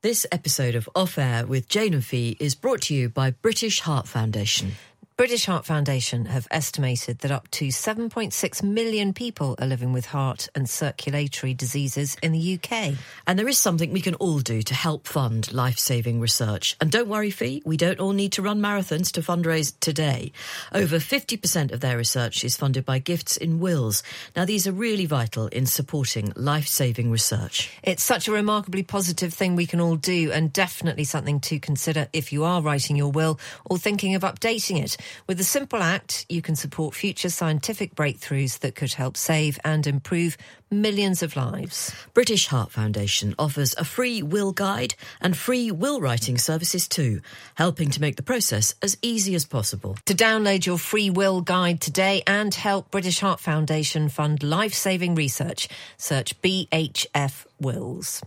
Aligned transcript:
This 0.00 0.24
episode 0.30 0.76
of 0.76 0.88
Off 0.94 1.18
Air 1.18 1.44
with 1.44 1.68
Jane 1.68 1.92
and 1.92 2.04
Fi 2.04 2.36
is 2.38 2.54
brought 2.54 2.82
to 2.82 2.94
you 2.94 3.08
by 3.08 3.32
British 3.32 3.80
Heart 3.80 4.06
Foundation. 4.06 4.76
British 5.18 5.46
Heart 5.46 5.64
Foundation 5.66 6.26
have 6.26 6.46
estimated 6.48 7.18
that 7.18 7.32
up 7.32 7.50
to 7.50 7.66
7.6 7.66 8.62
million 8.62 9.12
people 9.12 9.56
are 9.58 9.66
living 9.66 9.92
with 9.92 10.06
heart 10.06 10.48
and 10.54 10.70
circulatory 10.70 11.54
diseases 11.54 12.16
in 12.22 12.30
the 12.30 12.54
UK. 12.54 12.94
And 13.26 13.36
there 13.36 13.48
is 13.48 13.58
something 13.58 13.90
we 13.90 14.00
can 14.00 14.14
all 14.14 14.38
do 14.38 14.62
to 14.62 14.74
help 14.74 15.08
fund 15.08 15.52
life 15.52 15.76
saving 15.76 16.20
research. 16.20 16.76
And 16.80 16.92
don't 16.92 17.08
worry, 17.08 17.32
Fi, 17.32 17.60
we 17.64 17.76
don't 17.76 17.98
all 17.98 18.12
need 18.12 18.30
to 18.34 18.42
run 18.42 18.60
marathons 18.60 19.10
to 19.10 19.20
fundraise 19.20 19.74
today. 19.80 20.30
Over 20.72 20.98
50% 20.98 21.72
of 21.72 21.80
their 21.80 21.96
research 21.96 22.44
is 22.44 22.56
funded 22.56 22.84
by 22.84 23.00
gifts 23.00 23.36
in 23.36 23.58
wills. 23.58 24.04
Now, 24.36 24.44
these 24.44 24.68
are 24.68 24.72
really 24.72 25.06
vital 25.06 25.48
in 25.48 25.66
supporting 25.66 26.32
life 26.36 26.68
saving 26.68 27.10
research. 27.10 27.72
It's 27.82 28.04
such 28.04 28.28
a 28.28 28.32
remarkably 28.32 28.84
positive 28.84 29.34
thing 29.34 29.56
we 29.56 29.66
can 29.66 29.80
all 29.80 29.96
do, 29.96 30.30
and 30.30 30.52
definitely 30.52 31.02
something 31.02 31.40
to 31.40 31.58
consider 31.58 32.06
if 32.12 32.32
you 32.32 32.44
are 32.44 32.62
writing 32.62 32.94
your 32.94 33.10
will 33.10 33.40
or 33.64 33.78
thinking 33.78 34.14
of 34.14 34.22
updating 34.22 34.80
it. 34.80 34.96
With 35.26 35.40
a 35.40 35.44
simple 35.44 35.82
act, 35.82 36.26
you 36.28 36.42
can 36.42 36.56
support 36.56 36.94
future 36.94 37.30
scientific 37.30 37.94
breakthroughs 37.94 38.58
that 38.60 38.74
could 38.74 38.92
help 38.92 39.16
save 39.16 39.58
and 39.64 39.86
improve 39.86 40.36
millions 40.70 41.22
of 41.22 41.36
lives. 41.36 41.94
British 42.14 42.46
Heart 42.48 42.72
Foundation 42.72 43.34
offers 43.38 43.74
a 43.76 43.84
free 43.84 44.22
will 44.22 44.52
guide 44.52 44.94
and 45.20 45.36
free 45.36 45.70
will 45.70 46.00
writing 46.00 46.38
services 46.38 46.88
too, 46.88 47.20
helping 47.54 47.90
to 47.90 48.00
make 48.00 48.16
the 48.16 48.22
process 48.22 48.74
as 48.82 48.96
easy 49.02 49.34
as 49.34 49.44
possible. 49.44 49.96
To 50.06 50.14
download 50.14 50.66
your 50.66 50.78
free 50.78 51.10
will 51.10 51.40
guide 51.40 51.80
today 51.80 52.22
and 52.26 52.54
help 52.54 52.90
British 52.90 53.20
Heart 53.20 53.40
Foundation 53.40 54.08
fund 54.08 54.42
life 54.42 54.74
saving 54.74 55.14
research, 55.14 55.68
search 55.96 56.40
BHF 56.42 57.46
Wills. 57.60 58.22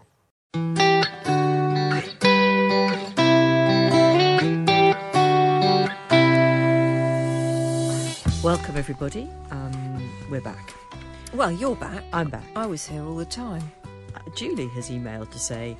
Welcome, 8.44 8.76
everybody. 8.76 9.30
Um, 9.52 10.10
we're 10.32 10.42
back. 10.42 10.74
Well, 11.36 11.52
you're 11.52 11.76
back. 11.76 12.04
I'm 12.12 12.28
back. 12.32 12.44
I 12.56 12.66
was 12.66 12.88
here 12.88 13.04
all 13.04 13.16
the 13.16 13.24
time. 13.24 13.62
Uh, 14.16 14.20
Julie 14.34 14.68
has 14.70 14.90
emailed 14.90 15.30
to 15.30 15.38
say, 15.38 15.78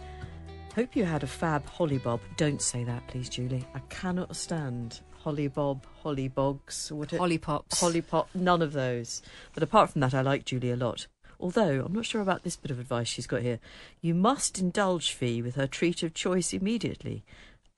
Hope 0.76 0.96
you 0.96 1.04
had 1.04 1.24
a 1.24 1.28
fab 1.28 1.66
hollybob. 1.66 2.20
Don't 2.38 2.62
say 2.62 2.84
that, 2.84 3.08
please, 3.08 3.30
Julie. 3.30 3.66
I 3.74 3.80
cannot 3.90 4.36
stand 4.36 5.02
hollybob, 5.26 5.82
hollybogs, 6.04 6.92
what 6.92 7.10
Hollypops. 7.10 7.82
Hollypop, 7.82 8.28
none 8.36 8.62
of 8.62 8.74
those. 8.74 9.24
But 9.56 9.64
apart 9.64 9.90
from 9.90 10.02
that, 10.02 10.14
I 10.14 10.22
like 10.22 10.46
Julie 10.46 10.70
a 10.70 10.76
lot. 10.76 11.08
Although, 11.40 11.84
I'm 11.84 11.94
not 11.94 12.06
sure 12.06 12.22
about 12.22 12.44
this 12.44 12.58
bit 12.58 12.70
of 12.70 12.80
advice 12.80 13.08
she's 13.08 13.26
got 13.26 13.42
here. 13.42 13.60
You 14.02 14.14
must 14.14 14.60
indulge 14.60 15.14
Fi 15.14 15.42
with 15.42 15.56
her 15.56 15.66
treat 15.66 16.04
of 16.04 16.14
choice 16.14 16.54
immediately, 16.54 17.24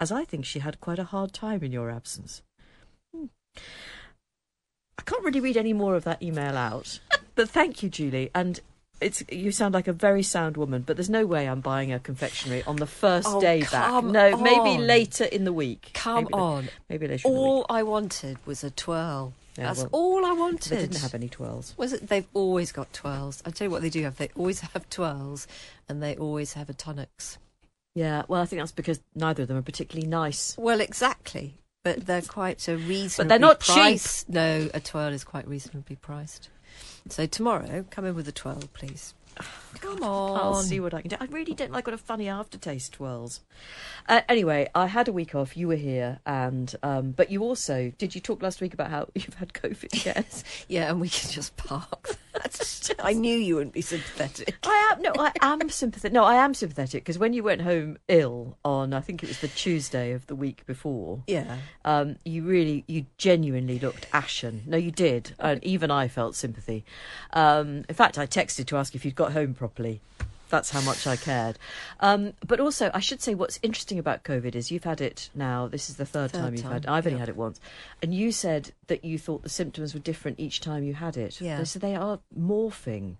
as 0.01 0.11
I 0.11 0.25
think 0.25 0.43
she 0.43 0.59
had 0.59 0.81
quite 0.81 0.99
a 0.99 1.05
hard 1.05 1.31
time 1.31 1.63
in 1.63 1.71
your 1.71 1.89
absence. 1.89 2.41
Hmm. 3.15 3.27
I 4.97 5.01
can't 5.03 5.23
really 5.23 5.39
read 5.39 5.57
any 5.57 5.73
more 5.73 5.95
of 5.95 6.03
that 6.03 6.21
email 6.21 6.55
out. 6.57 6.99
but 7.35 7.49
thank 7.49 7.83
you, 7.83 7.89
Julie. 7.89 8.29
And 8.35 8.59
it's 9.01 9.23
you 9.29 9.51
sound 9.51 9.73
like 9.73 9.87
a 9.87 9.93
very 9.93 10.23
sound 10.23 10.55
woman, 10.57 10.83
but 10.85 10.95
there's 10.95 11.09
no 11.09 11.25
way 11.25 11.47
I'm 11.47 11.61
buying 11.61 11.91
a 11.91 11.99
confectionery 11.99 12.63
on 12.63 12.77
the 12.77 12.87
first 12.87 13.27
Oh, 13.29 13.41
day 13.41 13.63
back. 13.71 14.03
No, 14.03 14.37
maybe 14.37 14.81
later 14.81 15.25
in 15.25 15.43
the 15.43 15.53
week. 15.53 15.91
Come 15.93 16.23
Maybe 16.25 16.33
on. 16.33 16.69
maybe 16.89 17.07
later 17.07 17.27
All. 17.27 17.65
I 17.69 17.83
wanted 17.83 18.37
was 18.45 18.63
a 18.63 18.71
twirl. 18.71 19.33
Yeah, 19.57 19.65
That's 19.65 19.79
well, 19.79 19.89
all 19.91 20.25
I 20.25 20.31
wanted. 20.31 20.69
They 20.71 20.81
didn't 20.81 21.01
have 21.01 21.13
any 21.13 21.29
twirls. 21.29 21.75
Was 21.77 21.93
it? 21.93 22.07
They've 22.09 22.25
always 22.33 22.71
got 22.71 22.91
twirls. 22.91 23.43
I 23.45 23.51
tell 23.51 23.65
you 23.67 23.71
what, 23.71 23.83
they 23.83 23.89
do 23.91 24.01
have. 24.03 24.17
They 24.17 24.29
always 24.35 24.61
have 24.61 24.89
twirls, 24.89 25.47
and 25.87 26.01
they 26.01 26.15
always 26.15 26.53
have 26.53 26.69
a 26.69 26.73
tonics. 26.73 27.37
Yeah, 27.93 28.23
well, 28.27 28.41
I 28.41 28.45
think 28.45 28.61
that's 28.61 28.71
because 28.71 28.99
neither 29.13 29.43
of 29.43 29.49
them 29.49 29.57
are 29.57 29.61
particularly 29.61 30.07
nice. 30.07 30.55
Well, 30.57 30.81
exactly. 30.81 31.53
But 31.83 32.05
they're 32.05 32.21
quite 32.21 32.65
a 32.69 32.77
reasonably. 32.77 33.25
But 33.25 33.27
they're 33.29 33.39
not 33.39 33.59
cheap. 33.59 33.75
priced. 33.75 34.29
No, 34.29 34.69
a 34.73 34.79
twirl 34.79 35.11
is 35.11 35.25
quite 35.25 35.45
reasonably 35.47 35.97
priced. 35.97 36.49
So 37.09 37.25
tomorrow, 37.25 37.85
come 37.89 38.05
in 38.05 38.15
with 38.15 38.27
a 38.29 38.31
twirl, 38.31 38.63
please. 38.73 39.13
Come 39.81 40.03
on. 40.03 40.39
I'll 40.39 40.61
see 40.61 40.79
what 40.79 40.93
I 40.93 41.01
can 41.01 41.09
do. 41.09 41.17
I 41.19 41.25
really 41.25 41.53
don't 41.53 41.71
like 41.71 41.87
what 41.87 41.93
a 41.93 41.97
funny 41.97 42.29
aftertaste 42.29 42.93
twirls. 42.93 43.41
Uh, 44.07 44.21
anyway, 44.29 44.69
I 44.75 44.85
had 44.85 45.07
a 45.07 45.11
week 45.11 45.35
off. 45.35 45.57
You 45.57 45.67
were 45.67 45.75
here, 45.75 46.19
and 46.25 46.73
um, 46.83 47.11
but 47.11 47.31
you 47.31 47.41
also 47.41 47.91
did. 47.97 48.15
You 48.15 48.21
talk 48.21 48.41
last 48.41 48.61
week 48.61 48.73
about 48.73 48.89
how 48.89 49.07
you've 49.15 49.33
had 49.33 49.51
COVID? 49.51 50.05
Yes, 50.05 50.43
Yeah, 50.69 50.89
and 50.89 51.01
we 51.01 51.09
can 51.09 51.29
just 51.31 51.57
park. 51.57 52.15
That's 52.33 52.91
I 52.99 53.13
knew 53.13 53.35
you 53.35 53.55
wouldn't 53.55 53.73
be 53.73 53.81
sympathetic. 53.81 54.55
I 54.63 54.91
am. 54.93 55.01
No, 55.01 55.13
I 55.17 55.31
am 55.41 55.69
sympathetic. 55.69 56.13
No, 56.13 56.23
I 56.23 56.35
am 56.35 56.53
sympathetic 56.53 57.03
because 57.03 57.17
when 57.19 57.33
you 57.33 57.43
went 57.43 57.61
home 57.61 57.97
ill 58.07 58.57
on, 58.65 58.93
I 58.93 59.01
think 59.01 59.23
it 59.23 59.27
was 59.27 59.39
the 59.39 59.47
Tuesday 59.47 60.11
of 60.11 60.27
the 60.27 60.35
week 60.35 60.65
before. 60.65 61.23
Yeah. 61.27 61.57
Um, 61.85 62.17
you 62.25 62.43
really, 62.43 62.83
you 62.87 63.05
genuinely 63.17 63.79
looked 63.79 64.07
ashen. 64.13 64.63
No, 64.65 64.77
you 64.77 64.91
did, 64.91 65.33
and 65.39 65.63
even 65.63 65.91
I 65.91 66.07
felt 66.07 66.35
sympathy. 66.35 66.83
Um, 67.31 67.85
in 67.87 67.95
fact, 67.95 68.17
I 68.17 68.25
texted 68.25 68.65
to 68.67 68.77
ask 68.77 68.95
if 68.95 69.05
you'd 69.05 69.15
got 69.15 69.33
home 69.33 69.53
properly. 69.53 70.01
That's 70.53 70.69
how 70.69 70.81
much 70.81 71.07
I 71.07 71.15
cared. 71.15 71.57
Um, 71.99 72.33
but 72.45 72.59
also, 72.59 72.91
I 72.93 72.99
should 72.99 73.23
say, 73.23 73.33
what's 73.33 73.57
interesting 73.63 73.97
about 73.97 74.23
COVID 74.23 74.53
is 74.53 74.69
you've 74.69 74.83
had 74.83 75.01
it 75.01 75.31
now. 75.33 75.67
This 75.67 75.89
is 75.89 75.95
the 75.95 76.05
third, 76.05 76.29
Third 76.29 76.41
time 76.41 76.53
you've 76.53 76.61
had. 76.63 76.83
time, 76.83 76.93
I've 76.93 77.07
only 77.07 77.17
had 77.17 77.27
it 77.27 77.35
once, 77.35 77.59
and 78.03 78.13
you 78.13 78.31
said 78.31 78.71
that 78.85 79.03
you 79.03 79.17
thought 79.17 79.41
the 79.41 79.49
symptoms 79.49 79.95
were 79.95 79.99
different 79.99 80.39
each 80.39 80.61
time 80.61 80.83
you 80.83 80.93
had 80.93 81.17
it. 81.17 81.41
Yeah. 81.41 81.63
So 81.63 81.79
they 81.79 81.95
are 81.95 82.19
morphing. 82.39 83.15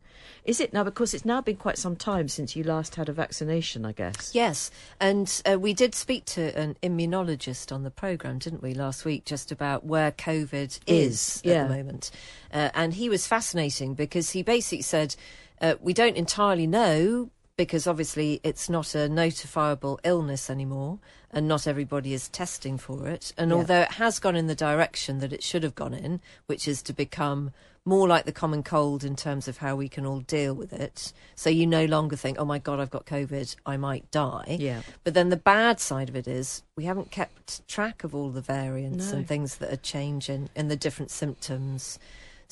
Is 0.46 0.60
it 0.60 0.74
now? 0.74 0.84
Because 0.84 1.16
it's 1.16 1.26
now 1.26 1.42
been 1.42 1.56
quite 1.56 1.80
some 1.80 1.96
time 1.96 2.28
since 2.28 2.56
you 2.56 2.64
last 2.64 2.94
had 2.94 3.10
a 3.10 3.14
vaccination. 3.14 3.84
I 3.84 3.94
guess. 3.94 4.36
Yes, 4.36 4.70
and 5.00 5.42
uh, 5.52 5.58
we 5.60 5.74
did 5.74 5.96
speak 5.96 6.26
to 6.26 6.56
an 6.56 6.78
immunologist 6.84 7.72
on 7.72 7.82
the 7.82 7.90
programme, 7.90 8.38
didn't 8.38 8.62
we, 8.62 8.76
last 8.76 9.06
week, 9.06 9.26
just 9.26 9.52
about 9.52 9.84
where 9.84 10.12
COVID 10.12 10.80
is, 10.86 11.14
Is, 11.16 11.42
at 11.46 11.46
yeah. 11.46 11.64
the 11.64 11.76
moment. 11.76 12.12
Uh, 12.54 12.70
and 12.76 12.94
he 12.94 13.10
was 13.10 13.26
fascinating 13.26 13.96
because 13.96 14.30
he 14.30 14.44
basically 14.44 14.84
said, 14.84 15.16
uh, 15.64 15.76
we 15.82 15.94
don't 15.94 16.18
entirely 16.18 16.68
know 16.68 17.32
because 17.56 17.88
obviously 17.88 18.40
it's 18.44 18.70
not 18.70 18.94
a 18.96 19.08
notifiable 19.10 19.98
illness 20.04 20.50
anymore 20.50 21.00
and 21.32 21.48
not 21.48 21.66
everybody 21.68 22.14
is 22.14 22.28
testing 22.30 22.78
for 22.78 23.08
it. 23.08 23.32
And 23.38 23.50
Yeah. 23.52 23.58
although 23.58 23.82
it 23.82 23.94
has 23.94 24.20
gone 24.20 24.36
in 24.36 24.48
the 24.48 24.56
direction 24.56 25.20
that 25.20 25.32
it 25.34 25.42
should 25.44 25.64
have 25.64 25.76
gone 25.76 25.94
in, 25.94 26.20
which 26.48 26.68
is 26.68 26.82
to 26.84 26.94
become 26.94 27.52
more 27.86 28.08
like 28.08 28.26
the 28.26 28.32
common 28.32 28.64
cold 28.64 29.04
in 29.04 29.16
terms 29.16 29.48
of 29.48 29.58
how 29.58 29.76
we 29.76 29.90
can 29.90 30.06
all 30.06 30.22
deal 30.22 30.54
with 30.54 30.72
it. 30.74 31.12
So 31.36 31.50
you 31.50 31.68
no 31.68 31.86
longer 31.86 32.16
think, 32.16 32.38
oh 32.40 32.46
my 32.46 32.58
God, 32.58 32.80
I've 32.80 32.90
got 32.90 33.06
COVID, 33.06 33.56
I 33.66 33.78
might 33.78 34.10
die. 34.10 34.58
Yeah. 34.60 34.82
But 35.04 35.14
then 35.14 35.30
the 35.30 35.38
bad 35.38 35.80
side 35.80 36.10
of 36.10 36.16
it 36.16 36.28
is 36.28 36.64
we 36.76 36.86
haven't 36.86 37.12
kept 37.12 37.68
track 37.68 38.04
of 38.04 38.16
all 38.16 38.30
the 38.30 38.42
variants 38.42 39.12
No. 39.12 39.18
and 39.18 39.28
things 39.28 39.58
that 39.58 39.72
are 39.72 39.78
changing 39.78 40.50
and 40.56 40.72
the 40.72 40.78
different 40.78 41.12
symptoms. 41.12 42.00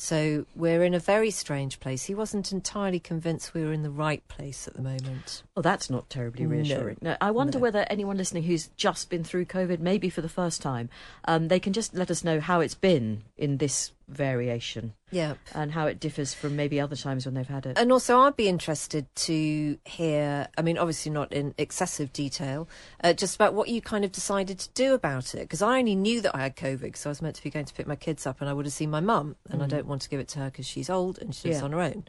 So 0.01 0.48
we're 0.56 0.83
in 0.83 0.95
a 0.95 1.00
very 1.00 1.30
strange 1.30 1.80
place. 1.80 2.06
He 2.06 2.15
wasn't 2.15 2.51
entirely 2.51 3.00
convinced 3.00 3.53
we 3.53 3.63
were 3.63 3.71
in 3.71 3.83
the 3.83 3.92
right 3.92 4.27
place 4.27 4.68
at 4.68 4.74
the 4.74 4.81
moment. 4.81 5.44
Well, 5.56 5.62
that's 5.62 5.92
not 5.92 6.09
terribly 6.09 6.45
No. 6.45 6.50
reassuring. 6.50 6.98
No, 7.03 7.15
I 7.21 7.30
wonder 7.30 7.59
No. 7.59 7.62
whether 7.62 7.86
anyone 7.88 8.18
listening 8.18 8.42
who's 8.42 8.71
just 8.75 9.12
been 9.12 9.24
through 9.24 9.45
COVID, 9.45 9.80
maybe 9.80 10.09
for 10.09 10.21
the 10.21 10.27
first 10.27 10.59
time, 10.59 10.89
um, 11.25 11.50
they 11.50 11.59
can 11.59 11.71
just 11.71 11.94
let 11.94 12.09
us 12.09 12.24
know 12.24 12.39
how 12.39 12.62
it's 12.62 12.74
been 12.74 13.21
in 13.38 13.57
this 13.57 13.92
variation. 14.12 14.94
Yeah. 15.12 15.34
And 15.54 15.72
how 15.72 15.88
it 15.88 16.00
differs 16.00 16.34
from 16.34 16.56
maybe 16.56 16.80
other 16.80 16.96
times 16.96 17.25
when 17.25 17.36
they've 17.36 17.48
had 17.48 17.66
it. 17.66 17.78
And 17.78 17.92
also, 17.92 18.19
I'd 18.19 18.36
be 18.36 18.48
interested 18.48 19.08
to 19.16 19.78
hear, 19.86 20.48
I 20.58 20.62
mean, 20.62 20.78
obviously 20.78 21.12
not 21.12 21.34
in 21.34 21.54
excessive 21.58 22.13
detail, 22.13 22.69
uh, 23.04 23.13
just 23.13 23.36
about 23.36 23.54
what 23.54 23.68
you 23.68 23.81
kind 23.81 24.06
of 24.06 24.12
decided 24.12 24.60
to 24.60 24.69
do 24.74 24.94
about 24.94 25.34
it. 25.36 25.42
Because 25.42 25.62
I 25.62 25.80
only 25.80 25.96
knew 25.96 26.22
that 26.22 26.36
I 26.36 26.40
had 26.44 26.56
COVID 26.56 26.81
because 26.81 27.06
I 27.06 27.10
was 27.10 27.22
meant 27.22 27.36
to 27.36 27.44
be 27.44 27.50
going 27.50 27.66
to 27.66 27.74
pick 27.74 27.88
my 27.88 27.96
kids 27.96 28.25
up 28.25 28.40
and 28.42 28.50
I 28.50 28.54
would 28.54 28.66
have 28.66 28.74
seen 28.74 28.90
my 28.90 29.02
mum. 29.02 29.36
And 29.50 29.62
I 29.62 29.68
don't 29.68 29.86
want 29.88 30.02
to 30.04 30.10
give 30.10 30.19
it 30.19 30.28
to 30.30 30.40
her 30.40 30.46
because 30.46 30.66
she's 30.66 30.90
old 30.90 31.19
and 31.19 31.34
she 31.36 31.50
lives 31.50 31.60
Yeah. 31.60 31.66
on 31.66 31.72
her 31.74 31.81
own. 31.81 32.04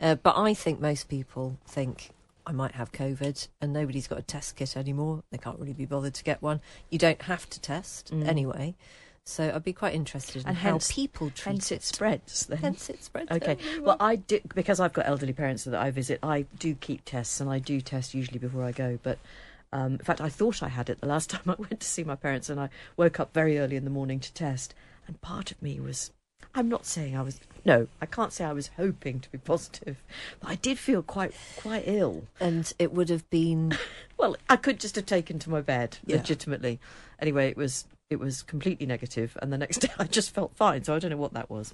Uh, 0.00 0.14
but 0.16 0.36
I 0.36 0.54
think 0.54 0.80
most 0.80 1.08
people 1.08 1.58
think 1.66 2.10
I 2.46 2.52
might 2.52 2.72
have 2.72 2.92
COVID 2.92 3.46
and 3.60 3.72
nobody's 3.72 4.08
got 4.08 4.18
a 4.18 4.22
test 4.22 4.56
kit 4.56 4.76
anymore. 4.76 5.22
They 5.30 5.38
can't 5.38 5.58
really 5.58 5.74
be 5.74 5.84
bothered 5.84 6.14
to 6.14 6.24
get 6.24 6.40
one. 6.42 6.60
You 6.90 6.98
don't 6.98 7.22
have 7.22 7.48
to 7.50 7.60
test 7.60 8.10
anyway. 8.12 8.74
So 9.28 9.52
I'd 9.54 9.62
be 9.62 9.74
quite 9.74 9.94
interested 9.94 10.42
in 10.42 10.48
And 10.48 10.56
how 10.56 10.70
hence- 10.72 10.90
people 10.90 11.28
treat 11.30 11.52
Hence 11.52 11.70
it. 11.70 11.76
it 11.76 11.82
spreads. 11.82 12.46
Then. 12.46 12.58
Hence 12.58 12.88
it 12.88 13.04
spreads. 13.04 13.30
Okay. 13.30 13.58
Well, 13.80 13.96
I 14.00 14.16
do 14.16 14.40
because 14.54 14.80
I've 14.80 14.94
got 14.94 15.06
elderly 15.06 15.34
parents 15.34 15.64
that 15.64 15.74
I 15.74 15.90
visit. 15.90 16.18
I 16.22 16.42
do 16.58 16.74
keep 16.74 17.04
tests, 17.04 17.38
and 17.40 17.50
I 17.50 17.58
do 17.58 17.80
test 17.82 18.14
usually 18.14 18.38
before 18.38 18.64
I 18.64 18.72
go. 18.72 18.98
But 19.02 19.18
um, 19.70 19.92
in 19.92 19.98
fact, 19.98 20.22
I 20.22 20.30
thought 20.30 20.62
I 20.62 20.68
had 20.68 20.88
it 20.88 21.00
the 21.02 21.06
last 21.06 21.28
time 21.30 21.42
I 21.46 21.56
went 21.58 21.80
to 21.80 21.86
see 21.86 22.04
my 22.04 22.14
parents, 22.16 22.48
and 22.48 22.58
I 22.58 22.70
woke 22.96 23.20
up 23.20 23.34
very 23.34 23.58
early 23.58 23.76
in 23.76 23.84
the 23.84 23.90
morning 23.90 24.18
to 24.20 24.32
test. 24.32 24.74
And 25.06 25.20
part 25.20 25.50
of 25.50 25.60
me 25.62 25.78
was, 25.78 26.10
I'm 26.54 26.68
not 26.70 26.86
saying 26.86 27.14
I 27.14 27.20
was. 27.22 27.38
No, 27.66 27.86
I 28.00 28.06
can't 28.06 28.32
say 28.32 28.46
I 28.46 28.52
was 28.54 28.68
hoping 28.78 29.20
to 29.20 29.30
be 29.30 29.36
positive, 29.38 30.02
but 30.40 30.48
I 30.48 30.54
did 30.54 30.78
feel 30.78 31.02
quite 31.02 31.34
quite 31.60 31.84
ill. 31.86 32.24
and 32.40 32.72
it 32.78 32.92
would 32.94 33.10
have 33.10 33.28
been 33.28 33.76
Well, 34.16 34.36
I 34.48 34.56
could 34.56 34.80
just 34.80 34.96
have 34.96 35.04
taken 35.06 35.38
to 35.40 35.50
my 35.50 35.60
bed 35.60 35.98
Yeah. 36.06 36.16
legitimately. 36.16 36.80
Anyway, 37.20 37.48
it 37.50 37.56
was 37.58 37.84
it 38.10 38.18
was 38.18 38.42
completely 38.42 38.86
negative, 38.86 39.36
and 39.42 39.52
the 39.52 39.58
next 39.58 39.78
day 39.82 39.90
I 39.98 40.04
just 40.04 40.30
felt 40.34 40.54
fine. 40.56 40.82
So 40.84 40.94
I 40.94 40.98
don't 40.98 41.10
know 41.10 41.16
what 41.18 41.34
that 41.34 41.50
was. 41.50 41.72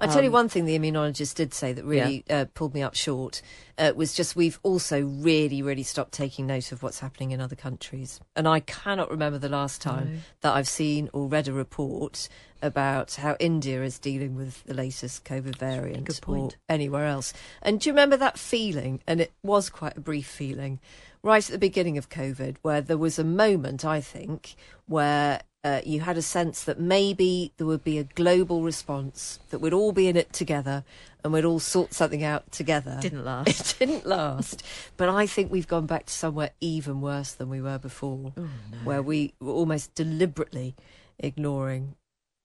I 0.00 0.06
tell 0.08 0.22
you 0.22 0.28
Um, 0.28 0.32
one 0.32 0.48
thing 0.48 0.64
the 0.64 0.78
immunologist 0.78 1.34
did 1.36 1.54
say 1.54 1.72
that 1.72 1.84
really 1.84 2.24
uh, 2.28 2.46
pulled 2.54 2.74
me 2.74 2.82
up 2.82 2.94
short 2.94 3.42
uh, 3.78 3.92
was 3.94 4.12
just 4.12 4.34
we've 4.34 4.58
also 4.62 5.02
really, 5.02 5.62
really 5.62 5.84
stopped 5.84 6.12
taking 6.12 6.46
note 6.46 6.72
of 6.72 6.82
what's 6.82 6.98
happening 6.98 7.30
in 7.30 7.40
other 7.40 7.56
countries. 7.56 8.20
And 8.34 8.48
I 8.48 8.60
cannot 8.60 9.10
remember 9.10 9.38
the 9.38 9.48
last 9.48 9.80
time 9.80 10.22
that 10.40 10.54
I've 10.54 10.68
seen 10.68 11.10
or 11.12 11.28
read 11.28 11.46
a 11.46 11.52
report 11.52 12.28
about 12.60 13.14
how 13.14 13.36
India 13.38 13.84
is 13.84 14.00
dealing 14.00 14.34
with 14.34 14.64
the 14.64 14.74
latest 14.74 15.24
COVID 15.24 15.56
variant 15.56 16.08
or 16.54 16.58
anywhere 16.68 17.06
else. 17.06 17.32
And 17.62 17.78
do 17.78 17.88
you 17.88 17.92
remember 17.92 18.16
that 18.16 18.36
feeling? 18.36 19.00
And 19.06 19.20
it 19.20 19.32
was 19.44 19.70
quite 19.70 19.96
a 19.96 20.00
brief 20.00 20.26
feeling 20.26 20.80
right 21.22 21.44
at 21.44 21.52
the 21.52 21.58
beginning 21.58 21.98
of 21.98 22.08
COVID 22.08 22.56
where 22.62 22.80
there 22.80 22.98
was 22.98 23.18
a 23.18 23.24
moment, 23.24 23.84
I 23.84 24.00
think, 24.00 24.56
where 24.86 25.40
uh, 25.64 25.80
you 25.84 26.00
had 26.00 26.16
a 26.16 26.22
sense 26.22 26.62
that 26.64 26.78
maybe 26.78 27.52
there 27.56 27.66
would 27.66 27.82
be 27.84 27.98
a 27.98 28.04
global 28.04 28.62
response, 28.62 29.40
that 29.50 29.58
we'd 29.58 29.72
all 29.72 29.92
be 29.92 30.06
in 30.08 30.16
it 30.16 30.32
together 30.32 30.84
and 31.24 31.32
we'd 31.32 31.44
all 31.44 31.58
sort 31.58 31.92
something 31.92 32.22
out 32.22 32.50
together. 32.52 32.94
It 32.98 33.02
didn't 33.02 33.24
last. 33.26 33.48
It 33.48 33.86
didn't 33.86 34.06
last. 34.06 34.62
but 34.96 35.08
I 35.08 35.26
think 35.26 35.50
we've 35.50 35.66
gone 35.66 35.86
back 35.86 36.06
to 36.06 36.12
somewhere 36.12 36.50
even 36.60 37.00
worse 37.00 37.32
than 37.32 37.48
we 37.48 37.60
were 37.60 37.78
before, 37.78 38.32
Oh, 38.36 38.48
where 38.84 39.02
we 39.02 39.34
were 39.40 39.52
almost 39.52 39.94
deliberately 39.94 40.76
ignoring 41.18 41.96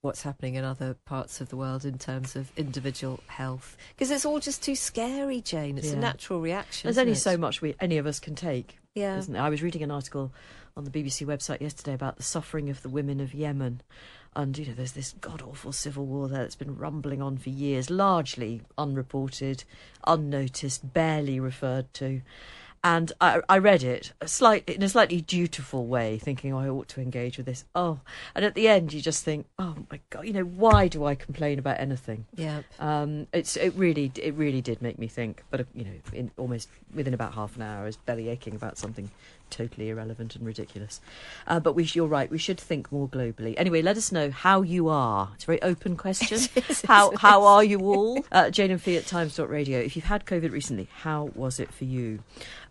what's 0.01 0.23
happening 0.23 0.55
in 0.55 0.65
other 0.65 0.95
parts 1.05 1.39
of 1.39 1.47
the 1.49 1.55
world 1.55 1.85
in 1.85 1.97
terms 1.97 2.35
of 2.35 2.51
individual 2.57 3.21
health. 3.27 3.77
Because 3.95 4.11
it's 4.11 4.25
all 4.25 4.39
just 4.39 4.61
too 4.61 4.75
scary, 4.75 5.39
Jane. 5.39 5.77
It's 5.77 5.91
a 5.91 5.95
natural 5.97 6.41
reaction. 6.41 6.87
There's 6.87 6.97
only 6.97 7.13
it? 7.13 7.17
so 7.17 7.37
much 7.37 7.61
we 7.61 7.75
any 7.79 7.97
of 7.97 8.05
us 8.05 8.19
can 8.19 8.35
take. 8.35 8.79
Yeah. 8.95 9.17
Isn't 9.17 9.33
there? 9.33 9.41
I 9.41 9.49
was 9.49 9.61
reading 9.63 9.81
an 9.81 9.91
article 9.91 10.33
on 10.75 10.83
the 10.85 10.91
BBC 10.91 11.25
website 11.25 11.61
yesterday 11.61 11.93
about 11.93 12.17
the 12.17 12.23
suffering 12.23 12.69
of 12.69 12.81
the 12.81 12.89
women 12.89 13.19
of 13.19 13.33
Yemen. 13.33 13.81
And, 14.35 14.57
you 14.57 14.65
know, 14.65 14.73
there's 14.73 14.93
this 14.93 15.13
god 15.21 15.43
awful 15.43 15.71
civil 15.71 16.05
war 16.05 16.27
there 16.27 16.41
that's 16.41 16.55
been 16.55 16.77
rumbling 16.77 17.21
on 17.21 17.37
for 17.37 17.49
years, 17.49 17.91
largely 17.91 18.61
unreported, 18.77 19.63
unnoticed, 20.07 20.93
barely 20.93 21.39
referred 21.39 21.93
to. 21.95 22.21
And 22.85 23.13
I, 23.21 23.39
I 23.47 23.59
read 23.59 23.81
it 23.81 24.11
a 24.19 24.27
slight, 24.27 24.67
in 24.67 24.83
a 24.83 24.89
slightly 24.89 25.21
dutiful 25.21 25.85
way, 25.85 26.17
thinking, 26.17 26.51
oh, 26.51 26.59
I 26.59 26.67
ought 26.67 26.89
to 26.89 27.01
engage 27.01 27.37
with 27.37 27.45
this. 27.45 27.63
Oh, 27.73 28.01
and 28.35 28.43
at 28.43 28.55
the 28.55 28.67
end, 28.67 28.91
you 28.91 29.01
just 29.01 29.23
think, 29.23 29.45
oh 29.57 29.75
my 29.89 30.01
God, 30.09 30.27
you 30.27 30.33
know, 30.33 30.43
why 30.43 30.89
do 30.89 31.05
I 31.05 31.15
complain 31.15 31.59
about 31.59 31.79
anything? 31.79 32.25
Yeah. 32.35 32.63
Um, 32.79 33.27
it's 33.31 33.55
it 33.55 33.73
really 33.77 34.11
it 34.21 34.33
really 34.33 34.59
did 34.59 34.81
make 34.81 34.99
me 34.99 35.07
think, 35.07 35.43
but 35.49 35.65
you 35.73 35.85
know, 35.85 35.91
in 36.11 36.31
almost 36.35 36.67
within 36.93 37.13
about 37.13 37.35
half 37.35 37.55
an 37.55 37.61
hour, 37.61 37.83
I 37.83 37.85
was 37.85 37.95
belly 37.95 38.27
aching 38.27 38.55
about 38.55 38.77
something 38.77 39.09
totally 39.53 39.89
irrelevant 39.89 40.35
and 40.35 40.45
ridiculous. 40.45 40.99
Uh, 41.47 41.59
but 41.59 41.73
we, 41.73 41.83
you're 41.93 42.07
right, 42.07 42.29
we 42.29 42.37
should 42.37 42.59
think 42.59 42.91
more 42.91 43.07
globally. 43.07 43.53
Anyway, 43.57 43.81
let 43.81 43.97
us 43.97 44.11
know 44.11 44.31
how 44.31 44.61
you 44.61 44.89
are. 44.89 45.29
It's 45.35 45.43
a 45.43 45.47
very 45.47 45.61
open 45.61 45.95
question. 45.95 46.39
how 46.87 47.15
how 47.17 47.43
are 47.43 47.63
you 47.63 47.79
all? 47.79 48.25
Uh, 48.31 48.49
Jane 48.49 48.71
and 48.71 48.81
Fi 48.81 48.95
at 48.95 49.05
Times.radio. 49.05 49.79
If 49.79 49.95
you've 49.95 50.05
had 50.05 50.25
COVID 50.25 50.51
recently, 50.51 50.87
how 51.01 51.31
was 51.35 51.59
it 51.59 51.71
for 51.71 51.85
you? 51.85 52.19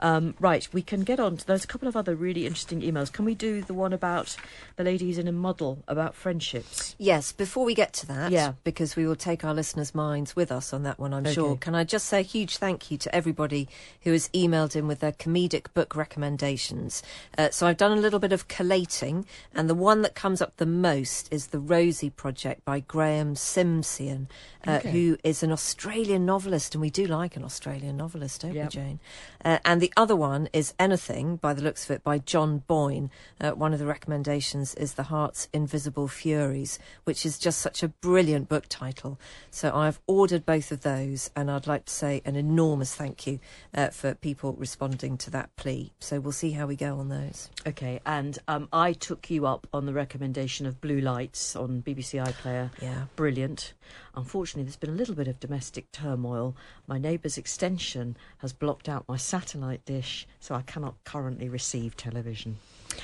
Um, 0.03 0.35
right, 0.41 0.69
we 0.73 0.83
can 0.83 1.03
get 1.03 1.21
on 1.21 1.37
to. 1.37 1.47
There's 1.47 1.63
a 1.63 1.69
couple 1.69 1.87
of 1.87 1.95
other 1.97 2.17
really 2.17 2.45
interesting 2.45 2.83
emails. 2.83 3.11
Can 3.13 3.25
we 3.25 3.37
do 3.37 3.63
the 3.63 3.73
one 3.73 3.93
about 3.93 4.37
the 4.77 4.83
lady 4.83 5.07
who's 5.07 5.17
in 5.17 5.29
a 5.29 5.33
muddle 5.33 5.85
about 5.87 6.17
friendships? 6.17 6.97
Yes, 6.99 7.31
before 7.31 7.65
we 7.65 7.75
get 7.75 7.93
to 7.95 8.07
that, 8.07 8.33
Yeah. 8.33 8.55
because 8.65 8.97
we 8.97 9.07
will 9.07 9.15
take 9.15 9.45
our 9.45 9.55
listeners' 9.55 9.95
minds 9.95 10.35
with 10.35 10.51
us 10.51 10.73
on 10.73 10.83
that 10.83 10.99
one, 10.99 11.15
I'm 11.15 11.25
sure. 11.33 11.51
Okay. 11.53 11.61
Can 11.61 11.77
I 11.77 11.85
just 11.85 12.07
say 12.07 12.19
a 12.19 12.23
huge 12.23 12.57
thank 12.57 12.91
you 12.91 12.99
to 12.99 13.15
everybody 13.15 13.69
who 14.03 14.11
has 14.11 14.29
emailed 14.31 14.75
in 14.75 14.89
with 14.89 14.99
their 14.99 15.13
comedic 15.13 15.73
book 15.73 15.95
recommendations? 15.95 17.03
Uh, 17.39 17.51
so 17.51 17.69
I've 17.69 17.77
done 17.77 17.97
a 17.97 18.01
little 18.01 18.19
bit 18.19 18.33
of 18.33 18.49
collating, 18.49 19.25
and 19.55 19.71
the 19.71 19.75
one 19.75 20.03
that 20.03 20.17
comes 20.17 20.43
up 20.43 20.57
the 20.57 20.67
most 20.67 21.33
is 21.33 21.49
The 21.49 21.61
Rosie 21.61 22.11
Project 22.11 22.65
by 22.65 22.81
Graeme 22.81 23.37
Simsion, 23.37 24.27
uh, 24.67 24.73
Okay. 24.79 24.91
who 24.91 25.17
is 25.23 25.45
an 25.45 25.53
Australian 25.53 26.27
novelist, 26.27 26.75
and 26.75 26.83
we 26.83 26.91
do 26.91 27.07
like 27.07 27.37
an 27.37 27.45
Australian 27.45 27.97
novelist, 27.97 28.41
don't 28.43 28.55
Yep. 28.55 28.65
we, 28.65 28.71
Jane? 28.71 29.01
Uh, 29.45 29.59
and 29.65 29.81
the 29.81 29.92
other 29.97 30.17
one 30.17 30.49
is 30.53 30.75
Anything, 30.79 31.37
by 31.37 31.55
the 31.55 31.63
looks 31.63 31.85
of 31.85 31.91
it, 31.91 32.05
by 32.05 32.19
John 32.19 32.63
Boyne. 32.67 33.11
Uh, 33.41 33.53
one 33.53 33.73
of 33.73 33.79
the 33.79 33.87
recommendations 33.87 34.75
is 34.75 34.95
The 34.95 35.05
Heart's 35.05 35.49
Invisible 35.53 36.09
Furies, 36.09 36.79
which 37.05 37.25
is 37.25 37.39
just 37.39 37.61
such 37.61 37.83
a 37.83 37.89
brilliant 37.89 38.49
book 38.49 38.67
title. 38.69 39.19
So 39.51 39.75
I've 39.75 40.01
ordered 40.07 40.45
both 40.45 40.73
of 40.73 40.83
those, 40.83 41.31
and 41.37 41.51
I'd 41.51 41.67
like 41.67 41.85
to 41.87 41.93
say 41.93 42.23
an 42.25 42.37
enormous 42.37 42.95
thank 42.95 43.27
you 43.27 43.39
uh, 43.75 43.89
for 43.89 44.15
people 44.15 44.55
responding 44.55 45.17
to 45.19 45.31
that 45.31 45.55
plea. 45.57 45.93
So 46.01 46.21
we'll 46.21 46.33
see 46.33 46.53
how 46.53 46.67
we 46.67 46.77
go 46.77 46.99
on 46.99 47.09
those. 47.09 47.51
Okay, 47.67 48.01
and 48.07 48.39
um, 48.49 48.69
I 48.73 48.93
took 48.93 49.31
you 49.31 49.47
up 49.47 49.67
on 49.73 49.87
the 49.87 49.93
recommendation 49.93 50.67
of 50.67 50.81
Blue 50.81 51.01
Lights 51.01 51.55
on 51.55 51.83
BBC 51.83 52.25
iPlayer. 52.25 52.71
Yeah. 52.81 53.05
Brilliant. 53.17 53.75
Unfortunately, 54.15 54.65
there's 54.65 54.77
been 54.77 54.91
a 54.91 54.95
little 54.95 55.15
bit 55.15 55.29
of 55.29 55.41
domestic 55.41 55.91
turmoil. 55.93 56.55
My 56.87 56.99
neighbour's 56.99 57.39
extension 57.39 58.17
has 58.39 58.53
blocked 58.53 58.89
out 58.89 59.05
my 59.09 59.17
satellite 59.17 59.85
dish, 59.87 60.27
so 60.39 60.55
I 60.55 60.63
cannot 60.63 61.03
currently 61.05 61.49
receive 61.49 61.97
television. 61.97 62.59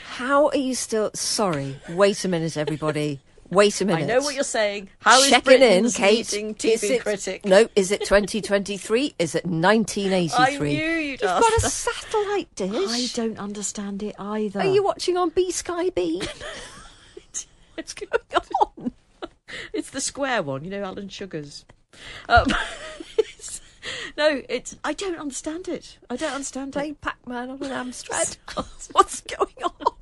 How 0.05 0.49
are 0.49 0.57
you 0.57 0.75
still. 0.75 1.11
Sorry, 1.15 1.81
wait 1.89 2.25
a 2.25 2.29
minute, 2.29 2.57
everybody. 2.59 3.21
Wait 3.51 3.81
a 3.81 3.87
minute. 3.87 4.03
I 4.03 4.07
know 4.07 4.21
what 4.21 4.35
you're 4.35 4.45
saying. 4.45 4.91
How 4.99 5.19
is 5.23 5.31
Checking 5.31 5.55
in, 5.55 5.59
Britain's 5.61 5.97
Kate. 5.97 6.31
leading 6.33 6.51
Is 6.63 6.83
TV 6.83 6.91
it- 6.97 7.03
critic? 7.03 7.47
No, 7.47 7.67
is 7.75 7.91
it 7.91 8.01
2023? 8.05 9.15
is 9.19 9.35
it 9.35 9.47
1983? 9.47 10.37
I 10.45 10.59
knew 10.59 10.67
you'd 10.69 11.23
You've 11.23 11.31
ask 11.31 11.41
got 11.49 11.57
a 11.57 11.71
satellite 11.71 12.55
dish. 12.55 12.71
I 12.75 13.07
don't 13.17 13.39
understand 13.39 14.03
it 14.03 14.15
either. 14.19 14.61
Are 14.61 14.67
you 14.67 14.83
watching 14.85 15.17
on 15.17 15.31
B 15.31 15.51
Sky 15.51 15.89
B? 15.89 16.23
What's 17.75 17.95
going 17.95 18.11
on? 18.77 18.93
It's 19.73 19.91
the 19.91 20.01
square 20.01 20.43
one, 20.43 20.65
you 20.65 20.71
know, 20.71 20.83
Alan 20.83 21.09
Sugar's. 21.09 21.65
Um, 22.29 22.47
it's- 23.19 23.61
no, 24.19 24.43
it's. 24.49 24.77
I 24.85 24.93
don't 24.93 25.19
understand 25.19 25.69
it. 25.69 25.99
I 26.11 26.17
don't 26.17 26.33
understand 26.33 26.69
it. 26.71 26.73
Playing 26.79 26.95
Pac 26.97 27.17
Man 27.27 27.51
on 27.51 27.63
an 27.63 27.71
Amstrad. 27.71 28.37
What's 28.93 29.21
going 29.23 29.55
on? 29.65 29.93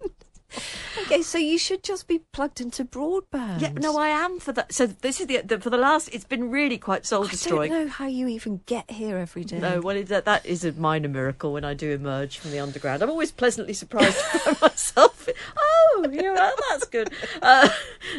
Okay, 1.07 1.23
so 1.23 1.39
you 1.39 1.57
should 1.57 1.85
just 1.85 2.09
be 2.09 2.19
plugged 2.33 2.61
into 2.61 2.85
broadband. 2.85 3.61
Yeah, 3.61 3.71
no, 3.75 3.97
I 3.97 4.09
am 4.09 4.41
for 4.41 4.51
that. 4.53 4.73
So 4.73 4.89
this 4.89 5.21
is 5.21 5.29
the, 5.29 5.41
the 5.41 5.61
for 5.61 5.71
the 5.71 5.77
last. 5.77 6.09
It's 6.13 6.25
been 6.25 6.51
really 6.51 6.79
quite 6.79 7.07
soul 7.07 7.27
destroying. 7.27 7.73
I 7.73 7.77
don't 7.77 7.87
know 7.87 7.93
how 7.93 8.07
you 8.07 8.27
even 8.27 8.61
get 8.67 8.91
here 8.91 9.17
every 9.17 9.45
day. 9.45 9.61
No, 9.61 9.81
well, 9.81 10.03
that 10.03 10.25
that 10.25 10.45
is 10.45 10.65
a 10.65 10.73
minor 10.73 11.09
miracle 11.09 11.53
when 11.53 11.65
I 11.65 11.75
do 11.75 11.93
emerge 11.93 12.39
from 12.39 12.51
the 12.51 12.59
underground. 12.59 13.03
I'm 13.03 13.11
always 13.11 13.31
pleasantly 13.31 13.73
surprised 13.73 14.19
by 14.45 14.57
myself. 14.61 15.29
Oh, 15.57 16.07
yeah, 16.11 16.51
that's 16.71 16.87
good. 16.87 17.13
Uh, 17.41 17.69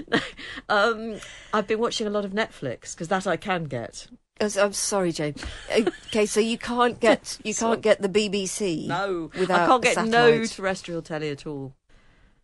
um, 0.69 1.19
I've 1.53 1.67
been 1.67 1.79
watching 1.79 2.07
a 2.07 2.09
lot 2.09 2.23
of 2.23 2.31
Netflix 2.31 2.93
because 2.93 3.09
that 3.09 3.27
I 3.27 3.35
can 3.35 3.65
get. 3.65 4.07
Oh, 4.39 4.49
I'm 4.59 4.73
sorry, 4.73 5.11
Jane. 5.11 5.35
Okay, 5.69 6.25
so 6.25 6.39
you 6.39 6.57
can't 6.57 7.01
get 7.01 7.37
you 7.43 7.53
can't 7.55 7.81
get 7.81 8.01
the 8.01 8.09
BBC. 8.09 8.87
No, 8.87 9.29
without 9.37 9.61
I 9.61 9.65
can't 9.65 9.83
get 9.83 10.05
no 10.05 10.45
terrestrial 10.45 11.01
telly 11.01 11.31
at 11.31 11.45
all. 11.45 11.73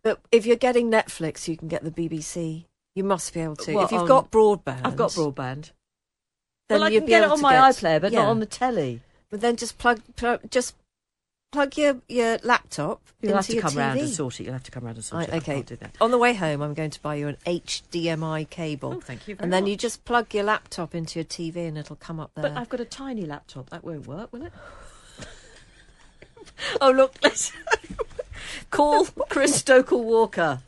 But 0.04 0.20
if 0.30 0.44
you're 0.46 0.56
getting 0.56 0.90
Netflix, 0.90 1.48
you 1.48 1.56
can 1.56 1.66
get 1.66 1.82
the 1.82 1.90
BBC. 1.90 2.66
You 2.94 3.02
must 3.02 3.32
be 3.34 3.40
able 3.40 3.56
to. 3.56 3.80
If 3.80 3.90
you've 3.90 4.02
um, 4.02 4.06
got 4.06 4.30
broadband, 4.30 4.82
I've 4.84 4.96
got 4.96 5.10
broadband. 5.10 5.72
Then 6.68 6.78
well, 6.80 6.84
I 6.84 6.88
you'd 6.90 7.00
can 7.00 7.06
be 7.06 7.10
get 7.10 7.22
it 7.22 7.24
able 7.24 7.32
on 7.32 7.38
to 7.38 7.42
my 7.42 7.52
get- 7.54 7.62
iPlayer, 7.62 8.00
but 8.00 8.12
yeah. 8.12 8.20
not 8.20 8.28
on 8.28 8.40
the 8.40 8.46
telly. 8.46 9.00
But 9.30 9.40
then 9.40 9.56
just 9.56 9.78
plug, 9.78 10.00
plug 10.14 10.42
just 10.50 10.76
plug 11.50 11.76
your, 11.76 12.00
your 12.08 12.38
laptop 12.42 13.00
You'll 13.20 13.30
into 13.32 13.36
have 13.36 13.46
to 13.46 13.52
your 13.54 13.62
come 13.62 13.72
TV. 13.72 13.76
round 13.78 14.00
and 14.00 14.08
sort 14.10 14.40
it. 14.40 14.44
You'll 14.44 14.52
have 14.52 14.62
to 14.64 14.70
come 14.70 14.84
round 14.84 14.96
and 14.96 15.04
sort 15.04 15.20
Right, 15.20 15.28
it. 15.28 15.34
I 15.34 15.36
okay. 15.38 15.54
can't 15.54 15.66
do 15.66 15.76
that. 15.76 15.96
On 16.00 16.10
the 16.10 16.18
way 16.18 16.34
home, 16.34 16.62
I'm 16.62 16.74
going 16.74 16.90
to 16.90 17.00
buy 17.00 17.14
you 17.16 17.28
an 17.28 17.36
HDMI 17.46 18.48
cable. 18.50 18.94
Oh, 18.96 19.00
thank 19.00 19.26
you 19.26 19.34
very 19.36 19.44
And 19.44 19.52
then 19.52 19.66
you 19.66 19.72
much. 19.72 19.80
just 19.80 20.04
plug 20.04 20.32
your 20.34 20.44
laptop 20.44 20.94
into 20.94 21.18
your 21.18 21.24
TV 21.24 21.66
and 21.68 21.78
it'll 21.78 21.96
come 21.96 22.20
up 22.20 22.32
there. 22.34 22.42
But 22.42 22.56
I've 22.56 22.68
got 22.68 22.80
a 22.80 22.84
tiny 22.84 23.24
laptop. 23.24 23.70
That 23.70 23.84
won't 23.84 24.06
work, 24.06 24.32
will 24.32 24.44
it? 24.46 24.52
oh, 26.80 26.90
look, 26.90 27.14
let's 27.22 27.52
call 28.70 29.06
Chris 29.28 29.62
Stokel 29.62 30.04
Walker. 30.04 30.60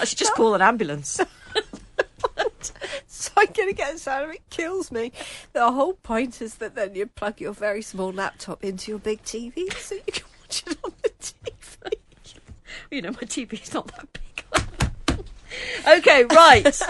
I 0.00 0.04
should 0.04 0.18
just 0.18 0.34
call 0.34 0.54
an 0.54 0.62
ambulance. 0.62 1.20
so 3.06 3.32
I'm 3.36 3.46
going 3.52 3.68
to 3.68 3.74
get 3.74 3.94
a 3.94 3.98
sound 3.98 4.24
of 4.24 4.30
it 4.30 4.42
kills 4.50 4.90
me. 4.90 5.12
The 5.52 5.70
whole 5.70 5.94
point 5.94 6.42
is 6.42 6.56
that 6.56 6.74
then 6.74 6.94
you 6.94 7.06
plug 7.06 7.40
your 7.40 7.52
very 7.52 7.82
small 7.82 8.12
laptop 8.12 8.64
into 8.64 8.90
your 8.90 8.98
big 8.98 9.22
TV 9.22 9.72
so 9.74 9.94
you 9.94 10.02
can 10.12 10.24
watch 10.40 10.64
it 10.66 10.78
on 10.84 10.92
the 11.02 11.08
TV. 11.10 11.92
You 12.90 13.02
know, 13.02 13.10
my 13.10 13.20
TV 13.20 13.62
is 13.62 13.72
not 13.72 13.86
that 13.88 14.12
big. 14.12 14.20
okay, 15.98 16.24
right. 16.24 16.80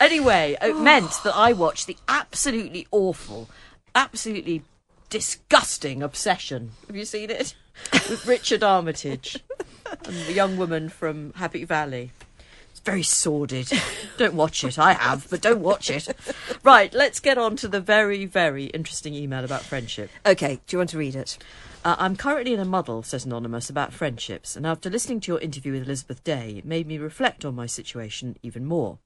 anyway, 0.00 0.56
it 0.60 0.74
oh. 0.74 0.82
meant 0.82 1.10
that 1.24 1.34
I 1.34 1.52
watched 1.52 1.86
the 1.86 1.96
absolutely 2.08 2.86
awful, 2.90 3.48
absolutely 3.94 4.62
disgusting 5.10 6.02
Obsession. 6.02 6.72
Have 6.86 6.96
you 6.96 7.04
seen 7.04 7.30
it? 7.30 7.54
With 7.92 8.26
Richard 8.26 8.62
Armitage 8.62 9.42
and 10.04 10.16
the 10.26 10.32
young 10.32 10.56
woman 10.56 10.88
from 10.88 11.32
Happy 11.34 11.64
Valley. 11.64 12.12
It's 12.70 12.80
very 12.80 13.02
sordid. 13.02 13.70
Don't 14.16 14.34
watch 14.34 14.62
it. 14.64 14.78
I 14.78 14.92
have, 14.92 15.28
but 15.30 15.40
don't 15.40 15.60
watch 15.60 15.90
it. 15.90 16.08
Right, 16.62 16.92
let's 16.94 17.20
get 17.20 17.38
on 17.38 17.56
to 17.56 17.68
the 17.68 17.80
very, 17.80 18.24
very 18.24 18.66
interesting 18.66 19.14
email 19.14 19.44
about 19.44 19.62
friendship. 19.62 20.10
Okay, 20.24 20.60
do 20.66 20.74
you 20.74 20.78
want 20.78 20.90
to 20.90 20.98
read 20.98 21.16
it? 21.16 21.38
Uh, 21.84 21.94
I'm 21.96 22.16
currently 22.16 22.52
in 22.52 22.58
a 22.58 22.64
muddle, 22.64 23.04
says 23.04 23.24
Anonymous, 23.24 23.70
about 23.70 23.92
friendships, 23.92 24.56
and 24.56 24.66
after 24.66 24.90
listening 24.90 25.20
to 25.20 25.32
your 25.32 25.40
interview 25.40 25.72
with 25.72 25.84
Elizabeth 25.84 26.24
Day, 26.24 26.56
it 26.58 26.64
made 26.64 26.88
me 26.88 26.98
reflect 26.98 27.44
on 27.44 27.54
my 27.54 27.66
situation 27.66 28.36
even 28.42 28.64
more. 28.66 28.98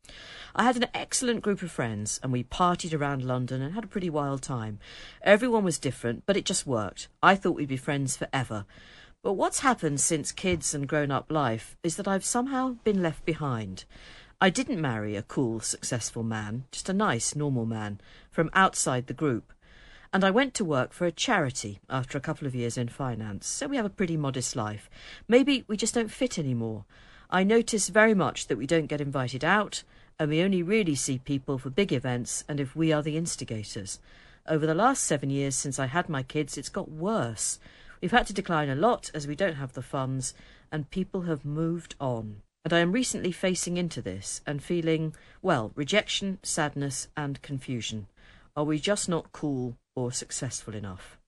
I 0.57 0.65
had 0.65 0.77
an 0.77 0.87
excellent 0.95 1.43
group 1.43 1.61
of 1.61 1.71
friends, 1.71 2.19
and 2.23 2.33
we 2.33 2.45
partied 2.45 2.99
around 2.99 3.25
London 3.25 3.61
and 3.61 3.75
had 3.75 3.85
a 3.85 3.89
pretty 3.89 4.09
wild 4.09 4.41
time. 4.41 4.79
Everyone 5.21 5.65
was 5.65 5.79
different, 5.79 6.23
but 6.25 6.37
it 6.37 6.47
just 6.47 6.67
worked. 6.67 7.09
I 7.23 7.35
thought 7.35 7.57
we'd 7.57 7.69
be 7.69 7.77
friends 7.77 8.17
forever. 8.17 8.65
But 9.23 9.35
what's 9.35 9.61
happened 9.61 10.01
since 10.01 10.33
kids 10.33 10.73
and 10.73 10.89
grown 10.89 11.11
up 11.11 11.31
life 11.31 11.77
is 11.83 11.97
that 11.97 12.09
I've 12.09 12.25
somehow 12.25 12.77
been 12.85 13.03
left 13.03 13.27
behind. 13.27 13.85
I 14.41 14.49
didn't 14.49 14.81
marry 14.81 15.15
a 15.15 15.23
cool, 15.23 15.61
successful 15.61 16.23
man, 16.23 16.65
just 16.73 16.89
a 16.89 16.95
nice, 16.95 17.37
normal 17.37 17.67
man 17.67 18.01
from 18.31 18.51
outside 18.55 19.09
the 19.09 19.15
group 19.15 19.53
and 20.13 20.25
I 20.25 20.31
went 20.31 20.53
to 20.55 20.65
work 20.65 20.93
for 20.93 21.07
a 21.07 21.13
charity 21.13 21.81
after 21.89 22.19
a 22.19 22.21
couple 22.21 22.47
of 22.47 22.55
years 22.55 22.77
in 22.77 22.89
finance, 22.89 23.47
so 23.47 23.67
we 23.67 23.77
have 23.77 23.87
a 23.87 23.91
pretty 23.91 24.19
modest 24.19 24.55
life. 24.55 24.91
Maybe 25.27 25.65
we 25.69 25.77
just 25.77 25.95
don't 25.95 26.11
fit 26.11 26.39
anymore. 26.39 26.85
I 27.31 27.45
notice 27.45 27.89
very 27.89 28.13
much 28.13 28.49
that 28.49 28.59
we 28.59 28.67
don't 28.67 28.89
get 28.89 29.01
invited 29.01 29.43
out, 29.43 29.85
and 30.19 30.29
we 30.29 30.43
only 30.43 30.63
really 30.63 30.95
see 30.95 31.19
people 31.19 31.57
for 31.57 31.71
big 31.71 31.95
events 31.95 32.45
and 32.47 32.61
if 32.61 32.77
we 32.77 32.93
are 32.93 33.03
the 33.03 33.17
instigators. 33.17 34.01
Over 34.47 34.67
the 34.67 34.75
last 34.75 35.05
seven 35.05 35.31
years 35.31 35.55
since 35.55 35.79
I 35.79 35.87
had 35.87 36.11
my 36.11 36.23
kids, 36.23 36.59
it's 36.59 36.69
got 36.69 36.91
worse. 36.91 37.59
We've 38.03 38.11
had 38.11 38.27
to 38.27 38.35
decline 38.35 38.69
a 38.69 38.75
lot 38.75 39.11
as 39.15 39.27
we 39.27 39.35
don't 39.35 39.55
have 39.55 39.73
the 39.73 39.81
funds, 39.81 40.35
and 40.71 40.91
people 40.91 41.23
have 41.23 41.47
moved 41.47 41.95
on. 41.99 42.43
And 42.67 42.75
I 42.75 42.81
am 42.81 42.93
recently 42.93 43.33
facing 43.33 43.79
into 43.79 44.03
this 44.03 44.43
and 44.47 44.63
feeling, 44.63 45.15
well, 45.41 45.73
rejection, 45.75 46.39
sadness, 46.43 47.09
and 47.17 47.41
confusion. 47.41 48.09
Are 48.55 48.65
we 48.65 48.79
just 48.79 49.09
not 49.09 49.33
cool 49.33 49.77
or 49.95 50.13
successful 50.13 50.75
enough? 50.75 51.19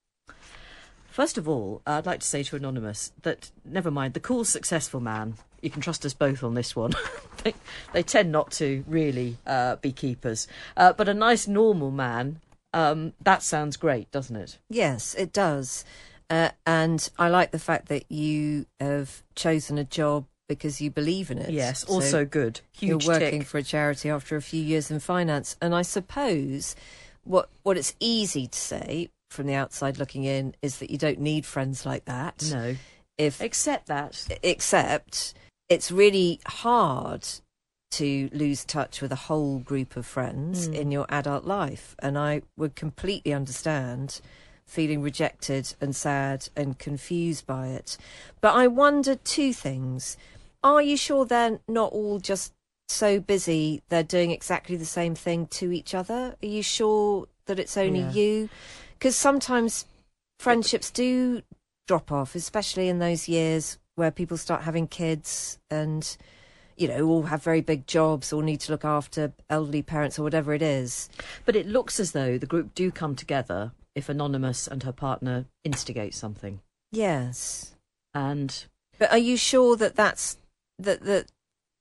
First 1.09 1.39
of 1.39 1.49
all, 1.49 1.81
I'd 1.87 2.07
like 2.07 2.21
to 2.21 2.27
say 2.27 2.43
to 2.43 2.57
Anonymous 2.57 3.13
that 3.23 3.51
never 3.65 3.91
mind 3.91 4.15
the 4.15 4.21
cool, 4.21 4.45
successful 4.45 5.01
man. 5.01 5.35
You 5.61 5.71
can 5.71 5.81
trust 5.81 6.05
us 6.05 6.13
both 6.13 6.43
on 6.43 6.55
this 6.55 6.75
one. 6.75 6.93
they, 7.45 7.55
they 7.93 8.03
tend 8.03 8.33
not 8.33 8.51
to 8.53 8.85
really 8.89 9.39
uh, 9.47 9.77
be 9.77 9.93
keepers, 9.93 10.49
uh, 10.77 10.93
but 10.93 11.09
a 11.09 11.15
nice, 11.15 11.47
normal 11.47 11.91
man. 11.91 12.41
Um, 12.73 13.13
that 13.23 13.45
sounds 13.45 13.77
great, 13.77 14.11
doesn't 14.11 14.35
it? 14.35 14.59
Yes, 14.69 15.15
it 15.15 15.33
does. 15.33 15.85
Uh, 16.29 16.49
and 16.67 17.09
I 17.17 17.29
like 17.29 17.53
the 17.53 17.61
fact 17.61 17.87
that 17.89 18.11
you 18.11 18.67
have 18.81 19.23
chosen 19.37 19.79
a 19.79 19.85
job 19.85 20.27
because 20.49 20.81
you 20.81 20.91
believe 20.91 21.31
in 21.31 21.39
it. 21.39 21.51
Yes, 21.51 21.87
So 21.87 21.95
also 21.95 22.25
good. 22.25 22.61
Huge 22.73 23.05
you're 23.05 23.15
working 23.15 23.41
tick. 23.41 23.49
for 23.49 23.59
a 23.59 23.63
charity 23.63 24.11
after 24.11 24.35
a 24.37 24.43
few 24.43 24.63
years 24.63 24.91
in 24.91 24.99
finance. 24.99 25.57
And 25.63 25.75
I 25.75 25.83
suppose 25.83 26.75
what 27.25 27.49
what 27.63 27.77
it's 27.77 27.95
easy 28.01 28.47
to 28.47 28.59
say 28.59 29.09
from 29.31 29.47
the 29.47 29.55
outside 29.55 29.99
looking 29.99 30.25
in 30.25 30.55
is 30.63 30.79
that 30.79 30.91
you 30.91 30.99
don't 30.99 31.19
need 31.19 31.45
friends 31.45 31.85
like 31.85 32.05
that. 32.05 32.45
No, 32.53 32.77
If 33.19 33.41
except 33.41 33.87
that. 33.89 34.27
except 34.43 35.35
it's 35.69 35.91
really 35.91 36.41
hard 36.47 37.27
to 37.93 38.29
lose 38.33 38.65
touch 38.65 39.01
with 39.01 39.13
a 39.13 39.17
whole 39.17 39.59
group 39.61 39.97
of 39.97 40.05
friends 40.07 40.69
Mm. 40.69 40.75
in 40.75 40.91
your 40.93 41.07
adult 41.09 41.45
life 41.45 41.95
and 42.01 42.19
i 42.19 42.43
would 42.57 42.75
completely 42.75 43.33
understand 43.33 44.21
feeling 44.67 45.01
rejected 45.03 45.75
and 45.81 45.95
sad 45.95 46.49
and 46.57 46.79
confused 46.79 47.47
by 47.47 47.69
it 47.69 47.97
but 48.41 48.55
i 48.55 48.67
wonder 48.67 49.15
two 49.15 49.53
things 49.53 50.17
are 50.65 50.83
you 50.83 50.97
sure 50.97 51.25
they're 51.27 51.61
not 51.69 51.93
all 51.93 52.19
just 52.19 52.53
so 52.89 53.19
busy 53.21 53.83
they're 53.89 54.03
doing 54.03 54.31
exactly 54.31 54.77
the 54.77 54.85
same 54.85 55.15
thing 55.15 55.47
to 55.47 55.73
each 55.73 55.95
other 55.95 56.37
are 56.43 56.47
you 56.47 56.63
sure 56.63 57.27
that 57.47 57.59
it's 57.59 57.77
only 57.77 58.01
Yeah. 58.01 58.13
you 58.13 58.49
because 58.99 59.17
sometimes 59.17 59.87
friendships 60.39 60.91
do 60.91 61.43
drop 61.87 62.11
off, 62.11 62.35
especially 62.35 62.89
in 62.89 62.99
those 62.99 63.29
years 63.29 63.79
where 63.97 64.11
people 64.11 64.37
start 64.37 64.63
having 64.63 64.87
kids 64.87 65.59
and, 65.71 66.17
you 66.77 66.89
know, 66.89 67.07
all 67.07 67.25
have 67.25 67.43
very 67.43 67.61
big 67.61 67.87
jobs 67.87 68.33
or 68.33 68.43
need 68.43 68.61
to 68.61 68.73
look 68.73 68.85
after 68.85 69.33
elderly 69.51 69.83
parents 69.83 70.19
or 70.19 70.23
whatever 70.23 70.55
it 70.55 70.63
is. 70.63 71.09
But 71.45 71.57
it 71.57 71.67
looks 71.67 72.01
as 72.01 72.13
though 72.13 72.39
the 72.39 72.47
group 72.47 72.75
do 72.75 72.91
come 72.91 73.15
together 73.15 73.73
if 73.95 74.09
Anonymous 74.09 74.67
and 74.67 74.83
her 74.83 74.93
partner 74.93 75.45
instigate 75.63 76.15
something. 76.15 76.61
Yes. 76.91 77.75
And 78.15 78.65
But 78.99 79.11
are 79.13 79.19
you 79.19 79.37
sure 79.37 79.77
that 79.77 79.95
that's 79.95 80.39
that 80.79 81.03
that 81.03 81.27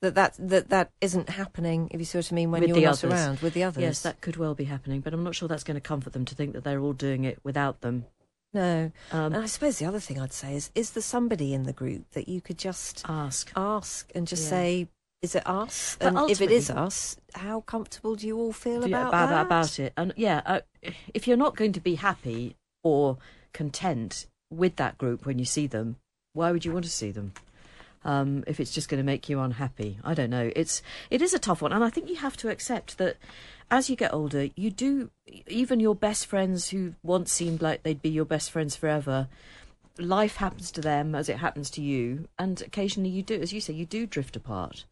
that 0.04 0.16
that 0.16 0.36
that, 0.40 0.70
that 0.70 0.92
isn't 1.02 1.30
happening? 1.30 1.90
If 1.92 2.00
you 2.00 2.06
see 2.06 2.18
what 2.20 2.32
I 2.32 2.36
mean, 2.36 2.52
when 2.52 2.62
With 2.62 2.70
you're 2.70 2.76
the 2.78 2.84
not 2.86 3.04
others. 3.04 3.12
around 3.12 3.40
with 3.40 3.54
the 3.54 3.64
others. 3.64 3.82
yes, 3.82 4.02
that 4.02 4.22
could 4.22 4.38
well 4.38 4.54
be 4.56 4.66
happening, 4.66 5.02
but 5.02 5.14
I'm 5.14 5.24
not 5.24 5.36
sure 5.36 5.48
that's 5.48 5.64
going 5.64 5.76
to 5.76 5.82
comfort 5.82 6.14
them 6.14 6.26
to 6.26 6.36
think 6.36 6.54
that 6.54 6.64
they're 6.64 6.80
all 6.80 6.94
doing 6.94 7.24
it 7.24 7.40
without 7.44 7.82
them. 7.82 8.06
no. 8.54 8.92
Um, 9.12 9.34
and 9.34 9.38
I 9.44 9.48
suppose 9.48 9.80
the 9.80 9.86
other 9.86 10.00
thing 10.00 10.20
I'd 10.20 10.32
say 10.34 10.56
is: 10.56 10.72
is 10.76 10.92
there 10.92 11.02
somebody 11.04 11.54
in 11.54 11.64
the 11.64 11.74
group 11.74 12.04
that 12.12 12.28
you 12.30 12.40
could 12.42 12.58
just 12.60 13.04
ask. 13.08 13.52
ask 13.56 14.12
and 14.14 14.28
just 14.28 14.44
Yeah. 14.44 14.50
say, 14.50 14.88
"Is 15.22 15.34
it 15.36 15.48
us?" 15.48 15.98
But 16.00 16.16
And 16.16 16.30
if 16.30 16.40
it 16.42 16.52
is 16.52 16.70
us, 16.70 17.18
how 17.34 17.62
comfortable 17.62 18.16
do 18.16 18.28
you 18.28 18.38
all 18.38 18.54
feel 18.54 18.82
Yeah, 18.88 18.98
about 19.08 19.08
about, 19.10 19.30
that? 19.30 19.46
about 19.48 19.80
it. 19.80 19.94
And 19.98 20.14
yeah, 20.18 20.42
uh, 20.46 20.62
if 21.14 21.28
you're 21.28 21.38
not 21.38 21.56
going 21.56 21.72
to 21.74 21.80
be 21.82 21.96
happy 21.96 22.56
or 22.84 23.18
content 23.54 24.28
with 24.52 24.76
that 24.76 24.98
group 24.98 25.26
when 25.26 25.40
you 25.40 25.46
see 25.46 25.66
them, 25.68 25.96
why 26.34 26.52
would 26.52 26.66
you 26.66 26.72
want 26.74 26.86
to 26.86 26.92
see 26.92 27.12
them? 27.12 27.34
Um, 28.06 28.44
if 28.48 28.60
it's 28.60 28.72
just 28.72 28.90
going 28.90 29.00
to 29.00 29.06
make 29.06 29.30
you 29.30 29.40
unhappy, 29.40 29.98
I 30.04 30.14
don't 30.14 30.30
know. 30.30 30.52
It's 30.56 30.82
it 31.10 31.22
is 31.22 31.34
a 31.34 31.40
tough 31.40 31.62
one, 31.62 31.72
and 31.72 31.84
I 31.84 31.90
think 31.90 32.10
you 32.10 32.18
have 32.18 32.36
to 32.38 32.50
accept 32.50 32.98
that 32.98 33.18
as 33.72 33.90
you 33.90 33.96
get 33.96 34.14
older, 34.14 34.50
you 34.56 34.70
do 34.70 35.10
even 35.48 35.80
your 35.80 35.96
best 35.96 36.26
friends 36.26 36.70
who 36.70 36.94
once 37.02 37.32
seemed 37.32 37.62
like 37.62 37.84
they'd 37.84 38.02
be 38.02 38.10
your 38.10 38.26
best 38.26 38.52
friends 38.52 38.76
forever. 38.76 39.28
Life 39.98 40.36
happens 40.38 40.72
to 40.72 40.82
them 40.82 41.16
as 41.16 41.30
it 41.30 41.38
happens 41.38 41.70
to 41.72 41.82
you, 41.82 42.28
and 42.38 42.62
occasionally 42.62 43.10
you 43.10 43.24
do, 43.24 43.40
as 43.40 43.54
you 43.54 43.62
say, 43.62 43.74
you 43.74 43.86
do 43.86 44.06
drift 44.06 44.36
apart. 44.36 44.86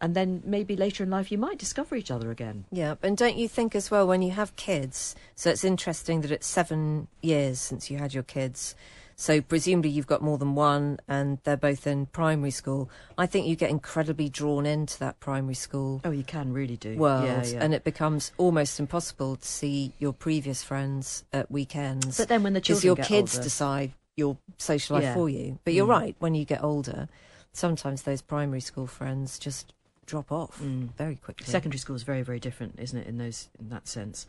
And 0.00 0.14
then 0.14 0.42
maybe 0.46 0.76
later 0.76 1.04
in 1.04 1.10
life 1.10 1.30
you 1.30 1.36
might 1.36 1.58
discover 1.58 1.94
each 1.94 2.10
other 2.10 2.30
again. 2.30 2.64
Yeah, 2.72 2.94
and 3.02 3.16
don't 3.16 3.36
you 3.36 3.48
think 3.48 3.74
as 3.74 3.90
well 3.90 4.06
when 4.06 4.22
you 4.22 4.30
have 4.30 4.56
kids? 4.56 5.14
So 5.34 5.50
it's 5.50 5.64
interesting 5.64 6.22
that 6.22 6.30
it's 6.30 6.46
seven 6.46 7.08
years 7.20 7.60
since 7.60 7.90
you 7.90 7.98
had 7.98 8.14
your 8.14 8.22
kids. 8.22 8.74
So 9.20 9.42
presumably 9.42 9.90
you've 9.90 10.06
got 10.06 10.22
more 10.22 10.38
than 10.38 10.54
one, 10.54 10.98
and 11.06 11.36
they're 11.44 11.58
both 11.58 11.86
in 11.86 12.06
primary 12.06 12.50
school. 12.50 12.88
I 13.18 13.26
think 13.26 13.46
you 13.46 13.54
get 13.54 13.68
incredibly 13.68 14.30
drawn 14.30 14.64
into 14.64 14.98
that 15.00 15.20
primary 15.20 15.52
school 15.52 16.00
Oh, 16.06 16.10
you 16.10 16.24
can 16.24 16.54
really 16.54 16.78
do. 16.78 16.96
world, 16.96 17.26
Yeah, 17.26 17.44
yeah. 17.44 17.62
and 17.62 17.74
it 17.74 17.84
becomes 17.84 18.32
almost 18.38 18.80
impossible 18.80 19.36
to 19.36 19.46
see 19.46 19.92
your 19.98 20.14
previous 20.14 20.62
friends 20.62 21.24
at 21.34 21.50
weekends. 21.50 22.16
But 22.16 22.28
then 22.28 22.42
when 22.42 22.54
the 22.54 22.60
because 22.60 22.80
children 22.80 22.96
your 22.96 23.04
kids 23.04 23.34
older- 23.36 23.44
decide 23.44 23.92
your 24.16 24.38
social 24.56 24.96
life 24.96 25.04
Yeah. 25.04 25.12
for 25.14 25.28
you. 25.28 25.58
But 25.64 25.74
you're 25.74 25.86
Mm. 25.86 26.00
right. 26.00 26.16
When 26.18 26.34
you 26.34 26.46
get 26.46 26.64
older, 26.64 27.06
sometimes 27.52 28.04
those 28.04 28.22
primary 28.22 28.62
school 28.62 28.86
friends 28.86 29.38
just 29.38 29.74
drop 30.10 30.30
off 30.32 30.60
Mm. 30.60 30.94
very 30.96 31.16
quickly. 31.16 31.46
Secondary 31.46 31.78
school 31.78 31.96
is 31.96 32.02
very, 32.02 32.22
very 32.22 32.40
different, 32.40 32.72
isn't 32.78 32.98
it? 33.02 33.06
In 33.06 33.16
those, 33.18 33.48
in 33.60 33.68
that 33.74 33.86
sense. 33.88 34.26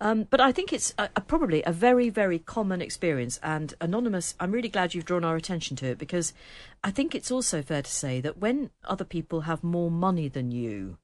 Um, 0.00 0.18
but 0.32 0.40
I 0.40 0.52
think 0.52 0.72
it's 0.72 0.94
a, 0.98 1.08
a, 1.16 1.20
probably 1.20 1.62
a 1.64 1.72
very, 1.72 2.08
very 2.10 2.38
common 2.38 2.80
experience. 2.82 3.40
And 3.42 3.74
anonymous, 3.80 4.34
I'm 4.40 4.52
really 4.52 4.68
glad 4.68 4.94
you've 4.94 5.04
drawn 5.10 5.24
our 5.24 5.36
attention 5.36 5.76
to 5.78 5.86
it 5.86 5.98
because 5.98 6.32
I 6.84 6.90
think 6.90 7.14
it's 7.14 7.30
also 7.30 7.62
fair 7.62 7.82
to 7.82 7.90
say 7.90 8.20
that 8.20 8.38
when 8.38 8.70
other 8.84 9.04
people 9.04 9.40
have 9.42 9.62
more 9.64 9.90
money 9.90 10.28
than 10.28 10.50
you, 10.50 10.98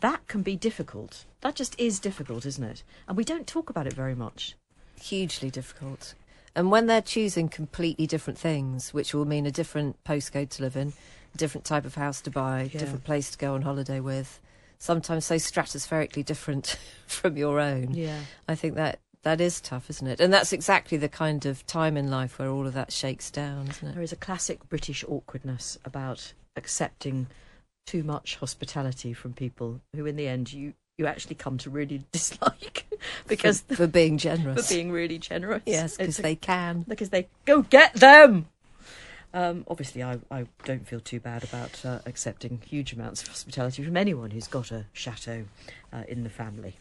that 0.00 0.26
can 0.28 0.42
be 0.42 0.56
difficult. 0.56 1.24
That 1.42 1.54
just 1.56 1.74
is 1.78 2.00
difficult, 2.00 2.44
isn't 2.46 2.64
it? 2.72 2.82
And 3.08 3.16
we 3.16 3.24
don't 3.24 3.46
talk 3.46 3.70
about 3.70 3.86
it 3.86 3.92
very 3.94 4.14
much. 4.14 4.56
hugely 5.00 5.50
difficult. 5.50 6.14
And 6.54 6.70
when 6.70 6.86
they're 6.86 7.00
choosing 7.16 7.48
completely 7.48 8.06
different 8.06 8.38
things, 8.38 8.92
which 8.92 9.14
will 9.14 9.24
mean 9.24 9.46
a 9.46 9.50
different 9.60 10.02
postcode 10.04 10.50
to 10.50 10.62
live 10.62 10.76
in, 10.76 10.92
different 11.36 11.64
type 11.64 11.84
of 11.84 11.94
house 11.94 12.20
to 12.22 12.30
buy, 12.30 12.70
Yeah. 12.72 12.80
different 12.80 13.04
place 13.04 13.30
to 13.30 13.38
go 13.38 13.54
on 13.54 13.62
holiday 13.62 14.00
with, 14.00 14.40
sometimes 14.78 15.24
so 15.26 15.36
stratospherically 15.36 16.24
different 16.24 16.76
from 17.06 17.36
your 17.36 17.60
own. 17.60 17.94
Yeah. 17.94 18.20
I 18.48 18.54
think 18.54 18.74
that 18.76 18.98
that 19.22 19.40
is 19.40 19.60
tough, 19.60 19.90
isn't 19.90 20.06
it? 20.06 20.18
And 20.20 20.32
that's 20.32 20.52
exactly 20.52 20.96
the 20.96 21.08
kind 21.08 21.44
of 21.44 21.66
time 21.66 21.96
in 21.98 22.10
life 22.10 22.38
where 22.38 22.48
all 22.48 22.66
of 22.66 22.72
that 22.74 22.90
shakes 22.90 23.30
down, 23.30 23.68
isn't 23.68 23.92
There 23.92 24.00
it? 24.00 24.04
is 24.04 24.12
a 24.12 24.16
classic 24.16 24.66
British 24.70 25.04
awkwardness 25.06 25.76
about 25.84 26.32
accepting 26.56 27.26
too 27.86 28.02
much 28.02 28.36
hospitality 28.36 29.12
from 29.12 29.34
people 29.34 29.80
who, 29.94 30.06
in 30.06 30.16
the 30.16 30.26
end, 30.26 30.52
you, 30.52 30.72
you 30.96 31.06
actually 31.06 31.34
come 31.34 31.58
to 31.58 31.68
really 31.68 32.02
dislike 32.12 32.86
because 33.26 33.60
for, 33.60 33.76
for 33.76 33.86
being 33.86 34.16
generous, 34.16 34.66
for 34.68 34.74
being 34.74 34.90
really 34.90 35.18
generous. 35.18 35.62
yes, 35.66 35.96
because 35.98 36.16
they 36.16 36.34
can. 36.36 36.86
because 36.88 37.10
they 37.10 37.28
go 37.44 37.60
get 37.62 37.92
them. 37.94 38.46
Um, 39.32 39.64
obviously, 39.68 40.02
I, 40.02 40.18
I 40.30 40.46
don't 40.64 40.86
feel 40.86 41.00
too 41.00 41.20
bad 41.20 41.44
about 41.44 41.84
uh, 41.84 42.00
accepting 42.06 42.60
huge 42.66 42.92
amounts 42.92 43.22
of 43.22 43.28
hospitality 43.28 43.84
from 43.84 43.96
anyone 43.96 44.30
who's 44.30 44.48
got 44.48 44.72
a 44.72 44.86
chateau 44.92 45.44
uh, 45.92 46.02
in 46.08 46.24
the 46.24 46.30
family. 46.30 46.74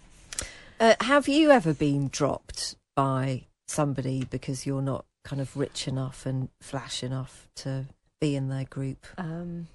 Uh, 0.79 0.96
have 1.01 1.27
you 1.27 1.51
ever 1.51 1.74
been 1.74 2.08
dropped 2.08 2.75
by 2.96 3.44
somebody 3.68 4.24
because 4.24 4.65
you're 4.65 4.82
not 4.82 5.06
kind 5.24 5.41
of 5.41 5.56
rich 5.56 5.88
enough 5.88 6.25
and 6.25 6.50
flash 6.60 7.03
enough 7.03 7.48
to 7.56 7.86
be 8.20 8.36
in 8.36 8.50
their 8.50 8.65
group? 8.65 9.06
Um, 9.18 9.68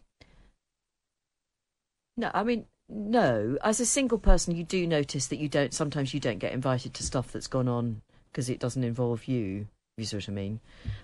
no, 2.17 2.31
I 2.35 2.43
mean, 2.43 2.67
no. 2.89 3.57
As 3.63 3.81
a 3.81 3.87
single 3.87 4.19
person, 4.19 4.57
you 4.57 4.65
do 4.65 4.87
notice 4.87 5.27
that 5.29 5.39
you 5.39 5.49
don't. 5.49 5.75
Sometimes 5.75 6.15
you 6.15 6.21
don't 6.21 6.39
get 6.39 6.53
invited 6.53 6.95
to 6.95 7.03
stuff 7.03 7.33
that's 7.33 7.47
gone 7.47 7.69
on 7.69 8.03
because 8.31 8.49
it 8.49 8.59
doesn't 8.59 8.85
involve 8.85 9.27
you. 9.27 9.69
You 9.97 10.05
see 10.05 10.17
what 10.17 10.29
I 10.29 10.33
mean. 10.33 10.61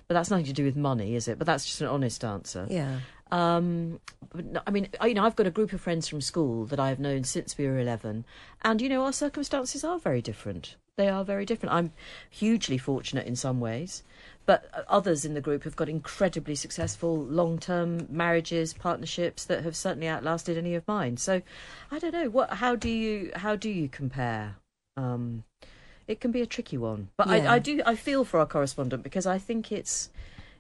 But 0.09 0.15
that's 0.15 0.31
nothing 0.31 0.47
to 0.47 0.53
do 0.53 0.65
with 0.65 0.77
money, 0.77 1.15
is 1.15 1.29
it? 1.29 1.39
But 1.39 1.47
that's 1.47 1.65
just 1.65 1.81
an 1.81 1.87
honest 1.87 2.25
answer. 2.25 2.67
Yeah. 2.69 2.99
Um, 3.31 4.01
but 4.35 4.45
no, 4.45 4.61
I 4.67 4.71
mean, 4.73 4.89
I, 5.01 5.07
you 5.07 5.15
know, 5.15 5.25
I've 5.25 5.37
got 5.37 5.47
a 5.47 5.53
group 5.53 5.73
of 5.73 5.81
friends 5.81 6.09
from 6.09 6.21
school 6.21 6.67
that 6.67 6.81
I 6.81 6.89
have 6.89 6.99
known 6.99 7.23
since 7.23 7.57
we 7.57 7.69
were 7.69 7.79
eleven, 7.79 8.25
and 8.63 8.83
you 8.83 8.89
know, 8.89 9.05
our 9.05 9.13
circumstances 9.13 9.85
are 9.85 10.01
very 10.01 10.21
different. 10.21 10.75
They 10.97 11.09
are 11.09 11.25
very 11.25 11.47
different. 11.47 11.73
I'm 11.73 11.93
hugely 12.29 12.77
fortunate 12.77 13.29
in 13.29 13.37
some 13.37 13.61
ways, 13.61 14.03
but 14.45 14.69
uh, 14.75 14.83
others 14.89 15.25
in 15.25 15.35
the 15.35 15.41
group 15.41 15.63
have 15.63 15.77
got 15.77 15.89
incredibly 15.89 16.57
successful 16.57 17.17
long-term 17.17 18.09
marriages, 18.11 18.75
partnerships 18.75 19.45
that 19.45 19.63
have 19.63 19.77
certainly 19.77 20.09
outlasted 20.09 20.59
any 20.59 20.75
of 20.75 20.87
mine. 20.89 21.17
So, 21.17 21.43
I 21.93 22.01
don't 22.01 22.13
know 22.13 22.29
what. 22.29 22.55
How 22.55 22.75
do 22.75 22.89
you 22.89 23.31
how 23.37 23.55
do 23.55 23.71
you 23.71 23.89
compare? 23.89 24.57
Um, 24.97 25.45
it 26.11 26.21
can 26.21 26.33
be 26.33 26.43
a 26.43 26.47
tricky 26.47 26.77
one, 26.77 27.09
but 27.17 27.29
Yeah. 27.29 27.53
I, 27.53 27.55
I 27.55 27.59
do 27.61 27.81
I 27.87 27.95
feel 27.95 28.25
for 28.25 28.41
our 28.41 28.47
correspondent 28.47 29.03
because 29.03 29.27
I 29.27 29.39
think 29.39 29.71
it's 29.71 30.11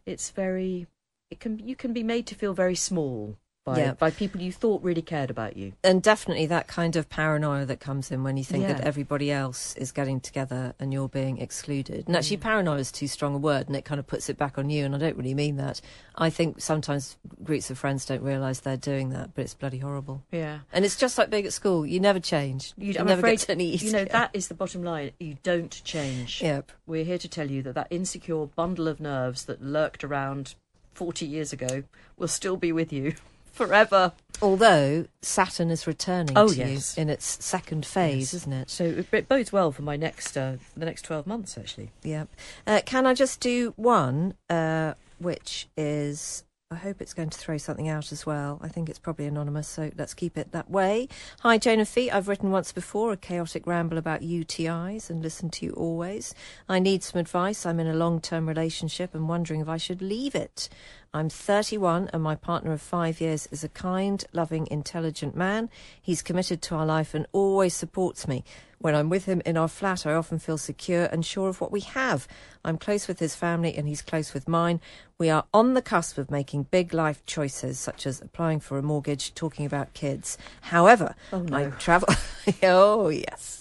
it's 0.07 0.30
very 0.30 0.87
it 1.30 1.40
can 1.40 1.59
you 1.59 1.75
can 1.75 1.92
be 1.92 2.04
made 2.04 2.26
to 2.28 2.35
feel 2.35 2.54
very 2.54 2.76
small 2.76 3.37
by 3.75 3.81
Yeah. 3.81 3.93
by 3.93 4.11
people 4.11 4.41
you 4.41 4.53
thought 4.53 4.83
really 4.83 5.03
cared 5.03 5.31
about 5.31 5.57
you. 5.57 5.73
And 5.83 6.03
definitely 6.03 6.47
that 6.47 6.67
kind 6.67 6.97
of 6.97 7.09
paranoia 7.09 7.65
that 7.67 7.81
comes 7.81 8.11
in 8.11 8.23
when 8.23 8.37
you 8.37 8.45
think 8.45 8.67
that 8.67 8.81
everybody 8.81 9.31
else 9.31 9.75
is 9.77 9.93
getting 9.93 10.21
together 10.21 10.75
and 10.79 10.93
you're 10.93 11.09
being 11.09 11.39
excluded. 11.39 12.07
And 12.07 12.17
actually, 12.17 12.39
mm. 12.39 12.43
paranoia 12.43 12.79
is 12.79 12.93
too 12.93 13.07
strong 13.09 13.35
a 13.35 13.39
word 13.39 13.67
and 13.69 13.77
it 13.77 13.85
kind 13.85 13.99
of 13.99 14.07
puts 14.07 14.29
it 14.29 14.37
back 14.37 14.59
on 14.59 14.71
you. 14.71 14.85
And 14.85 14.95
I 14.95 14.99
don't 14.99 15.17
really 15.17 15.35
mean 15.35 15.57
that. 15.57 15.81
I 16.17 16.31
think 16.31 16.61
sometimes 16.61 17.17
groups 17.43 17.71
of 17.71 17.79
friends 17.79 18.05
don't 18.05 18.23
realise 18.23 18.61
they're 18.61 18.77
doing 18.77 19.11
that, 19.11 19.35
but 19.35 19.43
it's 19.43 19.55
bloody 19.55 19.79
horrible. 19.79 20.23
Yeah. 20.31 20.61
And 20.73 20.85
it's 20.85 20.97
just 20.97 21.17
like 21.19 21.31
being 21.31 21.47
at 21.47 21.53
school. 21.53 21.87
You 21.87 22.00
never 22.00 22.21
change. 22.21 22.75
You, 22.77 22.93
You 22.93 23.05
never 23.05 23.23
get 23.23 23.49
any 23.49 23.71
easier. 23.71 23.87
you 23.87 23.93
know 23.93 24.05
that 24.05 24.31
is 24.33 24.49
the 24.49 24.55
bottom 24.55 24.83
line. 24.83 25.12
You 25.19 25.37
don't 25.43 25.83
change. 25.85 26.43
Yep. 26.43 26.73
We're 26.87 27.05
here 27.05 27.19
to 27.19 27.29
tell 27.29 27.50
you 27.50 27.62
that 27.62 27.75
that 27.75 27.89
insecure 27.91 28.47
bundle 28.47 28.89
of 28.89 29.00
nerves 29.00 29.45
that 29.45 29.62
lurked 29.62 30.05
around 30.05 30.55
40 30.95 31.25
years 31.25 31.53
ago 31.53 31.85
will 32.17 32.29
still 32.29 32.57
be 32.57 32.73
with 32.73 32.93
you 32.93 33.15
forever. 33.52 34.12
Although 34.42 35.07
Saturn 35.21 35.71
is 35.71 35.87
returning 35.87 36.37
Oh, 36.37 36.49
to 36.49 36.57
yes. 36.57 36.97
you 36.97 37.02
in 37.02 37.11
its 37.11 37.45
second 37.45 37.85
phase, 37.85 38.33
Yes. 38.33 38.35
isn't 38.35 38.52
it? 38.52 38.71
So 38.71 38.85
it- 39.12 39.28
bodes 39.28 39.52
well 39.52 39.71
for 39.73 39.83
my 39.83 39.97
next 39.97 40.37
uh, 40.37 40.57
the 40.76 40.87
next 40.87 41.02
12 41.02 41.26
months 41.26 41.59
actually. 41.59 41.90
Yep. 42.02 42.28
Uh, 42.66 42.80
can 42.87 43.07
I 43.07 43.12
just 43.14 43.40
do 43.40 43.75
one, 43.76 44.35
uh, 44.49 44.95
which 45.19 45.69
is. 45.76 46.45
I 46.73 46.77
hope 46.77 47.03
it's 47.03 47.15
going 47.15 47.31
to 47.31 47.37
throw 47.37 47.59
something 47.59 47.89
out 47.89 48.12
as 48.12 48.25
well. 48.25 48.61
I 48.62 48.69
think 48.69 48.89
it's 48.89 49.00
probably 49.00 49.27
anonymous, 49.27 49.67
so 49.67 49.91
let's 49.99 50.15
keep 50.15 50.39
it 50.39 50.53
that 50.53 50.71
way. 50.71 51.09
Hi, 51.41 51.59
Joan 51.59 51.81
and 51.81 51.89
Fi. 51.89 52.12
I've 52.12 52.29
written 52.29 52.53
once 52.53 52.71
before 52.71 53.11
a 53.11 53.17
chaotic 53.17 53.67
ramble 53.67 53.99
about 53.99 54.21
UTIs 54.21 55.11
and 55.11 55.21
listened 55.21 55.52
to 55.54 55.67
you 55.67 55.73
always. 55.73 56.33
I 56.69 56.78
need 56.78 57.02
some 57.02 57.19
advice. 57.19 57.67
I'm 57.67 57.80
in 57.80 57.89
a 57.89 57.95
long 57.95 58.21
term 58.21 58.47
relationship 58.47 59.17
and 59.17 59.28
wondering 59.28 59.61
if 59.61 59.69
I 59.69 59.78
should 59.78 60.00
leave 60.00 60.37
it. 60.37 60.69
I'm 61.13 61.28
31 61.28 62.09
and 62.13 62.23
my 62.23 62.37
partner 62.37 62.71
of 62.71 62.80
five 62.80 63.21
years 63.21 63.49
is 63.50 63.65
a 63.65 63.69
kind, 63.69 64.25
loving, 64.33 64.69
intelligent 64.71 65.35
man. 65.35 65.71
He's 66.00 66.23
committed 66.23 66.63
to 66.63 66.76
our 66.76 66.87
life 66.87 67.15
and 67.15 67.26
always 67.33 67.75
supports 67.75 68.28
me. 68.28 68.45
When 68.82 68.95
I'm 68.95 69.10
with 69.10 69.26
him 69.26 69.43
in 69.45 69.58
our 69.58 69.69
flat, 69.69 70.06
I 70.06 70.14
often 70.14 70.38
feel 70.38 70.56
secure 70.56 71.04
and 71.04 71.25
sure 71.25 71.50
of 71.50 71.60
what 71.60 71.71
we 71.71 71.80
have. 71.80 72.26
I'm 72.64 72.78
close 72.78 73.08
with 73.08 73.19
his 73.19 73.34
family 73.36 73.76
and 73.76 73.86
he's 73.86 74.00
close 74.00 74.32
with 74.32 74.49
mine. 74.49 74.80
We 75.19 75.28
are 75.28 75.45
on 75.52 75.75
the 75.75 75.82
cusp 75.82 76.16
of 76.16 76.30
making 76.30 76.62
big 76.71 76.95
life 76.95 77.23
choices, 77.26 77.78
such 77.78 78.06
as 78.06 78.23
applying 78.23 78.58
for 78.58 78.78
a 78.78 78.82
mortgage, 78.82 79.34
talking 79.34 79.66
about 79.66 79.93
kids. 79.93 80.38
However, 80.62 81.14
Oh, 81.30 81.43
no. 81.43 81.56
I 81.58 81.71
travel. 81.73 82.08
oh, 82.62 83.10
yes. 83.10 83.59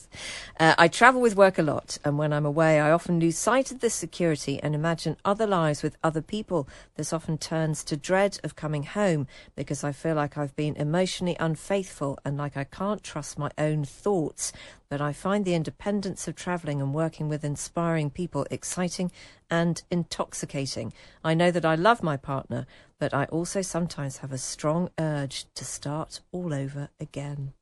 Uh, 0.60 0.76
I 0.78 0.88
travel 0.88 1.22
with 1.22 1.36
work 1.36 1.58
a 1.58 1.64
lot, 1.64 1.98
and 2.04 2.18
when 2.18 2.34
I'm 2.34 2.46
away, 2.46 2.80
I 2.80 2.92
often 2.92 3.20
lose 3.20 3.38
sight 3.38 3.72
of 3.72 3.80
this 3.80 3.94
security 3.94 4.62
and 4.62 4.76
imagine 4.76 5.18
other 5.24 5.48
lives 5.48 5.84
with 5.84 5.98
other 6.04 6.22
people. 6.22 6.68
This 6.96 7.14
often 7.14 7.38
turns 7.38 7.84
to 7.86 7.98
dread 7.98 8.40
of 8.44 8.56
coming 8.56 8.84
home 8.84 9.28
because 9.56 9.84
I 9.84 9.92
feel 9.92 10.16
like 10.16 10.38
I've 10.38 10.56
been 10.56 10.76
emotionally 10.76 11.38
unfaithful 11.40 12.20
and 12.26 12.38
like 12.38 12.58
I 12.58 12.64
can't 12.64 13.04
trust 13.04 13.40
my 13.40 13.52
own 13.58 13.86
thoughts. 13.86 14.52
But 14.90 15.02
I 15.02 15.14
find 15.14 15.46
the 15.46 15.54
independence 15.54 16.28
of 16.28 16.36
travelling 16.36 16.82
and 16.82 16.94
working 16.94 17.30
with 17.30 17.44
inspiring 17.44 18.10
people 18.10 18.48
exciting 18.50 19.12
and 19.50 19.82
intoxicating. 19.92 20.94
I 21.24 21.36
know 21.36 21.52
that 21.52 21.66
I 21.66 21.76
love 21.76 22.02
my 22.02 22.18
partner, 22.18 22.66
but 22.98 23.14
I 23.14 23.26
also 23.26 23.62
sometimes 23.62 24.18
have 24.18 24.32
a 24.32 24.38
strong 24.38 24.90
urge 25.00 25.46
to 25.54 25.64
start 25.64 26.22
all 26.32 26.54
over 26.54 26.90
again. 27.00 27.54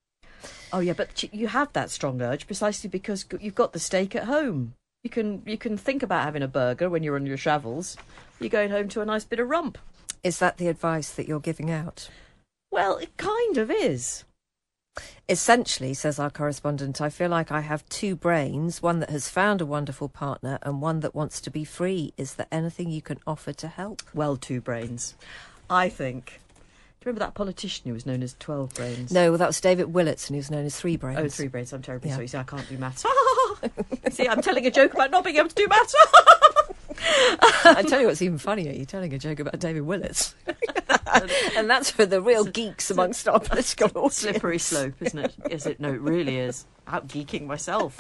Oh 0.72 0.80
yeah, 0.80 0.94
but 0.94 1.24
you 1.34 1.48
have 1.48 1.72
that 1.74 1.90
strong 1.90 2.22
urge 2.22 2.46
precisely 2.46 2.90
because 2.90 3.26
you've 3.40 3.56
got 3.56 3.74
the 3.74 3.80
steak 3.80 4.16
at 4.16 4.26
home. 4.26 4.74
You 5.04 5.10
can 5.10 5.42
you 5.46 5.58
can 5.58 5.78
think 5.78 6.04
about 6.04 6.24
having 6.24 6.44
a 6.44 6.48
burger 6.48 6.90
when 6.90 7.04
you're 7.04 7.16
on 7.16 7.26
your 7.26 7.38
travels. 7.38 7.98
You're 8.40 8.50
going 8.50 8.72
home 8.72 8.90
to 8.90 9.02
a 9.02 9.06
nice 9.06 9.24
bit 9.24 9.40
of 9.40 9.50
rump. 9.50 9.78
Is 10.24 10.40
that 10.40 10.58
the 10.58 10.68
advice 10.68 11.12
that 11.12 11.28
you're 11.28 11.40
giving 11.40 11.72
out? 11.72 12.10
Well, 12.72 12.98
it 12.98 13.16
kind 13.18 13.58
of 13.58 13.72
is. 13.72 14.26
Essentially, 15.30 15.94
says 15.94 16.20
our 16.20 16.30
correspondent, 16.30 17.02
I 17.02 17.10
feel 17.10 17.30
like 17.30 17.52
I 17.52 17.62
have 17.62 17.88
two 17.90 18.16
brains, 18.16 18.82
one 18.82 19.00
that 19.00 19.10
has 19.10 19.30
found 19.30 19.62
a 19.62 19.66
wonderful 19.66 20.10
partner 20.10 20.58
and 20.62 20.82
one 20.82 21.02
that 21.02 21.16
wants 21.16 21.40
to 21.42 21.52
be 21.52 21.64
free. 21.64 22.14
Is 22.18 22.36
there 22.36 22.48
anything 22.52 22.90
you 22.90 23.02
can 23.02 23.20
offer 23.28 23.54
to 23.54 23.68
help? 23.68 24.02
Well, 24.14 24.38
two 24.38 24.62
brains. 24.62 25.16
I 25.70 25.90
think. 25.90 26.40
Do 27.00 27.10
you 27.10 27.14
remember 27.14 27.26
that 27.26 27.36
politician 27.36 27.84
who 27.88 27.94
was 27.94 28.06
known 28.08 28.24
as 28.24 28.36
Twelve 28.40 28.74
Brains? 28.74 29.12
No, 29.12 29.30
well, 29.30 29.38
that 29.38 29.48
was 29.48 29.62
David 29.62 29.94
Willetts, 29.94 30.28
and 30.28 30.36
he 30.36 30.40
was 30.40 30.50
known 30.50 30.66
as 30.66 30.76
Three 30.80 30.98
Brains. 30.98 31.20
Oh, 31.20 31.28
three 31.30 31.48
brains. 31.48 31.72
I'm 31.72 31.82
terribly 31.84 32.10
Yeah. 32.10 32.16
sorry. 32.16 32.28
See, 32.28 32.38
I 32.40 32.44
can't 32.44 32.68
do 32.68 32.78
maths. 32.78 33.06
See, 34.12 34.28
I'm 34.28 34.42
telling 34.42 34.66
a 34.66 34.72
joke 34.72 34.94
about 34.96 35.12
not 35.12 35.24
being 35.24 35.36
able 35.38 35.48
to 35.50 35.56
do 35.56 35.68
maths. 35.68 35.96
I 37.66 37.84
tell 37.88 38.02
you 38.02 38.08
what's 38.08 38.22
even 38.24 38.40
funnier, 38.40 38.72
you're 38.72 38.86
telling 38.86 39.14
a 39.14 39.20
joke 39.20 39.40
about 39.40 39.60
David 39.60 39.84
Willetts. 39.84 40.34
and 41.56 41.70
that's 41.70 41.92
for 41.92 42.06
the 42.08 42.20
real 42.22 42.44
geeks 42.46 42.90
amongst 42.90 43.28
our 43.28 43.40
political 43.40 43.90
audience. 43.96 44.16
Slippery 44.16 44.58
slope, 44.58 44.96
isn't 45.02 45.20
it? 45.20 45.36
Is 45.52 45.66
it? 45.68 45.80
No, 45.80 45.90
it 45.94 46.02
really 46.02 46.38
is. 46.40 46.66
Out 46.88 47.08
geeking 47.08 47.46
myself. 47.46 47.98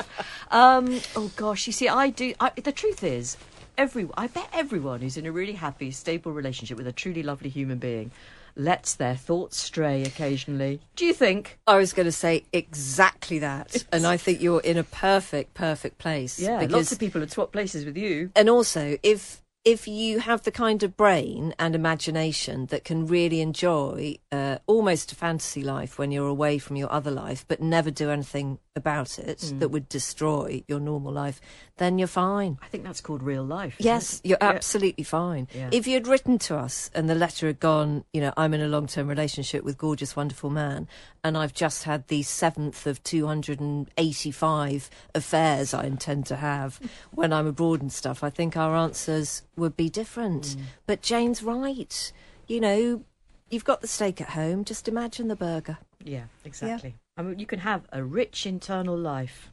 Um, 0.52 1.00
oh 1.16 1.32
gosh, 1.36 1.68
you 1.68 1.74
see, 1.74 1.88
I 1.88 2.10
do. 2.10 2.34
I, 2.40 2.52
the 2.56 2.72
truth 2.72 3.04
is, 3.04 3.38
every 3.78 4.08
I 4.18 4.28
bet 4.28 4.50
everyone 4.54 5.02
who's 5.02 5.18
in 5.18 5.26
a 5.28 5.32
really 5.32 5.54
happy, 5.54 5.92
stable 5.92 6.32
relationship 6.32 6.78
with 6.78 6.88
a 6.88 6.92
truly 6.92 7.22
lovely 7.22 7.50
human 7.50 7.78
being 7.78 8.12
lets 8.58 8.96
their 8.96 9.15
thoughts 9.15 9.58
stray 9.58 10.04
occasionally. 10.04 10.80
Do 10.96 11.06
you 11.06 11.13
think? 11.13 11.60
I 11.67 11.78
was 11.78 11.93
going 11.93 12.06
to 12.08 12.12
say 12.12 12.43
exactly 12.54 13.39
that. 13.39 13.86
And 13.91 14.06
I 14.06 14.17
think 14.17 14.41
you're 14.41 14.62
in 14.62 14.78
a 14.78 14.84
perfect, 14.84 15.54
perfect 15.54 15.98
place. 15.98 16.39
Yeah, 16.39 16.60
because 16.60 16.74
lots 16.74 16.91
of 16.91 17.00
people 17.00 17.22
would 17.22 17.32
swap 17.32 17.52
places 17.52 17.86
with 17.86 17.98
you. 17.98 18.32
and 18.36 18.50
also 18.50 18.98
if 19.04 19.41
if 19.65 19.86
you 19.86 20.20
have 20.20 20.43
the 20.43 20.52
kind 20.52 20.82
of 20.82 20.96
brain 20.96 21.54
and 21.60 21.76
imagination 21.76 22.67
that 22.67 22.86
can 22.86 23.06
really 23.06 23.41
enjoy 23.41 24.15
uh, 24.32 24.58
almost 24.65 25.12
a 25.12 25.15
fantasy 25.15 25.62
life 25.62 26.00
when 26.00 26.10
you're 26.10 26.28
away 26.28 26.58
from 26.58 26.78
your 26.78 26.89
other 26.89 27.12
life, 27.12 27.43
but 27.50 27.62
never 27.62 27.91
do 27.91 28.10
anything 28.10 28.60
about 28.78 29.20
it 29.20 29.42
Hmm. 29.50 29.60
that 29.60 29.70
would 29.70 29.90
destroy 29.90 30.63
your 30.68 30.80
normal 30.80 31.12
life, 31.12 31.42
then 31.78 31.98
you're 32.00 32.08
fine. 32.08 32.58
I 32.62 32.68
think 32.68 32.84
that's 32.86 33.02
called 33.02 33.22
real 33.22 33.44
life. 33.44 33.76
Yes, 33.80 34.22
you're 34.24 34.38
Yeah. 34.40 34.48
absolutely 34.50 35.04
fine. 35.04 35.48
Yeah. 35.54 35.70
If 35.74 35.86
you'd 35.88 36.08
written 36.08 36.38
to 36.40 36.56
us 36.56 36.90
and 36.96 37.10
the 37.10 37.16
letter 37.16 37.48
had 37.48 37.60
gone, 37.60 38.06
you 38.13 38.22
know, 38.22 38.34
I'm 38.38 38.54
in 38.54 38.62
a 38.62 38.68
long 38.70 38.88
term 38.88 39.08
relationship 39.08 39.63
with 39.66 39.78
gorgeous, 39.78 40.16
wonderful 40.16 40.50
man, 40.50 40.88
and 41.24 41.38
I've 41.38 41.54
just 41.54 41.84
had 41.84 42.08
the 42.08 42.24
seventh 42.24 42.88
of 42.88 43.04
285 43.04 44.90
affairs 45.13 45.74
I 45.74 45.84
intend 45.86 46.26
to 46.28 46.36
have 46.38 46.80
when 47.12 47.34
I'm 47.34 47.48
abroad 47.48 47.82
and 47.82 47.92
stuff, 47.92 48.24
I 48.24 48.30
think 48.30 48.56
our 48.56 48.76
answers 48.76 49.42
would 49.56 49.76
be 49.76 49.90
different. 49.90 50.44
Mm. 50.44 50.62
But 50.86 51.02
Jane's 51.02 51.44
right. 51.44 52.12
You 52.48 52.62
know, 52.62 53.04
you've 53.50 53.66
got 53.66 53.82
the 53.82 53.88
steak 53.88 54.22
at 54.22 54.30
home, 54.30 54.63
just 54.63 54.88
imagine 54.88 55.28
the 55.28 55.36
burger. 55.36 55.78
Yeah, 56.04 56.26
exactly. 56.46 56.96
I 57.18 57.22
mean, 57.24 57.40
you 57.40 57.46
can 57.46 57.60
have 57.60 57.84
a 57.92 58.02
rich 58.04 58.46
internal 58.46 58.98
life, 58.98 59.52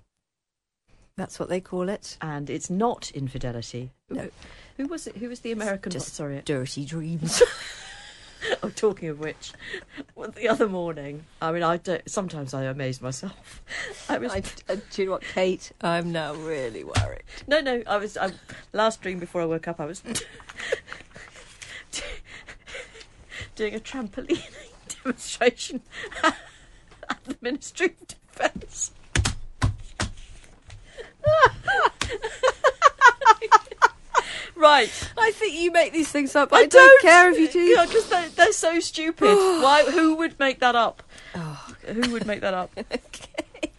That's 1.17 1.39
what 1.41 1.49
they 1.49 1.61
call 1.61 1.89
it. 1.89 2.17
and 2.21 2.49
it's 2.51 2.69
not 2.71 3.11
infidelity. 3.13 3.91
No. 4.11 4.29
Who 4.77 4.89
was 4.89 5.07
it? 5.07 5.17
Who 5.17 5.29
was 5.29 5.41
the 5.41 5.53
American? 5.53 5.93
Just 5.93 6.15
sorry. 6.15 6.43
Dirty 6.45 6.85
dreams. 6.85 7.43
Oh, 8.63 8.69
talking 8.69 9.09
of 9.09 9.21
which, 9.21 9.53
well, 10.15 10.31
the 10.31 10.51
other 10.51 10.69
morning, 10.69 11.25
I 11.41 11.51
mean, 11.51 11.63
I 11.63 11.79
don't. 11.79 12.07
Sometimes 12.07 12.53
I 12.53 12.65
amaze 12.65 13.01
myself. 13.01 13.63
I 14.11 14.19
was 14.19 14.33
I, 14.33 14.43
uh, 14.71 14.77
do 14.91 15.01
you 15.01 15.07
know 15.07 15.13
what, 15.13 15.23
Kate? 15.23 15.73
I'm 15.81 16.13
now 16.13 16.35
really 16.35 16.85
worried. 16.85 17.23
no, 17.47 17.63
no. 17.63 17.83
I 17.87 17.97
was 17.97 18.19
I, 18.19 18.33
last 18.75 19.01
dream 19.01 19.19
before 19.19 19.41
I 19.41 19.47
woke 19.47 19.67
up. 19.67 19.81
I 19.81 19.87
was 19.87 20.01
doing 23.55 23.75
a 23.75 23.81
trampoline 23.81 24.43
demonstration 25.03 25.81
at 27.09 27.25
the 27.25 27.37
Ministry 27.41 27.87
of 27.87 28.09
Defence. 28.09 28.93
right. 34.57 35.11
I 35.17 35.31
think 35.33 35.55
you 35.55 35.71
make 35.71 35.93
these 35.93 36.09
things 36.09 36.35
up. 36.37 36.53
I, 36.53 36.59
I, 36.59 36.67
don't, 36.67 37.03
care 37.03 37.31
if 37.31 37.39
you 37.39 37.49
do. 37.49 37.81
because 37.87 38.09
they're, 38.09 38.29
they're 38.31 38.53
so 38.53 38.81
stupid. 38.81 39.27
Why? 39.63 39.85
Who 39.91 40.17
would 40.17 40.39
make 40.39 40.61
that 40.61 40.75
up? 40.75 41.03
Who 41.87 42.11
would 42.13 42.27
make 42.27 42.41
that 42.41 42.55
up? 42.55 42.71
okay. 42.79 43.71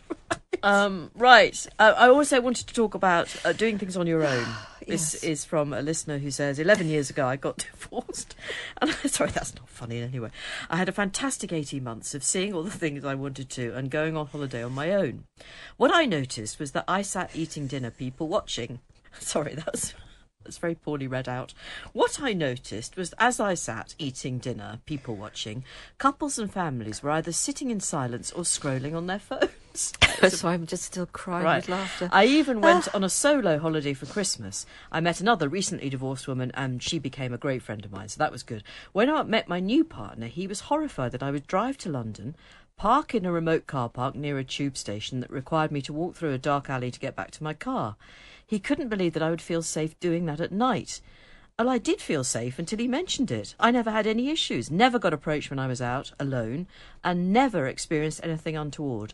Um, 0.63 1.11
right. 1.15 1.67
Uh, 1.77 1.93
I 1.95 2.09
also 2.09 2.41
wanted 2.41 2.67
to 2.67 2.73
talk 2.73 2.95
about 2.95 3.33
uh, 3.45 3.53
doing 3.53 3.77
things 3.77 3.95
on 3.97 4.07
your 4.07 4.25
own. 4.25 4.45
This 4.87 5.13
Yes. 5.15 5.23
is 5.23 5.45
from 5.45 5.73
a 5.73 5.81
listener 5.81 6.17
who 6.19 6.29
says, 6.31 6.59
11 6.59 6.87
years 6.89 7.09
ago 7.09 7.25
I 7.27 7.35
got 7.35 7.57
divorced. 7.71 8.35
And 8.81 8.91
sorry, 9.09 9.31
that's 9.31 9.55
not 9.55 9.67
funny 9.69 9.97
in 9.97 10.03
any 10.09 10.19
way. 10.19 10.29
I 10.69 10.77
had 10.77 10.89
a 10.89 10.93
fantastic 10.93 11.51
18 11.51 11.83
months 11.83 12.13
of 12.13 12.23
seeing 12.23 12.53
all 12.53 12.63
the 12.63 12.69
things 12.71 13.03
I 13.03 13.15
wanted 13.15 13.49
to 13.51 13.73
and 13.73 13.89
going 13.89 14.15
on 14.15 14.27
holiday 14.27 14.63
on 14.63 14.73
my 14.73 14.91
own. 14.91 15.25
What 15.77 15.91
I 15.93 16.05
noticed 16.05 16.59
was 16.59 16.71
that 16.73 16.85
I 16.87 17.01
sat 17.01 17.35
eating 17.35 17.67
dinner, 17.67 17.91
people 17.91 18.27
watching. 18.27 18.79
Sorry, 19.19 19.55
that's. 19.55 19.93
That's 20.43 20.59
very 20.59 20.75
poorly 20.75 21.07
read 21.07 21.27
out. 21.27 21.55
What 21.91 22.21
I 22.21 22.33
noticed 22.33 22.95
was 22.95 23.15
as 23.17 23.39
I 23.39 23.55
sat 23.55 23.95
eating 23.97 24.37
dinner, 24.37 24.79
people 24.85 25.15
watching, 25.15 25.63
couples 25.97 26.37
and 26.37 26.53
families 26.53 27.01
were 27.01 27.09
either 27.09 27.31
sitting 27.31 27.71
in 27.71 27.79
silence 27.79 28.31
or 28.31 28.43
scrolling 28.43 28.95
on 28.95 29.07
their 29.07 29.17
phones. 29.29 29.49
That's 30.21 30.43
why 30.43 30.53
I'm 30.55 30.65
just 30.65 30.83
still 30.83 31.05
crying 31.05 31.43
Right. 31.45 31.57
with 31.57 31.69
laughter. 31.69 32.09
I 32.11 32.25
even 32.25 32.61
went 32.61 32.87
ah. 32.89 32.95
on 32.95 33.03
a 33.03 33.09
solo 33.09 33.59
holiday 33.59 33.93
for 33.93 34.05
Christmas. 34.05 34.65
I 34.91 34.99
met 35.01 35.21
another 35.21 35.49
recently 35.49 35.89
divorced 35.89 36.27
woman 36.27 36.51
and 36.53 36.81
she 36.81 36.99
became 36.99 37.33
a 37.33 37.37
great 37.37 37.61
friend 37.61 37.83
of 37.83 37.91
mine, 37.91 38.09
so 38.09 38.17
that 38.19 38.31
was 38.31 38.43
good. 38.43 38.63
When 38.93 39.09
I 39.09 39.23
met 39.23 39.47
my 39.47 39.59
new 39.59 39.83
partner, 39.83 40.27
he 40.27 40.47
was 40.47 40.61
horrified 40.61 41.11
that 41.11 41.23
I 41.23 41.31
would 41.31 41.47
drive 41.47 41.77
to 41.79 41.89
London, 41.89 42.35
park 42.77 43.15
in 43.15 43.25
a 43.25 43.31
remote 43.31 43.67
car 43.67 43.89
park 43.89 44.15
near 44.15 44.37
a 44.37 44.43
tube 44.43 44.77
station 44.77 45.19
that 45.21 45.31
required 45.31 45.71
me 45.71 45.81
to 45.83 45.93
walk 45.93 46.15
through 46.15 46.33
a 46.33 46.37
dark 46.37 46.69
alley 46.69 46.91
to 46.91 46.99
get 46.99 47.15
back 47.15 47.31
to 47.31 47.43
my 47.43 47.53
car. 47.53 47.95
He 48.45 48.59
couldn't 48.59 48.89
believe 48.89 49.13
that 49.13 49.23
I 49.23 49.29
would 49.29 49.41
feel 49.41 49.61
safe 49.61 49.99
doing 49.99 50.25
that 50.25 50.41
at 50.41 50.51
night. 50.51 51.01
Well, 51.57 51.69
I 51.69 51.77
did 51.77 52.01
feel 52.01 52.25
safe 52.25 52.59
until 52.59 52.79
he 52.79 52.87
mentioned 52.87 53.31
it. 53.31 53.55
I 53.57 53.71
never 53.71 53.89
had 53.89 54.05
any 54.05 54.29
issues, 54.29 54.69
never 54.69 54.99
got 54.99 55.13
approached 55.13 55.49
when 55.49 55.57
I 55.57 55.67
was 55.67 55.81
out 55.81 56.11
alone, 56.19 56.67
and 57.01 57.31
never 57.31 57.65
experienced 57.65 58.19
anything 58.23 58.57
untoward. 58.57 59.13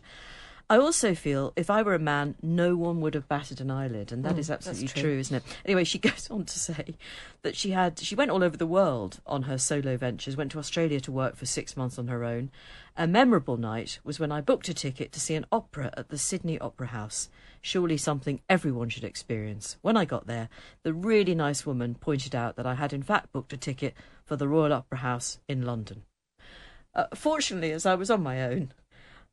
I 0.68 0.78
also 0.78 1.14
feel 1.14 1.52
if 1.56 1.70
I 1.70 1.82
were 1.82 1.94
a 1.94 1.98
man, 1.98 2.34
no 2.42 2.76
one 2.76 3.00
would 3.00 3.14
have 3.14 3.28
batted 3.28 3.60
an 3.60 3.70
eyelid, 3.70 4.12
and 4.12 4.24
that 4.24 4.38
is 4.38 4.50
absolutely 4.50 4.88
true. 4.88 5.02
true, 5.02 5.18
isn't 5.18 5.36
it? 5.36 5.42
Anyway, 5.64 5.84
she 5.84 5.98
goes 6.10 6.30
on 6.30 6.44
to 6.44 6.58
say 6.58 6.96
that 7.42 7.56
she 7.56 7.70
had 7.70 7.98
she 7.98 8.14
went 8.14 8.30
all 8.30 8.42
over 8.42 8.56
the 8.56 8.66
world 8.66 9.20
on 9.26 9.42
her 9.42 9.58
solo 9.58 9.96
ventures. 9.96 10.36
Went 10.36 10.52
to 10.52 10.58
Australia 10.58 11.00
to 11.00 11.12
work 11.12 11.36
for 11.36 11.46
six 11.46 11.76
months 11.76 11.98
on 11.98 12.08
her 12.08 12.24
own. 12.24 12.50
A 12.96 13.06
memorable 13.06 13.56
night 13.56 13.98
was 14.04 14.20
when 14.20 14.32
I 14.32 14.40
booked 14.40 14.68
a 14.68 14.74
ticket 14.74 15.12
to 15.12 15.20
see 15.20 15.34
an 15.34 15.46
opera 15.50 15.92
at 15.96 16.08
the 16.08 16.18
Sydney 16.18 16.58
Opera 16.58 16.88
House. 16.88 17.28
Surely 17.60 17.96
something 17.96 18.40
everyone 18.48 18.88
should 18.88 19.04
experience. 19.04 19.76
When 19.82 19.96
I 19.96 20.04
got 20.04 20.26
there, 20.26 20.48
the 20.82 20.92
really 20.92 21.34
nice 21.34 21.64
woman 21.64 21.94
pointed 21.94 22.34
out 22.34 22.56
that 22.56 22.66
I 22.66 22.74
had 22.74 22.92
in 22.92 23.02
fact 23.02 23.32
booked 23.32 23.52
a 23.52 23.56
ticket 23.56 23.94
for 24.24 24.36
the 24.36 24.48
Royal 24.48 24.72
Opera 24.72 24.98
House 24.98 25.38
in 25.48 25.62
London. 25.62 26.02
Uh, 26.94 27.06
fortunately, 27.14 27.72
as 27.72 27.86
I 27.86 27.94
was 27.94 28.10
on 28.10 28.22
my 28.22 28.42
own, 28.42 28.72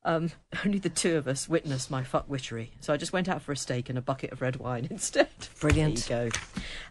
um, 0.03 0.31
only 0.65 0.79
the 0.79 0.89
two 0.89 1.17
of 1.17 1.27
us 1.27 1.49
witnessed 1.49 1.91
my 1.91 2.03
fuck 2.03 2.29
witchery, 2.29 2.71
So 2.79 2.93
I 2.93 2.97
just 2.97 3.13
went 3.13 3.27
out 3.27 3.41
for 3.41 3.51
a 3.51 3.57
steak 3.57 3.89
and 3.89 3.97
a 3.97 4.01
bucket 4.01 4.31
of 4.31 4.41
red 4.41 4.55
wine 4.57 4.87
instead. 4.89 5.29
Brilliant. 5.59 6.05
There 6.05 6.25
you 6.25 6.31
go. 6.31 6.39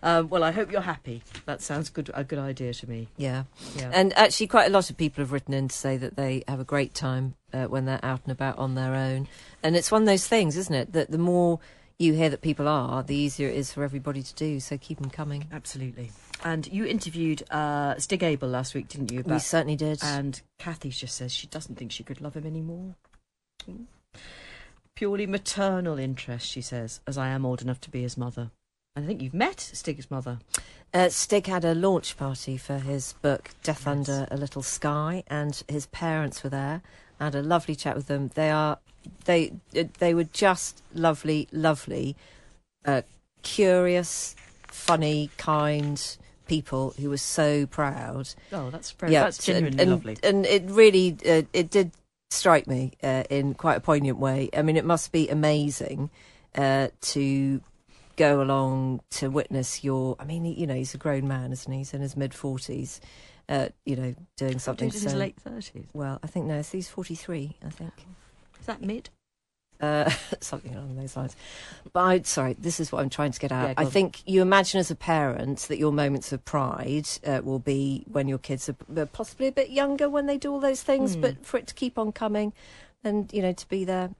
Um, 0.02 0.28
well, 0.28 0.44
I 0.44 0.50
hope 0.50 0.70
you're 0.70 0.80
happy. 0.80 1.22
That 1.46 1.62
sounds 1.62 1.88
good. 1.90 2.10
A 2.14 2.24
good 2.24 2.38
idea 2.38 2.74
to 2.74 2.88
me. 2.88 3.08
Yeah. 3.16 3.44
Yeah. 3.76 3.90
And 3.92 4.16
actually, 4.16 4.46
quite 4.48 4.66
a 4.66 4.72
lot 4.72 4.90
of 4.90 4.96
people 4.96 5.22
have 5.22 5.32
written 5.32 5.54
in 5.54 5.68
to 5.68 5.76
say 5.76 5.96
that 5.96 6.16
they 6.16 6.44
have 6.46 6.60
a 6.60 6.64
great 6.64 6.94
time 6.94 7.34
uh, 7.52 7.64
when 7.64 7.86
they're 7.86 8.04
out 8.04 8.20
and 8.24 8.32
about 8.32 8.58
on 8.58 8.74
their 8.74 8.94
own. 8.94 9.28
And 9.62 9.76
it's 9.76 9.90
one 9.90 10.02
of 10.02 10.06
those 10.06 10.26
things, 10.26 10.56
isn't 10.56 10.74
it? 10.74 10.92
That 10.92 11.10
the 11.10 11.18
more 11.18 11.60
you 11.98 12.12
hear 12.14 12.28
that 12.30 12.40
people 12.40 12.68
are, 12.68 13.02
the 13.02 13.16
easier 13.16 13.48
it 13.48 13.56
is 13.56 13.72
for 13.72 13.82
everybody 13.82 14.22
to 14.22 14.34
do. 14.34 14.60
So 14.60 14.78
keep 14.78 15.00
them 15.00 15.10
coming. 15.10 15.46
Absolutely. 15.52 16.10
And 16.44 16.66
you 16.72 16.84
interviewed 16.84 17.42
uh, 17.50 17.98
Stig 17.98 18.22
Abell 18.22 18.48
last 18.48 18.74
week, 18.74 18.88
didn't 18.88 19.10
you? 19.10 19.22
we 19.26 19.38
certainly 19.40 19.76
did. 19.76 20.00
and 20.02 20.40
Kathy 20.58 20.90
just 20.90 21.16
says 21.16 21.32
she 21.32 21.48
doesn't 21.48 21.76
think 21.76 21.90
she 21.90 22.04
could 22.04 22.20
love 22.20 22.34
him 22.34 22.46
anymore. 22.46 22.94
Mm. 23.68 23.86
Purely 24.94 25.26
maternal 25.26 25.98
interest, 25.98 26.48
she 26.48 26.60
says, 26.60 27.00
as 27.06 27.18
I 27.18 27.28
am 27.28 27.44
old 27.44 27.62
enough 27.62 27.80
to 27.82 27.90
be 27.90 28.02
his 28.02 28.16
mother. 28.16 28.50
And 28.94 29.04
I 29.04 29.08
think 29.08 29.22
you've 29.22 29.34
met 29.34 29.60
Stig's 29.60 30.10
mother. 30.10 30.38
Uh, 30.92 31.08
Stig 31.08 31.46
had 31.46 31.64
a 31.64 31.74
launch 31.74 32.16
party 32.16 32.56
for 32.56 32.78
his 32.78 33.14
book 33.20 33.50
Death 33.62 33.82
Yes. 33.82 33.86
Under 33.86 34.28
a 34.30 34.36
Little 34.36 34.62
Sky, 34.62 35.22
and 35.28 35.62
his 35.68 35.86
parents 35.86 36.42
were 36.42 36.50
there. 36.50 36.82
I 37.20 37.24
had 37.24 37.34
a 37.34 37.42
lovely 37.42 37.74
chat 37.74 37.96
with 37.96 38.06
them. 38.06 38.30
They 38.34 38.50
are 38.50 38.78
they 39.24 39.52
uh, 39.76 39.84
they 39.98 40.14
were 40.14 40.24
just 40.24 40.82
lovely, 40.94 41.48
lovely, 41.52 42.16
uh, 42.84 43.02
curious, 43.42 44.34
funny, 44.68 45.30
kind 45.36 46.16
people 46.46 46.94
who 46.98 47.10
were 47.10 47.16
so 47.18 47.66
proud. 47.66 48.30
Oh, 48.52 48.70
that's 48.70 48.90
very, 48.92 49.12
that's 49.12 49.38
and- 49.38 49.44
genuinely 49.46 49.82
and, 49.82 49.90
lovely. 49.90 50.16
and 50.22 50.46
it 50.46 50.64
really 50.66 51.16
uh, 51.26 51.42
it 51.52 51.70
did 51.70 51.92
strike 52.30 52.66
me 52.66 52.92
uh, 53.02 53.24
in 53.30 53.54
quite 53.54 53.76
a 53.76 53.80
poignant 53.80 54.18
way. 54.18 54.50
I 54.56 54.62
mean, 54.62 54.76
it 54.76 54.84
must 54.84 55.12
be 55.12 55.28
amazing 55.28 56.10
uh, 56.54 56.88
to 57.00 57.60
go 58.16 58.42
along 58.42 59.00
to 59.10 59.28
witness 59.28 59.84
your. 59.84 60.16
I 60.18 60.24
mean, 60.24 60.44
you 60.44 60.66
know, 60.66 60.74
he's 60.74 60.94
a 60.94 60.98
grown 60.98 61.28
man, 61.28 61.52
isn't 61.52 61.70
he? 61.70 61.78
He's 61.78 61.94
in 61.94 62.00
his 62.00 62.16
mid 62.16 62.34
forties. 62.34 63.00
Uh, 63.48 63.68
you 63.86 63.96
know, 63.96 64.14
doing 64.36 64.58
something. 64.58 64.90
He's 64.90 65.00
in 65.00 65.04
his 65.04 65.12
so- 65.12 65.18
late 65.18 65.36
30s. 65.42 65.86
Well, 65.94 66.18
I 66.22 66.26
think 66.26 66.46
no, 66.46 66.60
so 66.62 66.76
he's 66.76 66.88
forty 66.88 67.14
three. 67.14 67.56
I 67.64 67.70
think. 67.70 67.92
Is 68.60 68.66
that 68.66 68.82
mid? 68.82 69.08
Uh, 69.80 70.10
something 70.40 70.74
along 70.74 70.96
those 70.96 71.16
lines. 71.16 71.34
But 71.92 72.00
I, 72.00 72.20
sorry, 72.22 72.54
this 72.58 72.80
is 72.80 72.90
what 72.92 73.00
I'm 73.00 73.08
trying 73.08 73.30
to 73.32 73.38
get 73.40 73.52
at. 73.52 73.68
Yeah, 73.68 73.74
I 73.78 73.84
think 73.86 74.22
you 74.26 74.42
imagine 74.42 74.80
as 74.80 74.90
a 74.90 74.96
parent 74.96 75.60
that 75.60 75.78
your 75.78 75.92
moments 75.92 76.32
of 76.32 76.44
pride 76.44 77.08
uh, 77.26 77.40
will 77.44 77.60
be 77.60 78.04
when 78.10 78.26
your 78.28 78.38
kids 78.38 78.68
are 78.68 79.06
possibly 79.06 79.46
a 79.46 79.52
bit 79.52 79.70
younger 79.70 80.10
when 80.10 80.26
they 80.26 80.36
do 80.36 80.52
all 80.52 80.60
those 80.60 80.82
things, 80.82 81.14
Hmm. 81.14 81.20
but 81.20 81.46
for 81.46 81.56
it 81.58 81.68
to 81.68 81.74
keep 81.74 81.96
on 81.96 82.10
coming 82.12 82.52
and, 83.04 83.32
you 83.32 83.40
know, 83.40 83.52
to 83.52 83.68
be 83.68 83.84
there 83.84 84.10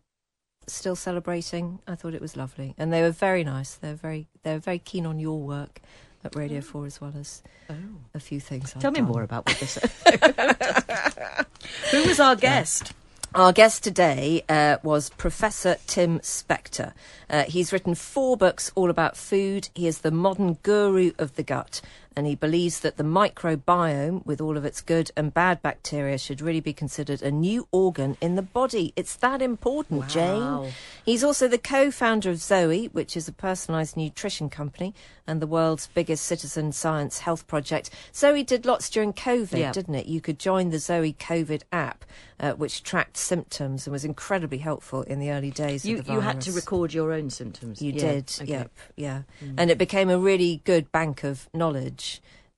still 0.69 0.95
celebrating, 0.97 1.81
I 1.89 1.97
thought 1.97 2.15
it 2.15 2.21
was 2.21 2.37
lovely. 2.37 2.75
And 2.79 2.93
they 2.93 3.03
were 3.03 3.11
very 3.11 3.43
nice. 3.43 3.75
They're 3.75 3.95
very, 3.97 4.29
they 4.45 4.53
were 4.53 4.61
very 4.61 4.79
keen 4.79 5.05
on 5.07 5.19
your 5.19 5.41
work 5.41 5.81
at 6.25 6.35
Radio 6.37 6.61
4 6.61 6.87
as 6.87 7.01
well 7.01 7.13
as 7.19 7.43
Oh. 7.71 7.75
a 8.15 8.21
few 8.21 8.41
things. 8.41 8.73
I've 8.75 8.83
Tell 8.83 8.91
me 8.91 9.01
done. 9.01 9.09
more 9.09 9.23
about 9.23 9.47
what 9.47 9.59
this 9.59 9.79
Who 11.91 12.05
was 12.09 12.21
our 12.21 12.37
guest? 12.37 12.93
Our 13.35 13.53
guest 13.53 13.85
today 13.85 14.43
uh, 14.49 14.79
was 14.83 15.11
Professor 15.11 15.77
Tim 15.87 16.19
Spector. 16.21 16.95
Uh, 17.29 17.45
he's 17.45 17.75
written 17.75 17.95
four 17.95 18.39
books 18.39 18.73
all 18.75 18.89
about 18.89 19.19
food. 19.19 19.69
He 19.75 19.87
is 19.87 19.99
the 19.99 20.11
modern 20.11 20.55
guru 20.63 21.13
of 21.19 21.37
the 21.37 21.43
gut, 21.43 21.83
and 22.19 22.27
he 22.27 22.35
believes 22.35 22.81
that 22.81 22.97
the 22.97 23.05
microbiome, 23.05 24.27
with 24.27 24.41
all 24.41 24.57
of 24.57 24.65
its 24.65 24.81
good 24.81 25.13
and 25.17 25.33
bad 25.33 25.63
bacteria, 25.63 26.19
should 26.19 26.41
really 26.41 26.59
be 26.59 26.73
considered 26.73 27.23
a 27.23 27.31
new 27.31 27.69
organ 27.71 28.17
in 28.21 28.35
the 28.35 28.43
body. 28.43 28.93
It's 28.97 29.15
that 29.17 29.41
important, 29.41 30.01
Wow. 30.01 30.07
Jane. 30.09 30.73
He's 31.05 31.23
also 31.23 31.47
the 31.47 31.59
co 31.59 31.93
founder 31.93 32.29
of 32.31 32.39
Zoe, 32.39 32.87
which 32.87 33.17
is 33.17 33.29
a 33.29 33.33
personalised 33.33 33.97
nutrition 33.97 34.51
company, 34.51 34.95
and 35.29 35.41
the 35.41 35.47
world's 35.47 35.87
biggest 35.95 36.25
citizen 36.25 36.73
science 36.73 37.21
health 37.21 37.47
project. 37.47 37.91
Zoe 38.13 38.43
did 38.43 38.67
lots 38.67 38.91
during 38.91 39.13
COVID, 39.13 39.57
yeah. 39.57 39.71
didn't 39.71 39.95
it? 39.95 40.07
You 40.07 40.21
could 40.21 40.41
join 40.41 40.71
the 40.71 40.81
Zoe 40.81 41.13
COVID 41.13 41.63
app, 41.71 42.05
uh, 42.41 42.55
which 42.55 42.83
tracked 42.83 43.17
symptoms 43.17 43.87
and 43.87 43.93
was 43.93 44.05
incredibly 44.05 44.59
helpful 44.59 45.03
in 45.03 45.21
the 45.21 45.31
early 45.31 45.53
days 45.53 45.85
you, 45.85 45.99
of 45.99 46.07
the 46.07 46.15
virus. 46.15 46.23
You 46.25 46.29
had 46.29 46.41
to 46.41 46.53
record 46.53 46.93
your 46.93 47.13
own 47.13 47.31
symptoms. 47.31 47.81
You 47.81 47.93
yeah. 47.93 48.01
did, 48.01 48.33
okay. 48.41 48.51
yep, 48.51 48.73
yeah. 48.97 49.23
Mm. 49.45 49.55
And 49.59 49.71
it 49.71 49.79
became 49.79 50.11
a 50.11 50.19
really 50.19 50.63
good 50.65 50.91
bank 50.91 51.23
of 51.23 51.49
knowledge 51.55 52.08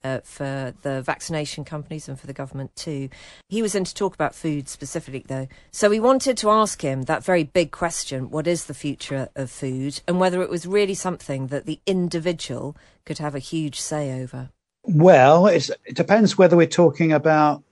uh, 0.02 0.20
for 0.24 0.74
the 0.82 1.02
vaccination 1.02 1.64
companies 1.64 2.08
and 2.08 2.18
for 2.18 2.26
the 2.26 2.32
government 2.32 2.74
too. 2.76 3.08
He 3.48 3.62
was 3.62 3.74
in 3.74 3.84
to 3.84 3.94
talk 3.94 4.14
about 4.14 4.34
food 4.34 4.68
specifically, 4.68 5.24
though. 5.26 5.48
So 5.70 5.90
we 5.90 6.00
wanted 6.00 6.36
to 6.38 6.50
ask 6.50 6.82
him 6.82 7.02
that 7.02 7.24
very 7.24 7.44
big 7.44 7.70
question 7.70 8.30
what 8.30 8.46
is 8.46 8.64
the 8.64 8.74
future 8.74 9.28
of 9.34 9.50
food? 9.50 10.00
And 10.08 10.18
whether 10.18 10.42
it 10.42 10.50
was 10.50 10.66
really 10.66 10.94
something 10.94 11.48
that 11.48 11.66
the 11.66 11.80
individual 11.86 12.76
could 13.04 13.18
have 13.18 13.34
a 13.34 13.40
huge 13.40 13.80
say 13.80 14.22
over. 14.22 14.50
Well, 14.82 15.46
it 15.46 15.70
depends 15.92 16.38
whether 16.38 16.56
we're 16.56 16.66
talking 16.66 17.12
about 17.12 17.62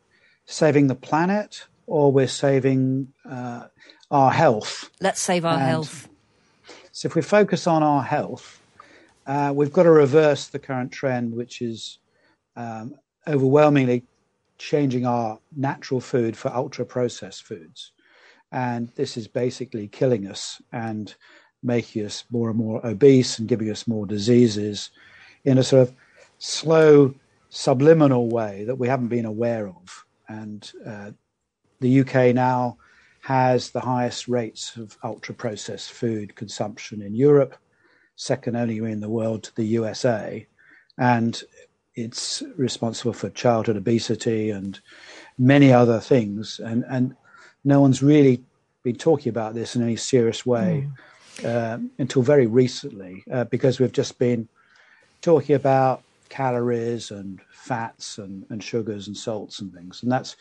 saving 0.44 0.88
the 0.88 0.94
planet 0.94 1.66
or 1.86 2.12
we're 2.12 2.28
saving 2.28 3.12
uh, 3.28 3.64
our 4.10 4.30
health. 4.30 4.90
Let's 5.00 5.20
save 5.20 5.44
our 5.44 5.54
and 5.54 5.62
health. 5.62 6.08
So 6.92 7.06
if 7.06 7.14
we 7.14 7.22
focus 7.22 7.66
on 7.66 7.82
our 7.82 8.02
health, 8.02 8.57
uh, 9.28 9.52
we've 9.54 9.72
got 9.72 9.82
to 9.82 9.90
reverse 9.90 10.48
the 10.48 10.58
current 10.58 10.90
trend, 10.90 11.34
which 11.34 11.60
is 11.60 11.98
um, 12.56 12.94
overwhelmingly 13.26 14.02
changing 14.56 15.06
our 15.06 15.38
natural 15.54 16.00
food 16.00 16.36
for 16.36 16.52
ultra 16.52 16.84
processed 16.84 17.44
foods. 17.44 17.92
And 18.50 18.88
this 18.96 19.18
is 19.18 19.28
basically 19.28 19.86
killing 19.88 20.26
us 20.26 20.60
and 20.72 21.14
making 21.62 22.06
us 22.06 22.24
more 22.30 22.48
and 22.48 22.58
more 22.58 22.84
obese 22.84 23.38
and 23.38 23.46
giving 23.46 23.70
us 23.70 23.86
more 23.86 24.06
diseases 24.06 24.90
in 25.44 25.58
a 25.58 25.62
sort 25.62 25.88
of 25.88 25.94
slow, 26.38 27.14
subliminal 27.50 28.30
way 28.30 28.64
that 28.64 28.76
we 28.76 28.88
haven't 28.88 29.08
been 29.08 29.26
aware 29.26 29.68
of. 29.68 30.04
And 30.28 30.72
uh, 30.86 31.10
the 31.80 32.00
UK 32.00 32.34
now 32.34 32.78
has 33.20 33.70
the 33.70 33.80
highest 33.80 34.26
rates 34.26 34.76
of 34.76 34.96
ultra 35.04 35.34
processed 35.34 35.92
food 35.92 36.34
consumption 36.34 37.02
in 37.02 37.14
Europe, 37.14 37.56
second 38.18 38.56
only 38.56 38.78
in 38.78 39.00
the 39.00 39.08
world 39.08 39.44
to 39.44 39.54
the 39.54 39.64
USA. 39.64 40.44
And 40.98 41.40
it's 41.94 42.42
responsible 42.56 43.12
for 43.12 43.30
childhood 43.30 43.76
obesity 43.76 44.50
and 44.50 44.78
many 45.38 45.72
other 45.72 46.00
things. 46.00 46.60
And, 46.62 46.84
and 46.90 47.16
no 47.64 47.80
one's 47.80 48.02
really 48.02 48.42
been 48.82 48.96
talking 48.96 49.30
about 49.30 49.54
this 49.54 49.76
in 49.76 49.82
any 49.82 49.96
serious 49.96 50.44
way 50.44 50.88
mm. 51.36 51.90
until 51.98 52.22
very 52.22 52.46
recently, 52.48 53.22
uh, 53.32 53.44
because 53.44 53.78
we've 53.78 53.92
just 53.92 54.18
been 54.18 54.48
talking 55.22 55.54
about 55.54 56.02
calories 56.28 57.12
and 57.12 57.40
fats 57.52 58.18
and, 58.18 58.44
and 58.50 58.62
sugars 58.62 59.06
and 59.06 59.16
salts 59.16 59.60
and 59.60 59.72
things. 59.72 60.02
And 60.02 60.10
that's 60.10 60.36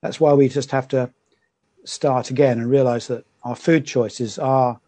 that's 0.00 0.20
why 0.20 0.32
we 0.32 0.48
just 0.48 0.70
have 0.70 0.88
to 0.88 1.10
start 1.84 2.30
again 2.30 2.58
and 2.58 2.70
realize 2.70 3.08
that 3.08 3.24
our 3.42 3.56
food 3.56 3.84
choices 3.84 4.38
are 4.38 4.80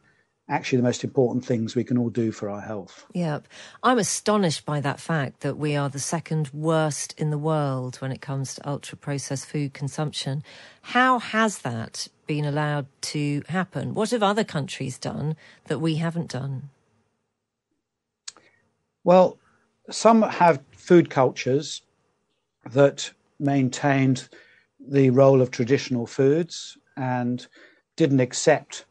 actually 0.50 0.76
the 0.76 0.82
most 0.82 1.04
important 1.04 1.44
things 1.44 1.74
we 1.74 1.84
can 1.84 1.96
all 1.96 2.10
do 2.10 2.32
for 2.32 2.50
our 2.50 2.60
health. 2.60 3.06
Yep. 3.14 3.46
I'm 3.84 3.98
astonished 3.98 4.66
by 4.66 4.80
that 4.80 5.00
fact 5.00 5.40
that 5.40 5.56
we 5.56 5.76
are 5.76 5.88
the 5.88 6.00
second 6.00 6.50
worst 6.52 7.14
in 7.16 7.30
the 7.30 7.38
world 7.38 7.96
when 7.96 8.10
it 8.10 8.20
comes 8.20 8.56
to 8.56 8.68
ultra 8.68 8.98
processed 8.98 9.46
food 9.46 9.72
consumption. 9.72 10.42
How 10.82 11.20
has 11.20 11.60
that 11.60 12.08
been 12.26 12.44
allowed 12.44 12.86
to 13.02 13.42
happen? 13.48 13.94
What 13.94 14.10
have 14.10 14.24
other 14.24 14.44
countries 14.44 14.98
done 14.98 15.36
that 15.66 15.78
we 15.78 15.96
haven't 15.96 16.32
done? 16.32 16.70
Well, 19.04 19.38
some 19.88 20.22
have 20.22 20.60
food 20.72 21.10
cultures 21.10 21.82
that 22.72 23.12
maintained 23.38 24.28
the 24.80 25.10
role 25.10 25.40
of 25.40 25.52
traditional 25.52 26.06
foods 26.06 26.76
and 26.96 27.46
didn't 27.96 28.20
accept 28.20 28.84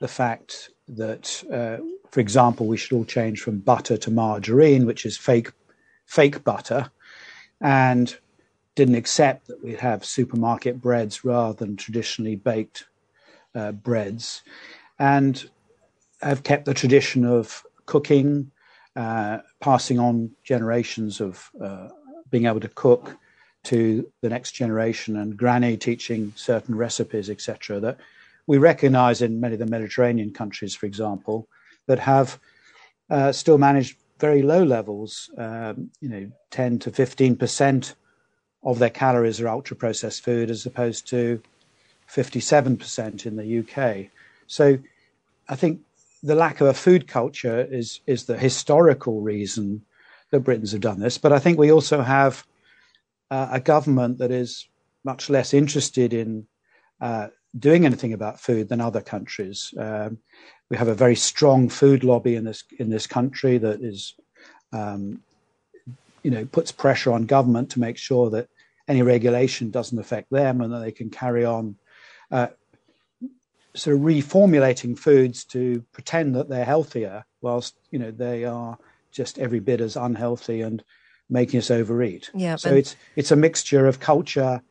the 0.00 0.08
fact 0.08 0.70
that, 0.88 1.42
uh, 1.52 1.82
for 2.10 2.20
example, 2.20 2.66
we 2.66 2.76
should 2.76 2.94
all 2.94 3.04
change 3.04 3.40
from 3.40 3.58
butter 3.58 3.96
to 3.96 4.10
margarine, 4.10 4.86
which 4.86 5.04
is 5.04 5.16
fake 5.16 5.50
fake 6.04 6.44
butter, 6.44 6.90
and 7.60 8.16
didn't 8.76 8.94
accept 8.94 9.48
that 9.48 9.62
we'd 9.64 9.80
have 9.80 10.04
supermarket 10.04 10.80
breads 10.80 11.24
rather 11.24 11.54
than 11.54 11.76
traditionally 11.76 12.36
baked 12.36 12.84
uh, 13.54 13.72
breads, 13.72 14.42
and 14.98 15.50
have 16.22 16.42
kept 16.42 16.64
the 16.64 16.74
tradition 16.74 17.24
of 17.24 17.64
cooking, 17.86 18.50
uh, 18.94 19.38
passing 19.60 19.98
on 19.98 20.30
generations 20.44 21.20
of 21.20 21.50
uh, 21.60 21.88
being 22.30 22.46
able 22.46 22.60
to 22.60 22.68
cook 22.68 23.16
to 23.64 24.10
the 24.20 24.28
next 24.28 24.52
generation, 24.52 25.16
and 25.16 25.36
granny 25.36 25.76
teaching 25.76 26.32
certain 26.36 26.76
recipes, 26.76 27.28
etc. 27.28 27.80
That 27.80 27.98
we 28.46 28.58
recognize 28.58 29.22
in 29.22 29.40
many 29.40 29.54
of 29.54 29.58
the 29.58 29.66
Mediterranean 29.66 30.32
countries, 30.32 30.74
for 30.74 30.86
example, 30.86 31.48
that 31.86 31.98
have 31.98 32.38
uh, 33.10 33.32
still 33.32 33.58
managed 33.58 33.96
very 34.18 34.42
low 34.42 34.62
levels, 34.62 35.30
um, 35.36 35.90
you 36.00 36.08
know, 36.08 36.30
10 36.50 36.78
to 36.80 36.90
15% 36.90 37.94
of 38.62 38.78
their 38.78 38.90
calories 38.90 39.40
are 39.40 39.48
ultra 39.48 39.76
processed 39.76 40.24
food 40.24 40.50
as 40.50 40.66
opposed 40.66 41.06
to 41.08 41.40
57% 42.08 43.26
in 43.26 43.36
the 43.36 43.58
UK. 43.58 44.10
So 44.46 44.78
I 45.48 45.56
think 45.56 45.80
the 46.22 46.34
lack 46.34 46.60
of 46.60 46.66
a 46.66 46.74
food 46.74 47.06
culture 47.06 47.66
is, 47.70 48.00
is 48.06 48.24
the 48.24 48.38
historical 48.38 49.20
reason 49.20 49.82
that 50.30 50.40
Britons 50.40 50.72
have 50.72 50.80
done 50.80 50.98
this. 50.98 51.18
But 51.18 51.32
I 51.32 51.38
think 51.38 51.58
we 51.58 51.70
also 51.70 52.02
have 52.02 52.44
uh, 53.30 53.48
a 53.52 53.60
government 53.60 54.18
that 54.18 54.30
is 54.30 54.68
much 55.04 55.30
less 55.30 55.54
interested 55.54 56.12
in 56.12 56.46
uh, 57.00 57.28
doing 57.58 57.86
anything 57.86 58.12
about 58.12 58.40
food 58.40 58.68
than 58.68 58.80
other 58.80 59.00
countries. 59.00 59.72
Um, 59.78 60.18
we 60.68 60.76
have 60.76 60.88
a 60.88 60.94
very 60.94 61.16
strong 61.16 61.68
food 61.68 62.04
lobby 62.04 62.34
in 62.34 62.44
this 62.44 62.64
in 62.78 62.90
this 62.90 63.06
country 63.06 63.58
that 63.58 63.80
is, 63.82 64.14
um, 64.72 65.22
you 66.22 66.30
know, 66.30 66.44
puts 66.44 66.72
pressure 66.72 67.12
on 67.12 67.26
government 67.26 67.70
to 67.70 67.80
make 67.80 67.96
sure 67.96 68.30
that 68.30 68.48
any 68.88 69.02
regulation 69.02 69.70
doesn't 69.70 69.98
affect 69.98 70.30
them 70.30 70.60
and 70.60 70.72
that 70.72 70.80
they 70.80 70.92
can 70.92 71.10
carry 71.10 71.44
on. 71.44 71.76
Uh, 72.30 72.48
sort 73.74 73.94
of 73.94 74.02
reformulating 74.02 74.98
foods 74.98 75.44
to 75.44 75.84
pretend 75.92 76.34
that 76.34 76.48
they're 76.48 76.64
healthier, 76.64 77.24
whilst 77.42 77.76
you 77.90 77.98
know 77.98 78.10
they 78.10 78.44
are 78.44 78.78
just 79.12 79.38
every 79.38 79.60
bit 79.60 79.80
as 79.80 79.96
unhealthy 79.96 80.62
and 80.62 80.82
making 81.30 81.58
us 81.58 81.70
overeat. 81.70 82.30
Yeah, 82.34 82.56
so 82.56 82.74
it's 82.74 82.96
it's 83.14 83.30
a 83.30 83.36
mixture 83.36 83.86
of 83.86 84.00
culture 84.00 84.62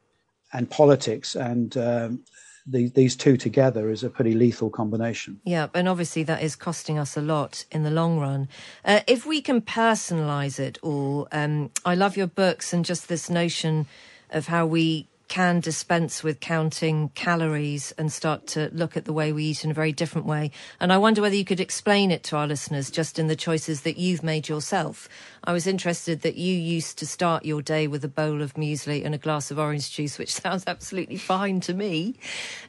and 0.53 0.69
politics 0.69 1.35
and 1.35 1.75
um, 1.77 2.23
the, 2.65 2.89
these 2.89 3.15
two 3.15 3.37
together 3.37 3.89
is 3.89 4.03
a 4.03 4.09
pretty 4.09 4.33
lethal 4.33 4.69
combination. 4.69 5.39
Yeah, 5.43 5.67
and 5.73 5.87
obviously 5.87 6.23
that 6.23 6.41
is 6.41 6.55
costing 6.55 6.97
us 6.97 7.15
a 7.15 7.21
lot 7.21 7.65
in 7.71 7.83
the 7.83 7.91
long 7.91 8.19
run. 8.19 8.47
Uh, 8.83 9.01
if 9.07 9.25
we 9.25 9.41
can 9.41 9.61
personalise 9.61 10.59
it 10.59 10.79
all, 10.81 11.27
um, 11.31 11.71
I 11.85 11.95
love 11.95 12.17
your 12.17 12.27
books 12.27 12.73
and 12.73 12.83
just 12.83 13.07
this 13.07 13.29
notion 13.29 13.85
of 14.31 14.47
how 14.47 14.65
we 14.65 15.07
can 15.27 15.59
dispense 15.59 16.23
with 16.23 16.39
counting 16.39 17.09
calories 17.09 17.91
and 17.97 18.11
start 18.11 18.45
to 18.47 18.69
look 18.73 18.95
at 18.95 19.05
the 19.05 19.13
way 19.13 19.33
we 19.33 19.45
eat 19.45 19.63
in 19.63 19.71
a 19.71 19.73
very 19.73 19.91
different 19.91 20.27
way. 20.27 20.51
And 20.79 20.93
I 20.93 20.97
wonder 20.97 21.21
whether 21.21 21.35
you 21.35 21.45
could 21.45 21.59
explain 21.59 22.11
it 22.11 22.23
to 22.25 22.37
our 22.37 22.47
listeners 22.47 22.91
just 22.91 23.17
in 23.17 23.27
the 23.27 23.35
choices 23.35 23.81
that 23.81 23.97
you've 23.97 24.23
made 24.23 24.47
yourself. 24.47 25.09
I 25.43 25.53
was 25.53 25.67
interested 25.67 26.21
that 26.21 26.35
you 26.35 26.55
used 26.55 26.97
to 26.99 27.07
start 27.07 27.45
your 27.45 27.61
day 27.61 27.87
with 27.87 28.03
a 28.03 28.09
bowl 28.09 28.41
of 28.41 28.53
muesli 28.53 29.03
and 29.03 29.15
a 29.15 29.19
glass 29.19 29.51
of 29.51 29.59
orange 29.59 29.91
juice, 29.91 30.17
which 30.17 30.33
sounds 30.41 30.63
absolutely 30.67 31.17
fine 31.17 31.59
to 31.61 31.73
me. 31.73 32.15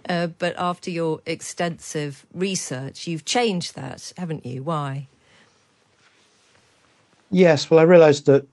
Uh, 0.09 0.29
but 0.29 0.55
after 0.59 0.91
your 0.91 1.21
extensive 1.27 2.27
research, 2.33 3.07
you've 3.07 3.25
changed 3.25 3.75
that, 3.77 4.13
haven't 4.17 4.47
you? 4.47 4.63
Why? 4.63 5.09
Yes, 7.31 7.71
well, 7.71 7.81
I 7.81 7.83
realised 7.83 8.27
that 8.27 8.47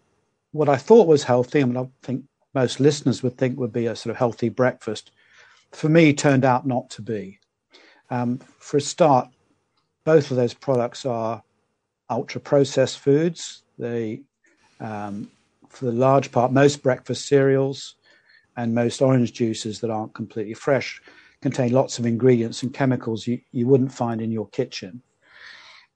what 0.51 0.69
I 0.69 0.77
thought 0.77 1.07
was 1.07 1.23
healthy, 1.23 1.61
I 1.61 1.65
mean, 1.65 1.77
I 1.77 1.87
think 2.01 2.25
most 2.53 2.79
listeners 2.79 3.23
would 3.23 3.37
think 3.37 3.57
would 3.57 3.73
be 3.73 3.87
a 3.87 3.95
sort 3.95 4.11
of 4.11 4.17
healthy 4.17 4.49
breakfast, 4.49 5.11
for 5.71 5.89
me 5.89 6.13
turned 6.13 6.45
out 6.45 6.67
not 6.67 6.89
to 6.91 7.01
be. 7.01 7.39
Um, 8.09 8.39
for 8.59 8.77
a 8.77 8.81
start, 8.81 9.29
both 10.05 10.29
of 10.31 10.37
those 10.37 10.53
products 10.53 11.05
are 11.05 11.41
ultra 12.09 12.39
processed 12.41 12.99
foods. 12.99 13.63
They, 13.79 14.21
um, 14.79 15.31
for 15.69 15.85
the 15.85 15.91
large 15.91 16.31
part, 16.31 16.51
most 16.51 16.83
breakfast 16.83 17.27
cereals 17.27 17.95
and 18.55 18.75
most 18.75 19.01
orange 19.01 19.33
juices 19.33 19.79
that 19.79 19.89
aren't 19.89 20.13
completely 20.13 20.53
fresh 20.53 21.01
contain 21.41 21.73
lots 21.73 21.99
of 21.99 22.05
ingredients 22.05 22.63
and 22.63 22.73
chemicals 22.73 23.27
you, 23.27 23.39
you 23.51 23.67
wouldn't 23.67 23.91
find 23.91 24.21
in 24.21 24.31
your 24.31 24.47
kitchen. 24.49 25.01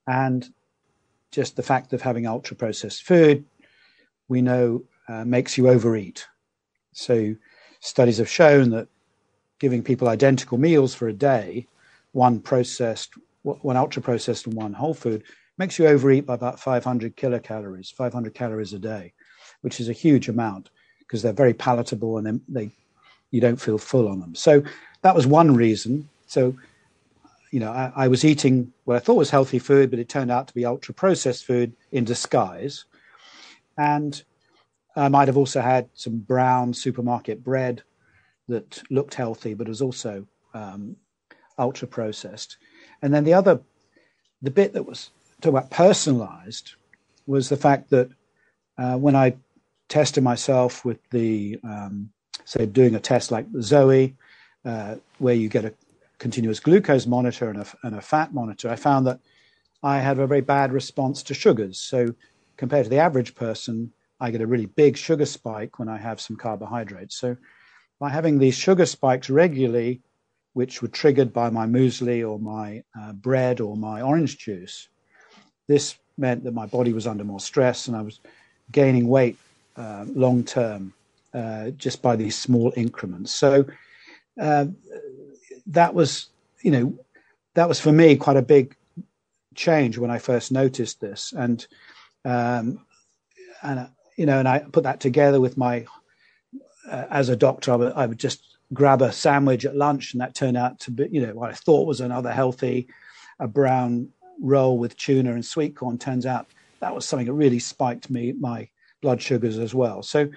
And 0.06 0.46
just 1.30 1.56
the 1.56 1.62
fact 1.62 1.92
of 1.92 2.02
having 2.02 2.26
ultra 2.26 2.56
processed 2.56 3.04
food, 3.04 3.44
we 4.28 4.42
know 4.42 4.84
uh, 5.08 5.24
makes 5.24 5.56
you 5.56 5.68
overeat. 5.68 6.26
So 6.98 7.36
studies 7.78 8.18
have 8.18 8.28
shown 8.28 8.70
that 8.70 8.88
giving 9.60 9.84
people 9.84 10.08
identical 10.08 10.58
meals 10.58 10.94
for 10.94 11.06
a 11.06 11.12
day, 11.12 11.68
one 12.12 12.40
processed, 12.40 13.12
one 13.42 13.76
ultra 13.76 14.02
processed 14.02 14.46
and 14.46 14.54
one 14.54 14.72
whole 14.72 14.94
food, 14.94 15.22
makes 15.58 15.78
you 15.78 15.86
overeat 15.86 16.26
by 16.26 16.34
about 16.34 16.58
500 16.58 17.16
kilocalories, 17.16 17.92
500 17.92 18.34
calories 18.34 18.72
a 18.72 18.80
day, 18.80 19.12
which 19.60 19.78
is 19.78 19.88
a 19.88 19.92
huge 19.92 20.28
amount 20.28 20.70
because 20.98 21.22
they're 21.22 21.32
very 21.32 21.54
palatable 21.54 22.18
and 22.18 22.40
they 22.48 22.70
you 23.30 23.40
don't 23.40 23.60
feel 23.60 23.78
full 23.78 24.08
on 24.08 24.18
them. 24.20 24.34
So 24.34 24.62
that 25.02 25.14
was 25.14 25.26
one 25.26 25.54
reason. 25.54 26.08
So 26.26 26.56
you 27.52 27.60
know, 27.60 27.70
I, 27.70 27.92
I 27.94 28.08
was 28.08 28.24
eating 28.24 28.72
what 28.84 28.96
I 28.96 28.98
thought 28.98 29.14
was 29.14 29.30
healthy 29.30 29.60
food, 29.60 29.90
but 29.90 30.00
it 30.00 30.08
turned 30.08 30.32
out 30.32 30.48
to 30.48 30.54
be 30.54 30.64
ultra 30.64 30.94
processed 30.94 31.44
food 31.44 31.72
in 31.92 32.04
disguise. 32.04 32.86
And 33.76 34.20
I 34.98 35.08
might 35.08 35.28
have 35.28 35.36
also 35.36 35.60
had 35.60 35.88
some 35.94 36.18
brown 36.18 36.74
supermarket 36.74 37.44
bread 37.44 37.82
that 38.48 38.82
looked 38.90 39.14
healthy, 39.14 39.54
but 39.54 39.68
was 39.68 39.82
also 39.82 40.26
um, 40.54 40.96
ultra 41.58 41.86
processed. 41.86 42.56
And 43.02 43.14
then 43.14 43.24
the 43.24 43.34
other, 43.34 43.60
the 44.42 44.50
bit 44.50 44.72
that 44.72 44.84
was 44.84 45.10
talk 45.40 45.50
about 45.50 45.70
personalized, 45.70 46.72
was 47.26 47.48
the 47.48 47.56
fact 47.56 47.90
that 47.90 48.10
uh, 48.76 48.96
when 48.96 49.14
I 49.14 49.36
tested 49.88 50.24
myself 50.24 50.84
with 50.84 50.98
the, 51.10 51.58
um, 51.62 52.10
say, 52.44 52.66
doing 52.66 52.94
a 52.94 53.00
test 53.00 53.30
like 53.30 53.46
Zoe, 53.60 54.16
uh, 54.64 54.96
where 55.18 55.34
you 55.34 55.48
get 55.48 55.64
a 55.64 55.74
continuous 56.18 56.60
glucose 56.60 57.06
monitor 57.06 57.48
and 57.50 57.60
a, 57.60 57.66
and 57.82 57.94
a 57.94 58.00
fat 58.00 58.34
monitor, 58.34 58.68
I 58.68 58.76
found 58.76 59.06
that 59.06 59.20
I 59.82 59.98
had 60.00 60.18
a 60.18 60.26
very 60.26 60.40
bad 60.40 60.72
response 60.72 61.22
to 61.24 61.34
sugars. 61.34 61.78
So 61.78 62.14
compared 62.56 62.84
to 62.84 62.90
the 62.90 62.98
average 62.98 63.34
person, 63.34 63.92
I 64.20 64.30
get 64.30 64.40
a 64.40 64.46
really 64.46 64.66
big 64.66 64.96
sugar 64.96 65.26
spike 65.26 65.78
when 65.78 65.88
I 65.88 65.98
have 65.98 66.20
some 66.20 66.36
carbohydrates. 66.36 67.16
So 67.16 67.36
by 68.00 68.10
having 68.10 68.38
these 68.38 68.56
sugar 68.56 68.86
spikes 68.86 69.30
regularly, 69.30 70.00
which 70.54 70.82
were 70.82 70.88
triggered 70.88 71.32
by 71.32 71.50
my 71.50 71.66
muesli 71.66 72.28
or 72.28 72.38
my 72.38 72.82
uh, 72.98 73.12
bread 73.12 73.60
or 73.60 73.76
my 73.76 74.02
orange 74.02 74.38
juice, 74.38 74.88
this 75.68 75.96
meant 76.16 76.44
that 76.44 76.54
my 76.54 76.66
body 76.66 76.92
was 76.92 77.06
under 77.06 77.24
more 77.24 77.40
stress 77.40 77.86
and 77.86 77.96
I 77.96 78.02
was 78.02 78.20
gaining 78.72 79.06
weight 79.08 79.36
uh, 79.76 80.04
long 80.08 80.42
term 80.42 80.92
uh, 81.32 81.70
just 81.70 82.02
by 82.02 82.16
these 82.16 82.36
small 82.36 82.72
increments. 82.76 83.32
So 83.34 83.64
uh, 84.40 84.66
that 85.66 85.94
was, 85.94 86.26
you 86.62 86.70
know, 86.70 86.98
that 87.54 87.68
was 87.68 87.80
for 87.80 87.92
me 87.92 88.16
quite 88.16 88.36
a 88.36 88.42
big 88.42 88.74
change 89.54 89.98
when 89.98 90.10
I 90.10 90.18
first 90.18 90.52
noticed 90.52 91.00
this, 91.00 91.32
and 91.36 91.66
um, 92.24 92.84
and 93.62 93.88
you 94.18 94.26
know, 94.26 94.38
and 94.40 94.48
I 94.48 94.58
put 94.58 94.82
that 94.82 95.00
together 95.00 95.40
with 95.40 95.56
my 95.56 95.86
uh, 96.90 97.06
as 97.10 97.28
a 97.28 97.36
doctor, 97.36 97.72
I 97.72 97.76
would, 97.76 97.92
I 97.92 98.06
would, 98.06 98.18
just 98.18 98.42
grab 98.74 99.00
a 99.00 99.12
sandwich 99.12 99.64
at 99.64 99.76
lunch, 99.76 100.12
and 100.12 100.20
that 100.20 100.34
turned 100.34 100.56
out 100.56 100.80
to 100.80 100.90
be, 100.90 101.08
you 101.10 101.24
know, 101.24 101.34
what 101.34 101.50
I 101.50 101.54
thought 101.54 101.86
was 101.86 102.00
another 102.00 102.32
healthy, 102.32 102.88
a 103.38 103.46
brown 103.46 104.08
roll 104.40 104.76
with 104.76 104.96
tuna 104.96 105.32
and 105.32 105.44
sweet 105.44 105.76
corn. 105.76 105.98
Turns 105.98 106.26
out 106.26 106.48
that 106.80 106.94
was 106.94 107.06
something 107.06 107.26
that 107.26 107.32
really 107.32 107.60
spiked 107.60 108.10
me 108.10 108.32
my 108.32 108.68
blood 109.00 109.22
sugars 109.22 109.58
as 109.58 109.74
well. 109.74 110.02
So 110.02 110.28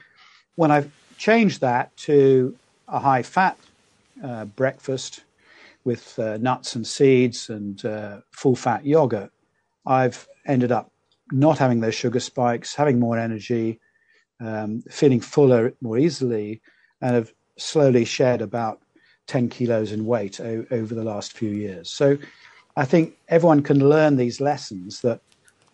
when 0.56 0.70
I've 0.72 0.91
changed 1.17 1.62
that 1.62 1.96
to 1.98 2.56
a 2.88 3.00
high 3.00 3.24
fat 3.24 3.58
uh, 4.24 4.46
breakfast 4.46 5.24
with 5.86 6.17
uh, 6.20 6.38
nuts 6.38 6.76
and 6.76 6.86
seeds 6.86 7.50
and 7.50 7.84
uh, 7.84 8.20
full 8.32 8.56
fat 8.56 8.86
yogurt, 8.86 9.32
I've 9.86 10.28
ended 10.46 10.72
up 10.72 10.90
not 11.32 11.58
having 11.58 11.80
those 11.80 11.96
sugar 11.96 12.20
spikes, 12.20 12.76
having 12.76 13.00
more 13.00 13.17
energy, 13.17 13.80
um, 14.39 14.82
feeling 14.89 15.20
fuller 15.20 15.74
more 15.82 15.98
easily, 15.98 16.62
and 17.02 17.15
have 17.15 17.34
slowly 17.58 18.06
shed 18.06 18.41
about 18.41 18.82
10 19.28 19.50
kilos 19.50 19.91
in 19.91 20.06
weight 20.06 20.39
o- 20.39 20.65
over 20.72 20.94
the 20.94 21.04
last 21.04 21.34
few 21.34 21.50
years. 21.50 21.89
So 21.89 22.17
I 22.76 22.86
think 22.86 23.15
everyone 23.28 23.63
can 23.63 23.88
learn 23.88 24.15
these 24.15 24.41
lessons 24.41 25.02
that, 25.02 25.22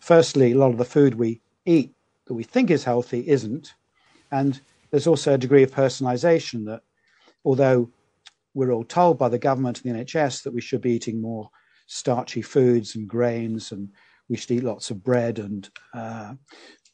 firstly, 0.00 0.52
a 0.52 0.58
lot 0.58 0.70
of 0.70 0.78
the 0.78 0.84
food 0.84 1.14
we 1.14 1.40
eat 1.64 1.92
that 2.26 2.34
we 2.34 2.44
think 2.44 2.70
is 2.70 2.84
healthy 2.84 3.28
isn't. 3.28 3.74
And 4.30 4.60
there's 4.90 5.06
also 5.06 5.34
a 5.34 5.38
degree 5.38 5.62
of 5.62 5.70
personalization 5.70 6.66
that, 6.66 6.82
although 7.44 7.90
we're 8.54 8.72
all 8.72 8.84
told 8.84 9.18
by 9.18 9.28
the 9.28 9.38
government 9.38 9.82
and 9.82 9.94
the 9.94 10.04
NHS 10.04 10.42
that 10.42 10.54
we 10.54 10.60
should 10.60 10.80
be 10.80 10.92
eating 10.92 11.20
more 11.20 11.50
starchy 11.86 12.42
foods 12.42 12.94
and 12.94 13.08
grains 13.08 13.72
and 13.72 13.90
we 14.28 14.36
should 14.36 14.50
eat 14.50 14.64
lots 14.64 14.90
of 14.90 15.02
bread 15.02 15.38
and 15.38 15.68
uh, 15.94 16.34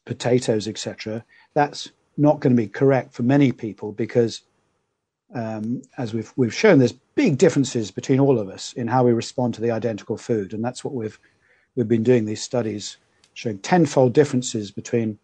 potatoes, 0.05 0.67
etc. 0.67 1.23
That's 1.53 1.91
not 2.17 2.39
going 2.39 2.55
to 2.55 2.61
be 2.61 2.67
correct 2.67 3.13
for 3.13 3.23
many 3.23 3.51
people 3.51 3.91
because, 3.91 4.41
um, 5.33 5.81
as 5.97 6.13
we've 6.13 6.31
we've 6.35 6.53
shown, 6.53 6.79
there's 6.79 6.93
big 6.93 7.37
differences 7.37 7.91
between 7.91 8.19
all 8.19 8.39
of 8.39 8.49
us 8.49 8.73
in 8.73 8.87
how 8.87 9.03
we 9.03 9.11
respond 9.11 9.53
to 9.55 9.61
the 9.61 9.71
identical 9.71 10.17
food, 10.17 10.53
and 10.53 10.63
that's 10.63 10.83
what 10.83 10.93
we've 10.93 11.19
we've 11.75 11.87
been 11.87 12.03
doing 12.03 12.25
these 12.25 12.41
studies 12.41 12.97
showing 13.33 13.59
tenfold 13.59 14.13
differences 14.13 14.71
between 14.71 15.19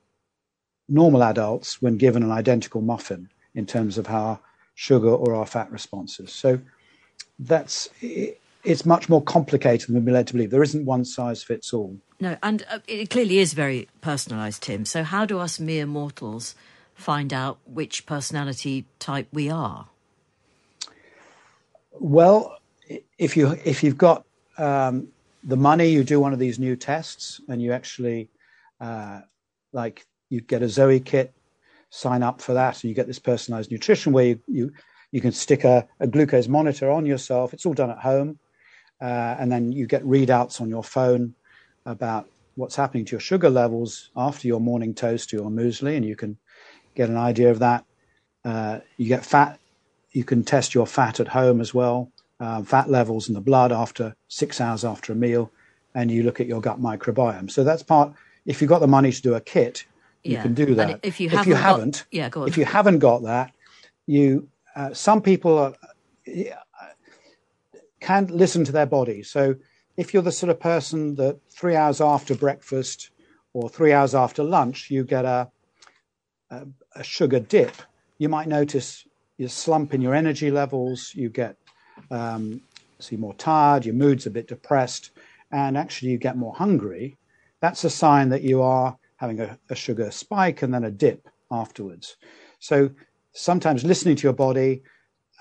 normal 0.90 1.24
adults 1.24 1.82
when 1.82 1.98
given 1.98 2.24
an 2.24 2.32
identical 2.32 2.82
muffin 2.82 3.30
in 3.56 3.66
terms 3.66 3.98
of 3.98 4.06
how 4.06 4.40
sugar 4.76 5.10
or 5.10 5.34
our 5.34 5.46
fat 5.46 5.72
responses. 5.72 6.32
So 6.32 6.60
that's 7.40 7.90
it's 8.64 8.86
much 8.86 9.10
more 9.10 9.22
complicated 9.22 9.94
than 9.94 10.06
we're 10.06 10.14
led 10.14 10.28
to 10.28 10.34
believe. 10.34 10.52
There 10.52 10.64
isn't 10.64 10.86
one 10.86 11.06
size 11.06 11.44
fits 11.44 11.74
all. 11.74 11.98
No, 12.20 12.38
and 12.44 12.66
uh, 12.70 12.80
it 12.88 13.10
clearly 13.10 13.40
is 13.40 13.54
very 13.54 13.88
personalised, 14.02 14.62
Tim. 14.62 14.86
So 14.86 15.04
how 15.04 15.26
do 15.26 15.40
us 15.40 15.60
mere 15.60 15.86
mortals 15.86 16.56
find 16.94 17.34
out 17.34 17.58
which 17.66 18.06
personality 18.06 18.86
type 19.00 19.28
we 19.32 19.50
are? 19.50 19.88
Well, 22.00 22.58
if 23.18 23.36
you 23.36 23.58
if 23.64 23.84
you've 23.84 23.98
got 23.98 24.26
um, 24.58 25.08
the 25.44 25.58
money, 25.58 25.90
you 25.90 26.04
do 26.04 26.20
one 26.20 26.34
of 26.34 26.40
these 26.40 26.60
new 26.60 26.76
tests, 26.76 27.42
and 27.48 27.62
you 27.62 27.74
actually 27.74 28.30
uh, 28.80 29.22
like 29.74 30.06
you 30.30 30.42
get 30.42 30.62
a 30.62 30.70
Zoe 30.70 31.00
kit 31.00 31.34
sign 31.92 32.24
up 32.24 32.42
for 32.42 32.54
that 32.54 32.82
and 32.82 32.90
you 32.90 32.96
get 32.96 33.06
this 33.06 33.20
personalized 33.20 33.70
nutrition 33.70 34.14
where 34.14 34.26
you, 34.26 34.40
you, 34.48 34.72
you 35.12 35.22
can 35.22 35.32
stick 35.32 35.64
a, 35.66 35.86
a, 36.00 36.08
glucose 36.08 36.48
monitor 36.48 36.90
on 36.90 37.06
yourself. 37.06 37.54
It's 37.54 37.66
all 37.66 37.74
done 37.74 37.92
at 37.92 38.00
home. 38.00 38.40
Uh, 39.02 39.36
and 39.40 39.52
then 39.52 39.72
you 39.72 39.88
get 39.88 40.04
readouts 40.04 40.62
on 40.62 40.70
your 40.70 40.84
phone 40.84 41.34
about 41.86 42.30
what's 42.56 42.76
happening 42.76 43.06
to 43.06 43.12
your 43.12 43.20
sugar 43.20 43.50
levels 43.50 44.12
after 44.16 44.48
your 44.48 44.60
morning 44.60 44.94
toast 44.94 45.34
or 45.34 45.38
your 45.38 45.50
muesli, 45.50 45.96
and 45.98 46.06
you 46.06 46.16
can 46.16 46.38
get 46.94 47.10
an 47.10 47.18
idea 47.18 47.50
of 47.50 47.60
that. 47.60 47.84
Uh, 48.46 48.80
you 48.98 49.08
get 49.08 49.26
fat, 49.26 49.60
you 50.12 50.24
can 50.24 50.44
test 50.44 50.76
your 50.76 50.86
fat 50.86 51.20
at 51.20 51.30
home 51.30 51.62
as 51.62 51.74
well, 51.74 52.12
uh, 52.40 52.62
fat 52.62 52.90
levels 52.90 53.28
in 53.28 53.34
the 53.34 53.42
blood 53.42 53.72
after 53.72 54.16
six 54.28 54.62
hours 54.62 54.84
after 54.86 55.14
a 55.14 55.16
meal, 55.16 55.52
and 55.96 56.12
you 56.12 56.24
look 56.24 56.40
at 56.40 56.48
your 56.48 56.62
gut 56.62 56.80
microbiome. 56.80 57.50
So 57.50 57.64
that's 57.64 57.84
part, 57.84 58.14
if 58.46 58.62
you've 58.62 58.70
got 58.70 58.80
the 58.80 58.88
money 58.88 59.12
to 59.12 59.22
do 59.22 59.34
a 59.34 59.42
kit, 59.42 59.86
you 60.24 60.34
yeah. 60.34 60.44
can 60.44 60.54
do 60.54 60.76
that. 60.76 60.90
And 60.90 61.00
if 61.04 61.20
you 61.20 61.30
haven't, 61.30 61.42
if 61.42 61.48
you 61.48 61.56
haven't 61.56 61.92
got, 61.92 62.06
yeah, 62.12 62.30
go 62.30 62.42
on. 62.42 62.48
If 62.48 62.58
you 62.58 62.66
haven't 62.66 63.00
got 63.00 63.24
that, 63.24 63.54
you 64.06 64.48
uh, 64.76 64.94
some 64.94 65.22
people 65.22 65.58
are, 65.58 65.74
can 68.02 68.28
listen 68.28 68.66
to 68.66 68.72
their 68.72 68.86
body. 68.86 69.24
So 69.24 69.56
if 69.96 70.14
you're 70.14 70.24
the 70.24 70.32
sort 70.32 70.50
of 70.50 70.60
person 70.60 71.16
that 71.16 71.40
three 71.50 71.76
hours 71.76 72.02
after 72.02 72.36
breakfast 72.36 73.12
or 73.54 73.70
three 73.70 73.94
hours 73.94 74.16
after 74.16 74.44
lunch 74.44 74.90
you 74.90 75.04
get 75.04 75.26
a, 75.26 75.50
a, 76.50 76.68
a 76.96 77.04
sugar 77.04 77.40
dip, 77.40 77.76
you 78.18 78.28
might 78.28 78.48
notice 78.48 79.06
you 79.38 79.48
slump 79.48 79.94
in 79.94 80.02
your 80.02 80.14
energy 80.14 80.52
levels. 80.52 81.14
You 81.16 81.30
get 81.30 81.56
um, 82.12 82.62
see 83.00 83.18
more 83.18 83.34
tired. 83.34 83.86
Your 83.86 83.96
mood's 83.96 84.28
a 84.28 84.30
bit 84.30 84.48
depressed, 84.48 85.12
and 85.52 85.78
actually 85.78 86.12
you 86.12 86.18
get 86.18 86.38
more 86.38 86.54
hungry. 86.54 87.18
That's 87.60 87.84
a 87.84 87.90
sign 87.90 88.30
that 88.30 88.44
you 88.44 88.62
are 88.62 88.98
having 89.16 89.40
a, 89.40 89.58
a 89.70 89.76
sugar 89.76 90.12
spike 90.12 90.62
and 90.62 90.74
then 90.74 90.84
a 90.84 90.92
dip 90.92 91.28
afterwards. 91.52 92.18
So 92.60 92.92
sometimes 93.34 93.84
listening 93.84 94.16
to 94.18 94.24
your 94.24 94.34
body, 94.34 94.84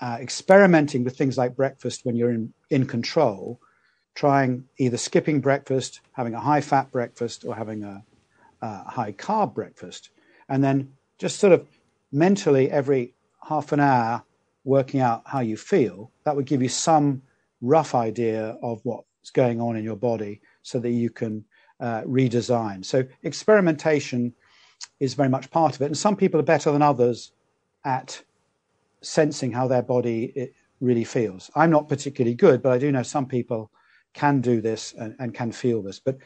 uh, 0.01 0.17
experimenting 0.19 1.03
with 1.03 1.15
things 1.15 1.37
like 1.37 1.55
breakfast 1.55 2.05
when 2.05 2.15
you're 2.15 2.31
in, 2.31 2.53
in 2.69 2.85
control, 2.85 3.59
trying 4.15 4.65
either 4.77 4.97
skipping 4.97 5.39
breakfast, 5.39 6.01
having 6.13 6.33
a 6.33 6.39
high 6.39 6.61
fat 6.61 6.91
breakfast, 6.91 7.45
or 7.45 7.55
having 7.55 7.83
a, 7.83 8.03
a 8.61 8.89
high 8.89 9.11
carb 9.11 9.53
breakfast. 9.53 10.09
And 10.49 10.63
then 10.63 10.91
just 11.19 11.39
sort 11.39 11.53
of 11.53 11.67
mentally 12.11 12.69
every 12.71 13.13
half 13.47 13.71
an 13.71 13.79
hour 13.79 14.23
working 14.63 14.99
out 14.99 15.21
how 15.25 15.39
you 15.39 15.55
feel. 15.55 16.11
That 16.23 16.35
would 16.35 16.45
give 16.45 16.61
you 16.61 16.69
some 16.69 17.21
rough 17.61 17.93
idea 17.93 18.57
of 18.61 18.81
what's 18.83 19.29
going 19.31 19.61
on 19.61 19.75
in 19.75 19.83
your 19.83 19.95
body 19.95 20.41
so 20.63 20.79
that 20.79 20.89
you 20.89 21.09
can 21.09 21.45
uh, 21.79 22.01
redesign. 22.01 22.83
So 22.83 23.03
experimentation 23.23 24.33
is 24.99 25.13
very 25.13 25.29
much 25.29 25.51
part 25.51 25.75
of 25.75 25.81
it, 25.81 25.85
and 25.85 25.97
some 25.97 26.15
people 26.15 26.39
are 26.39 26.43
better 26.43 26.71
than 26.71 26.81
others 26.81 27.31
at 27.85 28.21
sensing 29.01 29.51
how 29.51 29.67
their 29.67 29.81
body 29.81 30.51
really 30.79 31.03
feels. 31.03 31.49
I'm 31.55 31.69
not 31.69 31.89
particularly 31.89 32.35
good, 32.35 32.61
but 32.61 32.71
I 32.71 32.77
do 32.77 32.91
know 32.91 33.03
some 33.03 33.27
people 33.27 33.71
can 34.13 34.41
do 34.41 34.61
this 34.61 34.93
and, 34.97 35.15
and 35.19 35.33
can 35.33 35.51
feel 35.51 35.81
this. 35.81 35.99
But 35.99 36.17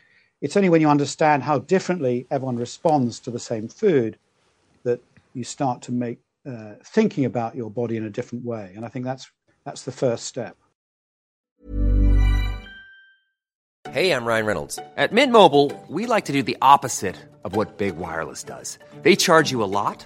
it's 0.41 0.57
only 0.57 0.69
when 0.69 0.81
you 0.81 0.89
understand 0.89 1.43
how 1.43 1.59
differently 1.59 2.27
everyone 2.31 2.57
responds 2.57 3.19
to 3.21 3.31
the 3.31 3.39
same 3.39 3.67
food 3.67 4.17
that 4.83 5.01
you 5.33 5.43
start 5.43 5.81
to 5.83 5.91
make 5.91 6.19
uh, 6.45 6.73
thinking 6.83 7.25
about 7.25 7.55
your 7.55 7.69
body 7.69 7.97
in 7.97 8.05
a 8.05 8.09
different 8.09 8.45
way. 8.45 8.73
And 8.75 8.85
I 8.85 8.89
think 8.89 9.05
that's 9.05 9.29
that's 9.65 9.83
the 9.83 9.91
first 9.91 10.25
step. 10.25 10.55
Hey, 13.89 14.11
I'm 14.11 14.25
Ryan 14.25 14.45
Reynolds. 14.45 14.77
At 14.97 15.13
Mint 15.13 15.31
Mobile, 15.31 15.71
we 15.87 16.05
like 16.05 16.25
to 16.25 16.33
do 16.33 16.43
the 16.43 16.57
opposite 16.61 17.15
of 17.43 17.55
what 17.55 17.77
Big 17.77 17.95
Wireless 17.97 18.43
does. 18.43 18.77
They 19.03 19.15
charge 19.15 19.51
you 19.51 19.63
a 19.63 19.71
lot, 19.79 20.05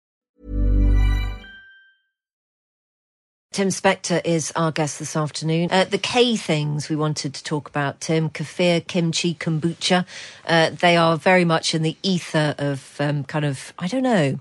Tim 3.51 3.67
Spector 3.67 4.21
is 4.23 4.53
our 4.55 4.71
guest 4.71 4.97
this 4.97 5.13
afternoon. 5.13 5.67
Uh, 5.71 5.83
the 5.83 5.97
K 5.97 6.37
things 6.37 6.87
we 6.87 6.95
wanted 6.95 7.33
to 7.33 7.43
talk 7.43 7.67
about, 7.67 7.99
Tim, 7.99 8.29
kefir, 8.29 8.87
kimchi, 8.87 9.35
kombucha, 9.35 10.05
uh, 10.47 10.69
they 10.69 10.95
are 10.95 11.17
very 11.17 11.43
much 11.43 11.75
in 11.75 11.81
the 11.81 11.97
ether 12.01 12.55
of 12.57 12.95
um, 13.01 13.25
kind 13.25 13.43
of, 13.43 13.73
I 13.77 13.87
don't 13.87 14.03
know, 14.03 14.39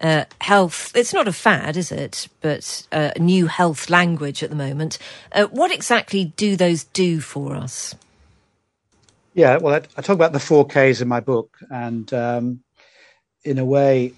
uh, 0.00 0.24
health. 0.40 0.90
It's 0.96 1.14
not 1.14 1.28
a 1.28 1.32
fad, 1.32 1.76
is 1.76 1.92
it? 1.92 2.26
But 2.40 2.88
uh, 2.90 3.12
a 3.14 3.20
new 3.20 3.46
health 3.46 3.88
language 3.88 4.42
at 4.42 4.50
the 4.50 4.56
moment. 4.56 4.98
Uh, 5.30 5.46
what 5.46 5.70
exactly 5.70 6.24
do 6.36 6.56
those 6.56 6.82
do 6.82 7.20
for 7.20 7.54
us? 7.54 7.94
Yeah, 9.32 9.58
well, 9.58 9.74
I, 9.76 9.82
I 9.96 10.02
talk 10.02 10.16
about 10.16 10.32
the 10.32 10.40
four 10.40 10.66
Ks 10.66 11.00
in 11.00 11.06
my 11.06 11.20
book, 11.20 11.56
and 11.70 12.12
um, 12.12 12.64
in 13.44 13.60
a 13.60 13.64
way, 13.64 14.12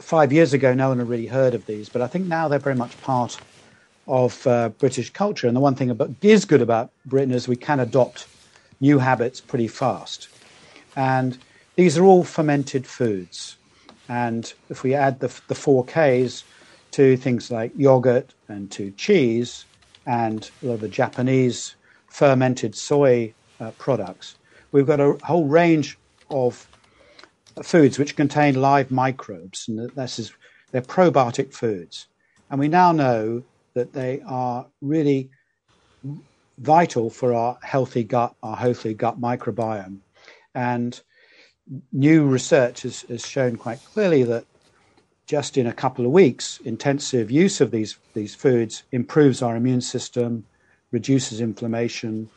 five 0.00 0.32
years 0.32 0.52
ago, 0.52 0.74
no 0.74 0.90
one 0.90 0.98
had 0.98 1.08
really 1.08 1.26
heard 1.26 1.54
of 1.54 1.66
these, 1.66 1.88
but 1.88 2.02
I 2.02 2.06
think 2.06 2.26
now 2.26 2.46
they're 2.46 2.60
very 2.60 2.76
much 2.76 3.00
part 3.02 3.36
of 4.08 4.46
uh, 4.46 4.70
British 4.70 5.10
culture. 5.10 5.46
And 5.46 5.54
the 5.54 5.60
one 5.60 5.74
thing 5.74 5.90
about 5.90 6.10
is 6.22 6.44
good 6.44 6.62
about 6.62 6.90
Britain 7.06 7.32
is 7.32 7.46
we 7.46 7.56
can 7.56 7.78
adopt 7.78 8.26
new 8.80 8.98
habits 8.98 9.40
pretty 9.40 9.68
fast, 9.68 10.28
and 10.96 11.38
these 11.76 11.96
are 11.96 12.04
all 12.04 12.24
fermented 12.24 12.86
foods. 12.86 13.56
And 14.08 14.52
if 14.70 14.82
we 14.82 14.94
add 14.94 15.20
the, 15.20 15.32
the 15.48 15.54
four 15.54 15.84
Ks 15.84 16.42
to 16.92 17.16
things 17.16 17.50
like 17.50 17.70
yogurt 17.76 18.32
and 18.48 18.70
to 18.72 18.90
cheese 18.92 19.66
and 20.06 20.50
a 20.62 20.66
lot 20.66 20.74
of 20.74 20.80
the 20.80 20.88
Japanese 20.88 21.76
fermented 22.08 22.74
soy 22.74 23.34
uh, 23.60 23.70
products, 23.72 24.36
we've 24.72 24.86
got 24.86 25.00
a 25.00 25.18
whole 25.22 25.44
range 25.44 25.98
of 26.30 26.66
foods 27.62 27.98
which 27.98 28.16
contain 28.16 28.54
live 28.60 28.90
microbes. 28.90 29.68
And 29.68 29.90
this 29.90 30.18
is, 30.18 30.32
they're 30.72 30.80
probiotic 30.80 31.52
foods. 31.52 32.06
And 32.50 32.58
we 32.58 32.68
now 32.68 32.92
know 32.92 33.42
that 33.78 33.92
they 33.92 34.20
are 34.26 34.66
really 34.80 35.30
vital 36.58 37.10
for 37.10 37.32
our 37.32 37.56
healthy 37.62 38.02
gut, 38.02 38.34
our 38.42 38.56
healthy 38.56 38.92
gut 38.92 39.20
microbiome. 39.20 39.98
And 40.54 41.00
new 41.92 42.26
research 42.26 42.82
has, 42.82 43.02
has 43.02 43.24
shown 43.24 43.56
quite 43.56 43.80
clearly 43.92 44.24
that 44.24 44.44
just 45.26 45.56
in 45.56 45.66
a 45.66 45.72
couple 45.72 46.04
of 46.04 46.10
weeks, 46.10 46.58
intensive 46.64 47.30
use 47.30 47.60
of 47.60 47.70
these, 47.70 47.98
these 48.14 48.34
foods 48.34 48.82
improves 48.90 49.42
our 49.42 49.54
immune 49.54 49.82
system, 49.82 50.44
reduces 50.90 51.40
inflammation, 51.40 52.28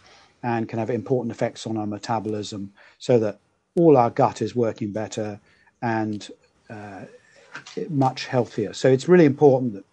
and 0.44 0.70
can 0.70 0.78
have 0.78 0.90
important 0.90 1.32
effects 1.32 1.66
on 1.66 1.78
our 1.78 1.88
metabolism 1.88 2.72
so 3.00 3.18
that 3.18 3.40
all 3.76 3.98
our 3.98 4.10
gut 4.10 4.42
is 4.42 4.56
working 4.56 4.92
better 4.92 5.40
and 5.82 6.30
uh, 6.70 7.06
much 7.90 8.28
healthier. 8.28 8.74
So 8.74 8.90
it's 8.90 9.08
really 9.08 9.26
important 9.26 9.74
that 9.74 9.86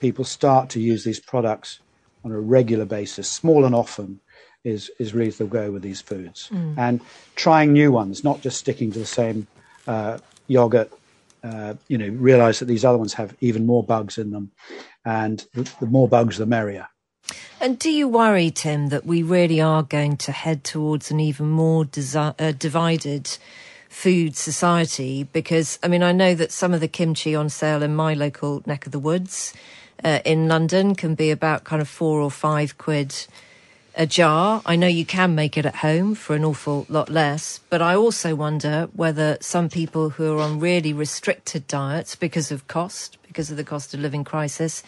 people 0.00 0.24
start 0.24 0.68
to 0.70 0.80
use 0.80 1.04
these 1.04 1.20
products 1.20 1.78
on 2.24 2.32
a 2.32 2.40
regular 2.40 2.84
basis, 2.84 3.30
small 3.30 3.64
and 3.64 3.74
often, 3.74 4.20
is 4.64 4.90
is 4.98 5.14
really 5.14 5.30
the 5.30 5.44
go 5.44 5.70
with 5.70 5.82
these 5.82 6.02
foods 6.02 6.50
mm. 6.52 6.76
and 6.76 7.00
trying 7.34 7.72
new 7.72 7.90
ones, 7.90 8.22
not 8.24 8.42
just 8.42 8.58
sticking 8.58 8.92
to 8.92 8.98
the 8.98 9.06
same 9.06 9.46
uh, 9.86 10.18
yogurt. 10.48 10.90
Uh, 11.42 11.72
you 11.88 11.96
know, 11.96 12.08
realize 12.08 12.58
that 12.58 12.66
these 12.66 12.84
other 12.84 12.98
ones 12.98 13.14
have 13.14 13.34
even 13.40 13.64
more 13.64 13.82
bugs 13.82 14.18
in 14.18 14.30
them, 14.30 14.50
and 15.06 15.46
the, 15.54 15.62
the 15.80 15.86
more 15.86 16.06
bugs, 16.06 16.36
the 16.36 16.44
merrier. 16.44 16.86
And 17.60 17.78
do 17.78 17.90
you 17.90 18.08
worry, 18.08 18.50
Tim, 18.50 18.88
that 18.88 19.06
we 19.06 19.22
really 19.22 19.60
are 19.60 19.82
going 19.82 20.18
to 20.18 20.32
head 20.32 20.64
towards 20.64 21.10
an 21.10 21.20
even 21.20 21.48
more 21.48 21.84
desi- 21.84 22.34
uh, 22.38 22.52
divided 22.52 23.38
food 23.88 24.36
society? 24.36 25.24
Because, 25.24 25.78
I 25.82 25.88
mean, 25.88 26.02
I 26.02 26.12
know 26.12 26.34
that 26.34 26.52
some 26.52 26.74
of 26.74 26.80
the 26.80 26.88
kimchi 26.88 27.34
on 27.34 27.48
sale 27.48 27.82
in 27.82 27.94
my 27.94 28.12
local 28.12 28.62
neck 28.66 28.84
of 28.84 28.92
the 28.92 28.98
woods 28.98 29.54
uh, 30.04 30.20
in 30.24 30.48
London 30.48 30.94
can 30.94 31.14
be 31.14 31.30
about 31.30 31.64
kind 31.64 31.82
of 31.82 31.88
four 31.88 32.20
or 32.20 32.30
five 32.30 32.78
quid 32.78 33.14
a 33.94 34.06
jar. 34.06 34.62
I 34.64 34.76
know 34.76 34.86
you 34.86 35.04
can 35.04 35.34
make 35.34 35.56
it 35.56 35.66
at 35.66 35.76
home 35.76 36.14
for 36.14 36.34
an 36.36 36.44
awful 36.44 36.86
lot 36.88 37.08
less, 37.08 37.60
but 37.70 37.82
I 37.82 37.94
also 37.94 38.34
wonder 38.34 38.88
whether 38.94 39.36
some 39.40 39.68
people 39.68 40.10
who 40.10 40.36
are 40.36 40.40
on 40.40 40.60
really 40.60 40.92
restricted 40.92 41.66
diets 41.66 42.14
because 42.16 42.50
of 42.50 42.66
cost, 42.68 43.18
because 43.26 43.50
of 43.50 43.56
the 43.56 43.64
cost 43.64 43.92
of 43.92 44.00
living 44.00 44.24
crisis, 44.24 44.82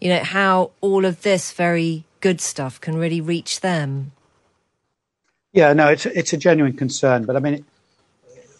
you 0.00 0.08
know, 0.08 0.22
how 0.24 0.70
all 0.80 1.04
of 1.04 1.22
this 1.22 1.52
very 1.52 2.04
good 2.20 2.40
stuff 2.40 2.80
can 2.80 2.96
really 2.96 3.20
reach 3.20 3.60
them. 3.60 4.12
Yeah, 5.52 5.72
no, 5.72 5.88
it's 5.88 6.06
it's 6.06 6.32
a 6.32 6.36
genuine 6.36 6.74
concern, 6.74 7.24
but 7.24 7.36
I 7.36 7.40
mean, 7.40 7.64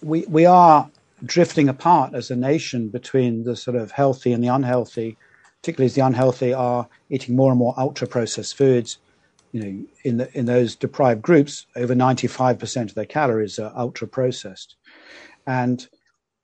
we 0.02 0.24
we 0.26 0.46
are 0.46 0.90
drifting 1.24 1.68
apart 1.68 2.14
as 2.14 2.30
a 2.30 2.36
nation 2.36 2.88
between 2.88 3.44
the 3.44 3.56
sort 3.56 3.76
of 3.76 3.90
healthy 3.90 4.32
and 4.32 4.42
the 4.42 4.48
unhealthy. 4.48 5.16
Particularly 5.62 5.86
as 5.86 5.94
the 5.94 6.06
unhealthy 6.06 6.52
are 6.52 6.88
eating 7.10 7.36
more 7.36 7.50
and 7.50 7.58
more 7.58 7.74
ultra 7.76 8.06
processed 8.06 8.56
foods 8.56 8.98
you 9.52 9.62
know, 9.62 9.84
in 10.04 10.16
the, 10.18 10.38
in 10.38 10.46
those 10.46 10.76
deprived 10.76 11.22
groups, 11.22 11.66
over 11.76 11.94
95% 11.94 12.82
of 12.82 12.94
their 12.94 13.04
calories 13.04 13.58
are 13.58 13.72
ultra 13.74 14.06
processed. 14.06 14.76
And 15.46 15.86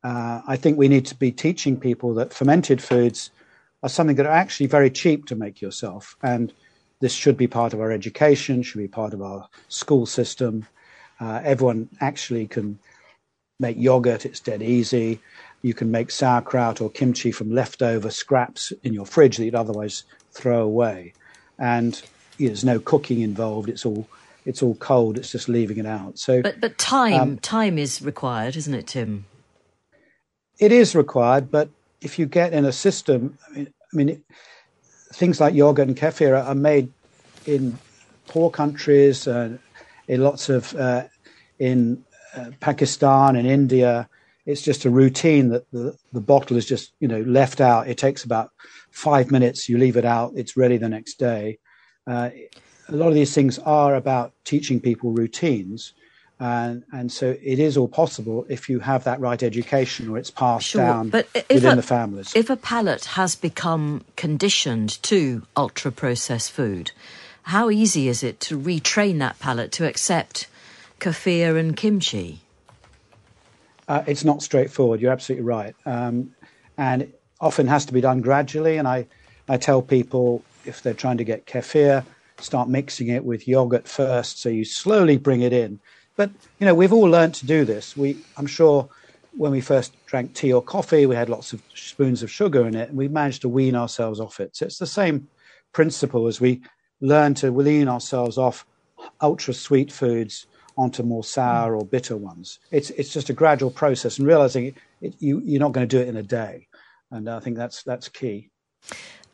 uh, 0.02 0.42
I 0.46 0.56
think 0.56 0.78
we 0.78 0.88
need 0.88 1.06
to 1.06 1.14
be 1.14 1.30
teaching 1.30 1.78
people 1.78 2.14
that 2.14 2.32
fermented 2.32 2.82
foods 2.82 3.30
are 3.82 3.88
something 3.88 4.16
that 4.16 4.26
are 4.26 4.32
actually 4.32 4.66
very 4.66 4.90
cheap 4.90 5.26
to 5.26 5.36
make 5.36 5.60
yourself. 5.60 6.16
And 6.22 6.52
this 7.00 7.12
should 7.12 7.36
be 7.36 7.46
part 7.46 7.74
of 7.74 7.80
our 7.80 7.92
education, 7.92 8.62
should 8.62 8.78
be 8.78 8.88
part 8.88 9.12
of 9.12 9.20
our 9.20 9.48
school 9.68 10.06
system. 10.06 10.66
Uh, 11.20 11.40
everyone 11.44 11.88
actually 12.00 12.46
can 12.46 12.78
make 13.60 13.76
yogurt, 13.76 14.24
it's 14.24 14.40
dead 14.40 14.62
easy. 14.62 15.20
You 15.64 15.72
can 15.72 15.90
make 15.90 16.10
sauerkraut 16.10 16.82
or 16.82 16.90
kimchi 16.90 17.32
from 17.32 17.50
leftover 17.50 18.10
scraps 18.10 18.70
in 18.82 18.92
your 18.92 19.06
fridge 19.06 19.38
that 19.38 19.46
you'd 19.46 19.54
otherwise 19.54 20.04
throw 20.30 20.62
away. 20.62 21.14
And 21.58 21.94
you 22.36 22.46
know, 22.46 22.48
there's 22.50 22.64
no 22.66 22.78
cooking 22.78 23.22
involved. 23.22 23.70
It's 23.70 23.86
all 23.86 24.06
it's 24.44 24.62
all 24.62 24.74
cold. 24.74 25.16
It's 25.16 25.32
just 25.32 25.48
leaving 25.48 25.78
it 25.78 25.86
out. 25.86 26.18
So, 26.18 26.42
but 26.42 26.60
but 26.60 26.76
time 26.76 27.14
um, 27.14 27.38
time 27.38 27.78
is 27.78 28.02
required, 28.02 28.56
isn't 28.56 28.74
it, 28.74 28.88
Tim? 28.88 29.24
It 30.58 30.70
is 30.70 30.94
required, 30.94 31.50
but 31.50 31.70
if 32.02 32.18
you 32.18 32.26
get 32.26 32.52
in 32.52 32.66
a 32.66 32.72
system, 32.72 33.38
I 33.48 33.52
mean, 33.56 33.72
I 33.90 33.96
mean 33.96 34.08
it, 34.10 34.20
things 35.14 35.40
like 35.40 35.54
yogurt 35.54 35.88
and 35.88 35.96
kefir 35.96 36.46
are, 36.46 36.54
made 36.54 36.92
in 37.46 37.78
poor 38.28 38.50
countries, 38.50 39.26
uh, 39.26 39.56
in 40.08 40.22
lots 40.22 40.50
of 40.50 40.74
uh, 40.74 41.04
in 41.58 42.04
uh, 42.36 42.50
Pakistan 42.60 43.36
and 43.36 43.48
India. 43.48 44.10
It's 44.46 44.62
just 44.62 44.84
a 44.84 44.90
routine 44.90 45.48
that 45.48 45.70
the, 45.70 45.96
the 46.12 46.20
bottle 46.20 46.56
is 46.56 46.66
just 46.66 46.92
you 47.00 47.08
know 47.08 47.22
left 47.22 47.60
out. 47.60 47.88
It 47.88 47.98
takes 47.98 48.24
about 48.24 48.50
five 48.90 49.30
minutes. 49.30 49.68
You 49.68 49.78
leave 49.78 49.96
it 49.96 50.04
out. 50.04 50.32
It's 50.36 50.56
ready 50.56 50.76
the 50.76 50.88
next 50.88 51.18
day 51.18 51.58
uh, 52.06 52.30
a 52.88 52.96
lot 52.96 53.08
of 53.08 53.14
these 53.14 53.34
things 53.34 53.58
are 53.60 53.94
about 53.94 54.32
teaching 54.44 54.80
people 54.80 55.12
routines. 55.12 55.92
And, 56.40 56.82
and 56.92 57.10
so 57.12 57.36
it 57.42 57.58
is 57.58 57.76
all 57.76 57.88
possible 57.88 58.44
if 58.48 58.68
you 58.68 58.80
have 58.80 59.04
that 59.04 59.20
right 59.20 59.42
education 59.42 60.08
or 60.08 60.18
it's 60.18 60.30
passed 60.30 60.66
sure, 60.66 60.82
down 60.82 61.08
but 61.08 61.28
within 61.48 61.72
a, 61.72 61.76
the 61.76 61.82
families. 61.82 62.34
If 62.34 62.50
a 62.50 62.56
palate 62.56 63.04
has 63.04 63.36
become 63.36 64.04
conditioned 64.16 65.02
to 65.04 65.46
ultra 65.56 65.92
processed 65.92 66.50
food, 66.50 66.90
how 67.44 67.70
easy 67.70 68.08
is 68.08 68.22
it 68.22 68.40
to 68.40 68.58
retrain 68.58 69.20
that 69.20 69.38
palate 69.38 69.70
to 69.72 69.86
accept 69.86 70.48
kefir 70.98 71.58
and 71.58 71.76
kimchi? 71.76 72.40
Uh, 73.88 74.02
it's 74.06 74.24
not 74.24 74.42
straightforward. 74.42 75.00
You're 75.00 75.12
absolutely 75.12 75.44
right. 75.44 75.74
Um, 75.84 76.34
and 76.76 77.02
it 77.02 77.20
often 77.40 77.66
has 77.66 77.84
to 77.86 77.92
be 77.92 78.00
done 78.00 78.20
gradually. 78.20 78.78
And 78.78 78.88
I, 78.88 79.06
I 79.48 79.56
tell 79.56 79.82
people 79.82 80.42
if 80.64 80.82
they're 80.82 80.94
trying 80.94 81.18
to 81.18 81.24
get 81.24 81.46
kefir, 81.46 82.04
start 82.40 82.68
mixing 82.68 83.08
it 83.08 83.24
with 83.24 83.46
yogurt 83.46 83.86
first, 83.86 84.40
so 84.40 84.48
you 84.48 84.64
slowly 84.64 85.16
bring 85.16 85.42
it 85.42 85.52
in. 85.52 85.78
But 86.16 86.30
you 86.58 86.66
know, 86.66 86.74
we've 86.74 86.92
all 86.92 87.08
learned 87.08 87.34
to 87.36 87.46
do 87.46 87.64
this. 87.64 87.96
We, 87.96 88.18
I'm 88.36 88.46
sure, 88.46 88.88
when 89.36 89.50
we 89.52 89.60
first 89.60 89.94
drank 90.06 90.34
tea 90.34 90.52
or 90.52 90.62
coffee, 90.62 91.06
we 91.06 91.16
had 91.16 91.28
lots 91.28 91.52
of 91.52 91.62
spoons 91.74 92.22
of 92.22 92.30
sugar 92.30 92.66
in 92.66 92.74
it, 92.74 92.88
and 92.88 92.98
we 92.98 93.08
managed 93.08 93.42
to 93.42 93.48
wean 93.48 93.74
ourselves 93.74 94.20
off 94.20 94.40
it. 94.40 94.56
So 94.56 94.66
it's 94.66 94.78
the 94.78 94.86
same 94.86 95.28
principle 95.72 96.26
as 96.26 96.40
we 96.40 96.62
learn 97.00 97.34
to 97.34 97.52
wean 97.52 97.88
ourselves 97.88 98.38
off 98.38 98.64
ultra 99.20 99.52
sweet 99.52 99.92
foods 99.92 100.46
onto 100.76 101.02
more 101.02 101.24
sour 101.24 101.76
or 101.76 101.84
bitter 101.84 102.16
ones. 102.16 102.58
It's 102.70 102.90
it's 102.90 103.12
just 103.12 103.30
a 103.30 103.32
gradual 103.32 103.70
process, 103.70 104.18
and 104.18 104.26
realizing 104.26 104.66
it, 104.66 104.74
it, 105.00 105.14
you 105.18 105.40
you're 105.44 105.60
not 105.60 105.72
going 105.72 105.86
to 105.88 105.96
do 105.96 106.02
it 106.02 106.08
in 106.08 106.16
a 106.16 106.22
day. 106.22 106.68
and 107.10 107.28
I 107.28 107.40
think 107.40 107.56
that's 107.56 107.82
that's 107.82 108.08
key. 108.08 108.50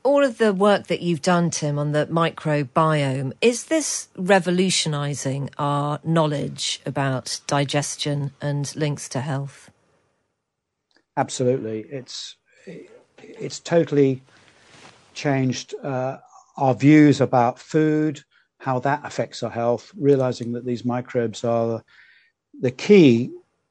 All 0.03 0.25
of 0.25 0.39
the 0.39 0.55
work 0.55 0.87
that 0.87 1.03
you've 1.03 1.21
done, 1.21 1.51
Tim, 1.51 1.79
on 1.79 1.93
the 1.93 2.07
microbiome, 2.07 3.33
is 3.43 3.65
this 3.65 4.09
revolutionising 4.17 5.51
our 5.59 6.01
knowledge 6.03 6.81
about 6.87 7.41
digestion 7.47 8.33
and 8.41 8.75
links 8.75 9.11
to 9.11 9.21
health? 9.21 9.71
Absolutely, 11.17 11.81
it's 11.91 12.37
it's 13.19 13.61
totally 13.61 14.23
changed 15.13 15.75
uh, 15.83 16.19
our 16.57 16.75
views 16.75 17.21
about 17.21 17.59
food, 17.59 18.23
how 18.61 18.79
that 18.79 19.01
affects 19.05 19.43
our 19.43 19.51
health, 19.51 19.91
realizing 19.99 20.53
that 20.53 20.67
these 20.67 20.85
microbes 20.85 21.45
are 21.45 21.83
the 22.61 22.71
key 22.71 23.31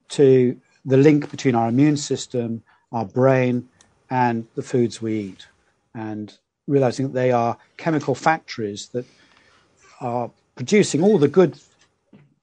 to 0.09 0.59
the 0.83 0.97
link 0.97 1.29
between 1.29 1.53
our 1.53 1.69
immune 1.69 1.95
system, 1.95 2.63
our 2.91 3.05
brain, 3.05 3.69
and 4.09 4.47
the 4.55 4.63
foods 4.63 4.99
we 4.99 5.19
eat. 5.19 5.47
And 5.93 6.35
realizing 6.67 7.05
that 7.05 7.13
they 7.13 7.31
are 7.31 7.55
chemical 7.77 8.15
factories 8.15 8.87
that 8.89 9.05
are 10.01 10.31
producing 10.55 11.03
all 11.03 11.19
the 11.19 11.27
good 11.27 11.59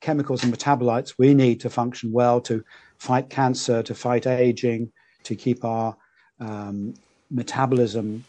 chemicals 0.00 0.44
and 0.44 0.56
metabolites 0.56 1.14
we 1.18 1.34
need 1.34 1.58
to 1.60 1.68
function 1.68 2.12
well, 2.12 2.40
to 2.42 2.64
fight 2.98 3.28
cancer, 3.28 3.82
to 3.82 3.94
fight 3.94 4.24
aging, 4.24 4.92
to 5.24 5.34
keep 5.34 5.64
our 5.64 5.96
um, 6.38 6.94
metabolism 7.28 8.24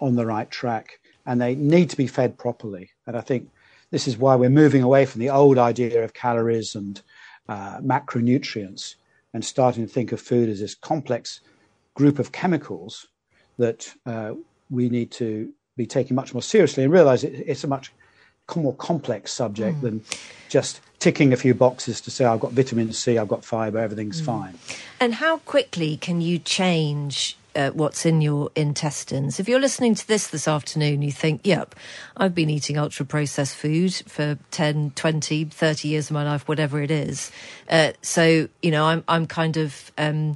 on 0.00 0.14
the 0.14 0.24
right 0.24 0.48
track. 0.48 1.00
And 1.26 1.40
they 1.40 1.56
need 1.56 1.90
to 1.90 1.96
be 1.96 2.06
fed 2.06 2.38
properly. 2.38 2.91
And 3.06 3.16
I 3.16 3.20
think 3.20 3.50
this 3.90 4.08
is 4.08 4.16
why 4.16 4.34
we're 4.36 4.50
moving 4.50 4.82
away 4.82 5.06
from 5.06 5.20
the 5.20 5.30
old 5.30 5.58
idea 5.58 6.02
of 6.04 6.14
calories 6.14 6.74
and 6.74 7.00
uh, 7.48 7.78
macronutrients 7.78 8.96
and 9.34 9.44
starting 9.44 9.86
to 9.86 9.92
think 9.92 10.12
of 10.12 10.20
food 10.20 10.48
as 10.48 10.60
this 10.60 10.74
complex 10.74 11.40
group 11.94 12.18
of 12.18 12.32
chemicals 12.32 13.06
that 13.58 13.92
uh, 14.06 14.32
we 14.70 14.88
need 14.88 15.10
to 15.12 15.52
be 15.76 15.86
taking 15.86 16.14
much 16.14 16.34
more 16.34 16.42
seriously 16.42 16.84
and 16.84 16.92
realize 16.92 17.24
it, 17.24 17.34
it's 17.46 17.64
a 17.64 17.68
much 17.68 17.92
more 18.56 18.74
complex 18.74 19.32
subject 19.32 19.78
mm. 19.78 19.82
than 19.82 20.04
just 20.48 20.80
ticking 20.98 21.32
a 21.32 21.36
few 21.36 21.54
boxes 21.54 22.00
to 22.00 22.10
say 22.10 22.24
I've 22.24 22.40
got 22.40 22.52
vitamin 22.52 22.92
C, 22.92 23.18
I've 23.18 23.28
got 23.28 23.44
fiber, 23.44 23.78
everything's 23.78 24.20
mm. 24.20 24.26
fine. 24.26 24.58
And 25.00 25.14
how 25.14 25.38
quickly 25.38 25.96
can 25.96 26.20
you 26.20 26.38
change 26.38 27.36
uh, 27.54 27.70
what's 27.70 28.06
in 28.06 28.20
your 28.20 28.50
intestines. 28.54 29.38
If 29.40 29.48
you're 29.48 29.60
listening 29.60 29.94
to 29.94 30.06
this 30.06 30.28
this 30.28 30.48
afternoon, 30.48 31.02
you 31.02 31.12
think, 31.12 31.40
yep, 31.44 31.74
I've 32.16 32.34
been 32.34 32.50
eating 32.50 32.78
ultra 32.78 33.04
processed 33.04 33.56
food 33.56 33.94
for 34.06 34.38
10, 34.50 34.92
20, 34.94 35.44
30 35.46 35.88
years 35.88 36.10
of 36.10 36.14
my 36.14 36.24
life, 36.24 36.48
whatever 36.48 36.82
it 36.82 36.90
is. 36.90 37.30
Uh, 37.68 37.92
so, 38.02 38.48
you 38.62 38.70
know, 38.70 38.84
I'm, 38.86 39.04
I'm 39.08 39.26
kind 39.26 39.56
of, 39.56 39.92
um, 39.98 40.34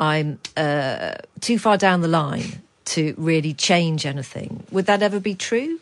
I'm 0.00 0.38
uh, 0.56 1.14
too 1.40 1.58
far 1.58 1.76
down 1.76 2.00
the 2.00 2.08
line 2.08 2.62
to 2.86 3.14
really 3.18 3.52
change 3.52 4.06
anything. 4.06 4.64
Would 4.70 4.86
that 4.86 5.02
ever 5.02 5.20
be 5.20 5.34
true? 5.34 5.80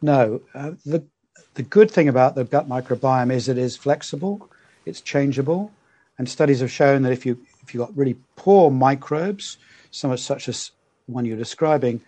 No. 0.00 0.40
Uh, 0.54 0.72
the, 0.86 1.04
the 1.54 1.62
good 1.62 1.90
thing 1.90 2.08
about 2.08 2.34
the 2.34 2.44
gut 2.44 2.68
microbiome 2.68 3.32
is 3.32 3.48
it 3.48 3.58
is 3.58 3.76
flexible, 3.76 4.48
it's 4.86 5.00
changeable. 5.00 5.72
And 6.16 6.28
studies 6.28 6.60
have 6.60 6.70
shown 6.70 7.02
that 7.02 7.12
if 7.12 7.24
you 7.24 7.38
if 7.68 7.74
you've 7.74 7.86
got 7.86 7.96
really 7.96 8.16
poor 8.36 8.70
microbes, 8.70 9.58
some 9.90 10.16
such 10.16 10.48
as 10.48 10.70
one 11.06 11.26
you're 11.26 11.36
describing, 11.36 12.00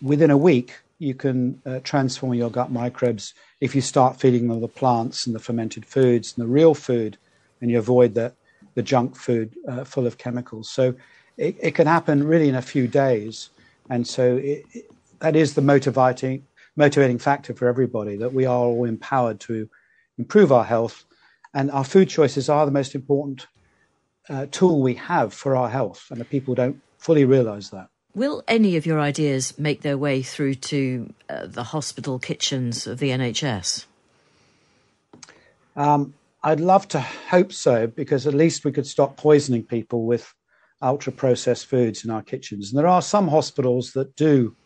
within 0.00 0.30
a 0.30 0.36
week 0.36 0.78
you 0.98 1.12
can 1.12 1.60
uh, 1.66 1.80
transform 1.84 2.32
your 2.32 2.50
gut 2.50 2.72
microbes 2.72 3.34
if 3.60 3.74
you 3.74 3.82
start 3.82 4.18
feeding 4.18 4.48
them 4.48 4.60
the 4.62 4.68
plants 4.68 5.26
and 5.26 5.34
the 5.34 5.38
fermented 5.38 5.84
foods 5.84 6.32
and 6.34 6.42
the 6.42 6.50
real 6.50 6.74
food, 6.74 7.18
and 7.60 7.70
you 7.70 7.78
avoid 7.78 8.14
the, 8.14 8.32
the 8.74 8.82
junk 8.82 9.14
food 9.14 9.54
uh, 9.68 9.84
full 9.84 10.06
of 10.06 10.16
chemicals. 10.16 10.70
So 10.70 10.94
it, 11.36 11.56
it, 11.60 11.74
can 11.74 11.86
happen 11.86 12.26
really 12.26 12.48
in 12.48 12.54
a 12.54 12.62
few 12.62 12.88
days. 12.88 13.50
And 13.90 14.06
so 14.06 14.36
it, 14.36 14.64
it, 14.72 14.90
that 15.20 15.36
is 15.36 15.54
the 15.54 15.60
motivating, 15.60 16.46
motivating 16.76 17.18
factor 17.18 17.52
for 17.52 17.68
everybody 17.68 18.16
that 18.16 18.32
we 18.32 18.46
are 18.46 18.64
all 18.64 18.84
empowered 18.84 19.40
to 19.40 19.68
improve 20.16 20.52
our 20.52 20.64
health. 20.64 21.04
And 21.52 21.70
our 21.70 21.84
food 21.84 22.08
choices 22.08 22.48
are 22.48 22.64
the 22.64 22.72
most 22.72 22.94
important 22.94 23.46
uh, 24.28 24.46
tool 24.50 24.82
we 24.82 24.94
have 24.94 25.32
for 25.32 25.56
our 25.56 25.68
health, 25.68 26.06
and 26.10 26.20
the 26.20 26.24
people 26.24 26.54
don't 26.54 26.80
fully 26.98 27.24
realise 27.24 27.70
that. 27.70 27.88
Will 28.14 28.42
any 28.48 28.76
of 28.76 28.86
your 28.86 28.98
ideas 28.98 29.58
make 29.58 29.82
their 29.82 29.98
way 29.98 30.22
through 30.22 30.54
to 30.54 31.12
uh, 31.28 31.46
the 31.46 31.64
hospital 31.64 32.18
kitchens 32.18 32.86
of 32.86 32.98
the 32.98 33.10
NHS? 33.10 33.84
Um, 35.76 36.14
I'd 36.42 36.60
love 36.60 36.88
to 36.88 37.00
hope 37.00 37.52
so, 37.52 37.86
because 37.86 38.26
at 38.26 38.32
least 38.32 38.64
we 38.64 38.72
could 38.72 38.86
stop 38.86 39.16
poisoning 39.16 39.64
people 39.64 40.06
with 40.06 40.32
ultra 40.80 41.12
processed 41.12 41.66
foods 41.66 42.04
in 42.04 42.10
our 42.10 42.22
kitchens. 42.22 42.70
And 42.70 42.78
there 42.78 42.86
are 42.86 43.02
some 43.02 43.28
hospitals 43.28 43.92
that 43.92 44.16
do 44.16 44.56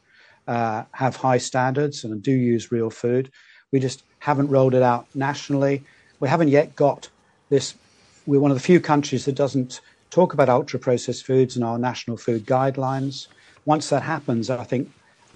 uh, 0.47 0.85
have 0.93 1.17
high 1.17 1.39
standards 1.39 2.05
and 2.05 2.23
do 2.23 2.33
use 2.33 2.71
real 2.73 2.91
food. 2.91 3.31
We 3.73 3.81
just 3.81 4.03
haven't 4.19 4.49
rolled 4.49 4.75
it 4.75 4.83
out 4.83 5.07
nationally. 5.15 5.83
We 6.19 6.29
haven't 6.29 6.49
yet 6.49 6.77
got 6.77 7.09
this 7.49 7.75
we're 8.31 8.39
one 8.39 8.53
of 8.53 8.57
the 8.57 8.63
few 8.63 8.79
countries 8.79 9.25
that 9.25 9.35
doesn't 9.35 9.81
talk 10.11 10.35
about 10.35 10.49
ultra 10.49 10.79
processed 10.79 11.27
foods 11.27 11.57
in 11.57 11.65
our 11.65 11.81
national 11.81 12.17
food 12.17 12.47
guidelines. 12.47 13.27
Once 13.65 13.89
that 13.89 14.05
happens, 14.05 14.51
I 14.51 14.63
think 14.63 14.89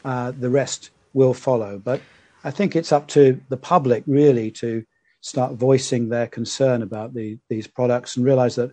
uh, 0.05 0.31
the 0.31 0.49
rest 0.49 0.91
will 1.13 1.35
follow. 1.35 1.77
But 1.77 2.01
I 2.45 2.53
think 2.53 2.77
it's 2.77 2.93
up 2.93 3.09
to 3.09 3.41
the 3.49 3.57
public 3.57 4.05
really 4.07 4.53
to 4.63 4.85
start 5.23 5.55
voicing 5.55 6.09
their 6.09 6.29
concern 6.29 6.83
about 6.83 7.15
the, 7.15 7.37
these 7.49 7.67
products 7.67 8.17
and 8.17 8.25
realize 8.25 8.55
that 8.55 8.71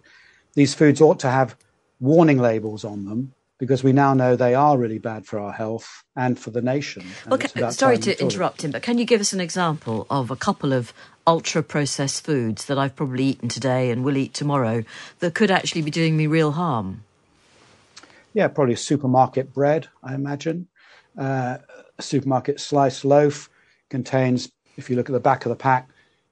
these 0.53 0.75
foods 0.75 1.01
ought 1.01 1.19
to 1.21 1.29
have 1.31 1.55
warning 1.99 2.37
labels 2.37 2.85
on 2.85 3.05
them 3.05 3.33
because 3.61 3.83
we 3.83 3.93
now 3.93 4.11
know 4.15 4.35
they 4.35 4.55
are 4.55 4.75
really 4.75 4.97
bad 4.97 5.23
for 5.23 5.37
our 5.37 5.51
health 5.51 6.03
and 6.15 6.39
for 6.39 6.49
the 6.49 6.63
nation. 6.63 7.05
Well, 7.27 7.37
can, 7.37 7.71
sorry 7.71 7.99
to 7.99 8.19
interrupt 8.19 8.63
him, 8.63 8.71
but 8.71 8.81
can 8.81 8.97
you 8.97 9.05
give 9.05 9.21
us 9.21 9.33
an 9.33 9.39
example 9.39 10.07
of 10.09 10.31
a 10.31 10.35
couple 10.35 10.73
of 10.73 10.91
ultra 11.27 11.61
processed 11.61 12.25
foods 12.25 12.65
that 12.65 12.79
I've 12.79 12.95
probably 12.95 13.25
eaten 13.25 13.49
today 13.49 13.91
and 13.91 14.03
will 14.03 14.17
eat 14.17 14.33
tomorrow 14.33 14.83
that 15.19 15.35
could 15.35 15.51
actually 15.51 15.83
be 15.83 15.91
doing 15.91 16.17
me 16.17 16.25
real 16.25 16.53
harm? 16.53 17.03
Yeah, 18.33 18.47
probably 18.47 18.75
supermarket 18.75 19.53
bread, 19.53 19.89
I 20.01 20.15
imagine. 20.15 20.67
Uh, 21.15 21.59
a 21.99 22.01
supermarket 22.01 22.59
sliced 22.59 23.05
loaf 23.05 23.47
contains, 23.91 24.51
if 24.75 24.89
you 24.89 24.95
look 24.95 25.07
at 25.07 25.13
the 25.13 25.19
back 25.19 25.45
of 25.45 25.51
the 25.51 25.55
pack, 25.55 25.87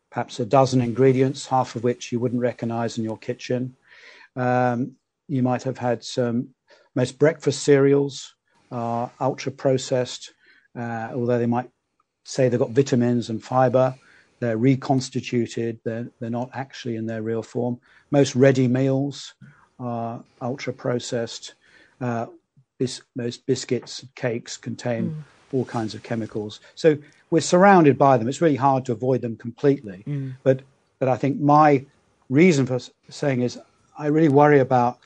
perhaps 0.10 0.40
a 0.40 0.48
dozen 0.48 0.82
ingredients, 0.82 1.46
half 1.46 1.76
of 1.76 1.84
which 1.84 2.12
you 2.12 2.20
wouldn't 2.20 2.42
recognize 2.42 2.98
in 2.98 3.04
your 3.04 3.20
kitchen. 3.20 3.76
Um, 4.36 4.94
you 5.28 5.44
might 5.44 5.62
have 5.62 5.78
had 5.78 6.04
some, 6.04 6.56
most 6.96 7.20
breakfast 7.20 7.64
cereals 7.64 8.36
are 8.72 9.12
ultra 9.20 9.52
processed, 9.52 10.34
uh, 10.78 11.10
although 11.14 11.40
they 11.40 11.46
might 11.46 11.70
say 12.24 12.50
they've 12.50 12.60
got 12.60 12.72
vitamins 12.72 13.30
and 13.30 13.44
fiber 13.44 13.96
they're 14.40 14.58
reconstituted, 14.58 15.80
they're, 15.84 16.10
they're 16.20 16.30
not 16.30 16.50
actually 16.54 16.96
in 16.96 17.06
their 17.06 17.22
real 17.22 17.44
form. 17.44 17.80
Most 18.12 18.36
ready 18.36 18.68
meals 18.68 19.34
are 19.80 20.24
ultra 20.42 20.74
processed. 20.74 21.56
Uh, 22.00 22.28
bis- 22.78 23.02
most 23.16 23.46
biscuits, 23.46 24.06
cakes 24.16 24.56
contain 24.58 25.10
mm. 25.10 25.24
all 25.54 25.66
kinds 25.66 25.94
of 25.94 26.04
chemicals. 26.04 26.62
So 26.76 26.98
we're 27.30 27.42
surrounded 27.42 27.98
by 27.98 28.18
them. 28.18 28.28
It's 28.28 28.42
really 28.42 28.56
hard 28.56 28.86
to 28.86 28.94
avoid 28.94 29.22
them 29.22 29.36
completely. 29.36 30.04
Mm. 30.08 30.36
But, 30.44 30.62
but 31.00 31.10
I 31.10 31.18
think 31.18 31.40
my 31.40 31.86
reason 32.30 32.66
for 32.66 32.80
saying 33.10 33.42
is 33.42 33.60
I 33.98 34.08
really 34.08 34.30
worry 34.30 34.60
about 34.60 35.00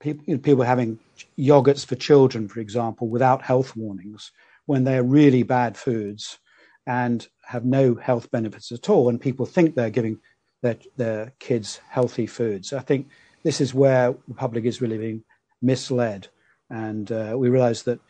people, 0.00 0.24
you 0.26 0.34
know, 0.34 0.40
people 0.40 0.64
having 0.64 0.98
yogurts 1.38 1.84
for 1.84 1.96
children, 1.96 2.48
for 2.48 2.60
example, 2.60 3.08
without 3.08 3.42
health 3.42 3.76
warnings 3.76 4.32
when 4.66 4.84
they're 4.84 5.02
really 5.02 5.42
bad 5.42 5.76
foods 5.76 6.38
and 6.86 7.28
have 7.46 7.64
no 7.64 7.94
health 7.94 8.30
benefits 8.30 8.72
at 8.72 8.88
all, 8.88 9.08
and 9.08 9.20
people 9.20 9.46
think 9.46 9.74
they're 9.74 9.90
giving 9.90 10.18
their, 10.62 10.76
their 10.96 11.32
kids 11.38 11.80
healthy 11.88 12.26
foods. 12.26 12.72
I 12.72 12.80
think 12.80 13.08
this 13.42 13.60
is 13.60 13.74
where 13.74 14.14
the 14.28 14.34
public 14.34 14.64
is 14.64 14.80
really 14.80 14.98
being 14.98 15.24
misled, 15.62 16.28
and 16.70 17.10
uh, 17.10 17.34
we 17.36 17.48
realize 17.48 17.82
that 17.84 18.00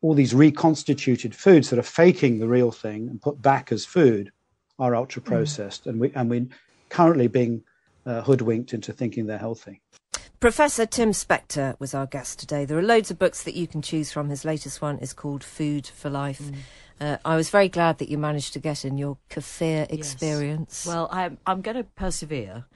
all 0.00 0.14
these 0.14 0.34
reconstituted 0.34 1.34
foods 1.34 1.70
that 1.70 1.78
are 1.78 1.82
faking 1.82 2.38
the 2.38 2.48
real 2.48 2.70
thing 2.70 3.08
and 3.08 3.20
put 3.20 3.42
back 3.42 3.72
as 3.72 3.84
food 3.84 4.32
are 4.78 4.94
ultra 4.94 5.20
processed, 5.20 5.84
mm. 5.84 5.90
and 5.90 6.00
we 6.00 6.12
and 6.14 6.30
we're 6.30 6.46
currently 6.88 7.26
being 7.28 7.62
uh, 8.06 8.22
hoodwinked 8.22 8.72
into 8.72 8.92
thinking 8.92 9.26
they're 9.26 9.38
healthy. 9.38 9.80
Professor 10.40 10.86
Tim 10.86 11.10
Spector 11.10 11.74
was 11.80 11.94
our 11.94 12.06
guest 12.06 12.38
today. 12.38 12.64
There 12.64 12.78
are 12.78 12.82
loads 12.82 13.10
of 13.10 13.18
books 13.18 13.42
that 13.42 13.56
you 13.56 13.66
can 13.66 13.82
choose 13.82 14.12
from. 14.12 14.28
His 14.28 14.44
latest 14.44 14.80
one 14.80 14.98
is 14.98 15.12
called 15.12 15.42
Food 15.42 15.88
for 15.88 16.08
Life. 16.08 16.40
Mm. 16.40 16.54
Uh, 17.00 17.18
I 17.24 17.34
was 17.34 17.50
very 17.50 17.68
glad 17.68 17.98
that 17.98 18.08
you 18.08 18.18
managed 18.18 18.52
to 18.52 18.60
get 18.60 18.84
in 18.84 18.98
your 18.98 19.16
kefir 19.30 19.90
experience. 19.90 20.84
Yes. 20.86 20.94
Well, 20.94 21.08
I'm 21.10 21.38
I'm 21.44 21.60
going 21.60 21.76
to 21.76 21.82
persevere, 21.82 22.66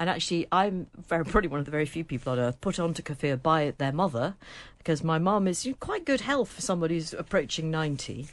and 0.00 0.10
actually, 0.10 0.48
I'm 0.50 0.88
very 1.08 1.24
probably 1.32 1.48
one 1.48 1.60
of 1.60 1.64
the 1.64 1.70
very 1.70 1.86
few 1.86 2.02
people 2.02 2.32
on 2.32 2.40
earth 2.40 2.60
put 2.60 2.80
onto 2.80 3.04
kefir 3.04 3.40
by 3.40 3.72
their 3.78 3.92
mother, 3.92 4.34
because 4.78 5.04
my 5.04 5.18
mum 5.18 5.46
is 5.46 5.64
in 5.64 5.74
quite 5.74 6.04
good 6.04 6.22
health 6.22 6.48
for 6.48 6.60
somebody 6.60 6.96
who's 6.96 7.14
approaching 7.14 7.70
ninety. 7.70 8.26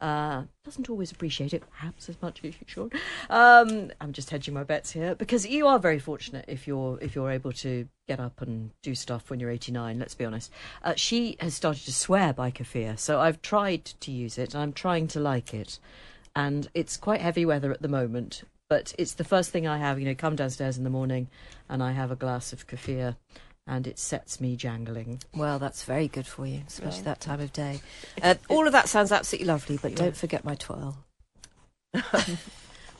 Uh, 0.00 0.42
doesn't 0.64 0.90
always 0.90 1.12
appreciate 1.12 1.54
it, 1.54 1.62
perhaps 1.70 2.08
as 2.08 2.20
much 2.20 2.40
as 2.44 2.54
you 2.54 2.66
should. 2.66 2.92
Um, 3.30 3.90
I'm 4.00 4.12
just 4.12 4.30
hedging 4.30 4.54
my 4.54 4.64
bets 4.64 4.90
here 4.90 5.14
because 5.14 5.46
you 5.46 5.66
are 5.66 5.78
very 5.78 5.98
fortunate 5.98 6.44
if 6.48 6.66
you're 6.66 6.98
if 7.00 7.14
you're 7.14 7.30
able 7.30 7.52
to 7.52 7.88
get 8.06 8.20
up 8.20 8.42
and 8.42 8.70
do 8.82 8.94
stuff 8.94 9.30
when 9.30 9.40
you're 9.40 9.50
89. 9.50 9.98
Let's 9.98 10.14
be 10.14 10.24
honest. 10.24 10.50
Uh, 10.82 10.94
she 10.96 11.36
has 11.40 11.54
started 11.54 11.84
to 11.84 11.92
swear 11.92 12.32
by 12.32 12.50
kefir, 12.50 12.98
so 12.98 13.20
I've 13.20 13.40
tried 13.40 13.84
to 13.84 14.10
use 14.10 14.36
it 14.38 14.54
and 14.54 14.62
I'm 14.62 14.72
trying 14.72 15.06
to 15.08 15.20
like 15.20 15.54
it. 15.54 15.78
And 16.36 16.68
it's 16.74 16.96
quite 16.96 17.20
heavy 17.20 17.46
weather 17.46 17.70
at 17.70 17.80
the 17.80 17.88
moment, 17.88 18.42
but 18.68 18.92
it's 18.98 19.14
the 19.14 19.24
first 19.24 19.50
thing 19.50 19.66
I 19.66 19.78
have. 19.78 20.00
You 20.00 20.06
know, 20.06 20.14
come 20.14 20.36
downstairs 20.36 20.76
in 20.76 20.84
the 20.84 20.90
morning, 20.90 21.28
and 21.68 21.82
I 21.82 21.92
have 21.92 22.10
a 22.10 22.16
glass 22.16 22.52
of 22.52 22.66
kefir, 22.66 23.16
and 23.66 23.86
it 23.86 23.98
sets 23.98 24.40
me 24.40 24.56
jangling. 24.56 25.20
Well, 25.34 25.58
that's 25.58 25.84
very 25.84 26.08
good 26.08 26.26
for 26.26 26.46
you, 26.46 26.62
especially 26.66 27.02
that 27.02 27.20
time 27.20 27.40
of 27.40 27.52
day. 27.52 27.80
Uh, 28.22 28.34
all 28.48 28.66
of 28.66 28.72
that 28.72 28.88
sounds 28.88 29.12
absolutely 29.12 29.46
lovely, 29.46 29.78
but 29.80 29.94
don't 29.96 30.16
forget 30.16 30.44
my 30.44 30.54
twirl. 30.54 30.98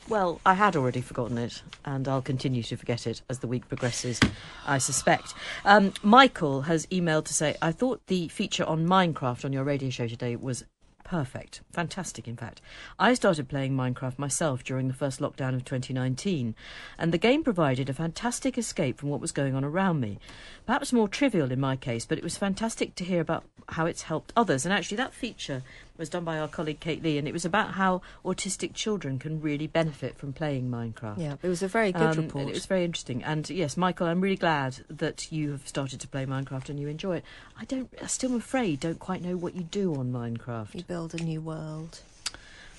Well, 0.07 0.39
I 0.45 0.53
had 0.53 0.75
already 0.75 1.01
forgotten 1.01 1.39
it, 1.39 1.63
and 1.83 2.07
I'll 2.07 2.21
continue 2.21 2.61
to 2.61 2.77
forget 2.77 3.07
it 3.07 3.23
as 3.27 3.39
the 3.39 3.47
week 3.47 3.67
progresses, 3.67 4.19
I 4.67 4.77
suspect. 4.77 5.33
Um, 5.63 5.93
Michael 6.03 6.61
has 6.63 6.85
emailed 6.87 7.25
to 7.25 7.33
say, 7.33 7.55
I 7.59 7.71
thought 7.71 8.05
the 8.05 8.27
feature 8.27 8.65
on 8.65 8.85
Minecraft 8.85 9.45
on 9.45 9.51
your 9.51 9.63
radio 9.63 9.89
show 9.89 10.07
today 10.07 10.35
was 10.35 10.63
perfect. 11.05 11.61
Fantastic, 11.71 12.27
in 12.27 12.35
fact. 12.35 12.59
I 12.99 13.13
started 13.13 13.47
playing 13.47 13.73
Minecraft 13.73 14.19
myself 14.19 14.63
during 14.65 14.89
the 14.89 14.93
first 14.93 15.21
lockdown 15.21 15.55
of 15.55 15.63
2019, 15.63 16.53
and 16.97 17.13
the 17.13 17.17
game 17.17 17.43
provided 17.43 17.89
a 17.89 17.93
fantastic 17.93 18.57
escape 18.57 18.99
from 18.99 19.09
what 19.09 19.21
was 19.21 19.31
going 19.31 19.55
on 19.55 19.63
around 19.63 20.01
me. 20.01 20.19
Perhaps 20.65 20.91
more 20.91 21.07
trivial 21.07 21.51
in 21.51 21.59
my 21.61 21.77
case, 21.77 22.05
but 22.05 22.17
it 22.17 22.23
was 22.23 22.37
fantastic 22.37 22.95
to 22.95 23.05
hear 23.05 23.21
about 23.21 23.45
how 23.69 23.85
it's 23.85 24.01
helped 24.01 24.33
others. 24.35 24.65
And 24.65 24.73
actually, 24.73 24.97
that 24.97 25.13
feature 25.13 25.63
was 25.97 26.09
done 26.09 26.23
by 26.23 26.39
our 26.39 26.47
colleague 26.47 26.79
Kate 26.79 27.01
Lee, 27.03 27.17
and 27.17 27.27
it 27.27 27.31
was 27.33 27.45
about 27.45 27.71
how 27.75 28.01
autistic 28.23 28.73
children 28.73 29.17
can 29.19 29.41
really 29.41 29.67
benefit 29.67 30.17
from 30.17 30.33
playing 30.33 30.69
Minecraft. 30.69 31.17
Yeah, 31.17 31.35
it 31.41 31.47
was 31.47 31.63
a 31.63 31.67
very 31.67 31.91
good 31.91 32.01
Um, 32.01 32.17
report. 32.25 32.41
and 32.43 32.49
it 32.49 32.53
was 32.53 32.65
very 32.65 32.83
interesting. 32.83 33.23
And 33.23 33.49
yes, 33.49 33.77
Michael, 33.77 34.07
I'm 34.07 34.21
really 34.21 34.35
glad 34.35 34.77
that 34.89 35.31
you 35.31 35.51
have 35.51 35.67
started 35.67 35.99
to 36.01 36.07
play 36.07 36.25
Minecraft 36.25 36.69
and 36.69 36.79
you 36.79 36.87
enjoy 36.87 37.17
it. 37.17 37.25
I 37.59 37.65
don't, 37.65 37.89
I 38.01 38.07
still 38.07 38.31
am 38.31 38.37
afraid, 38.37 38.79
don't 38.79 38.99
quite 38.99 39.21
know 39.21 39.37
what 39.37 39.55
you 39.55 39.63
do 39.63 39.95
on 39.95 40.11
Minecraft. 40.11 40.75
You 40.75 40.83
build 40.83 41.13
a 41.13 41.23
new 41.23 41.41
world. 41.41 41.99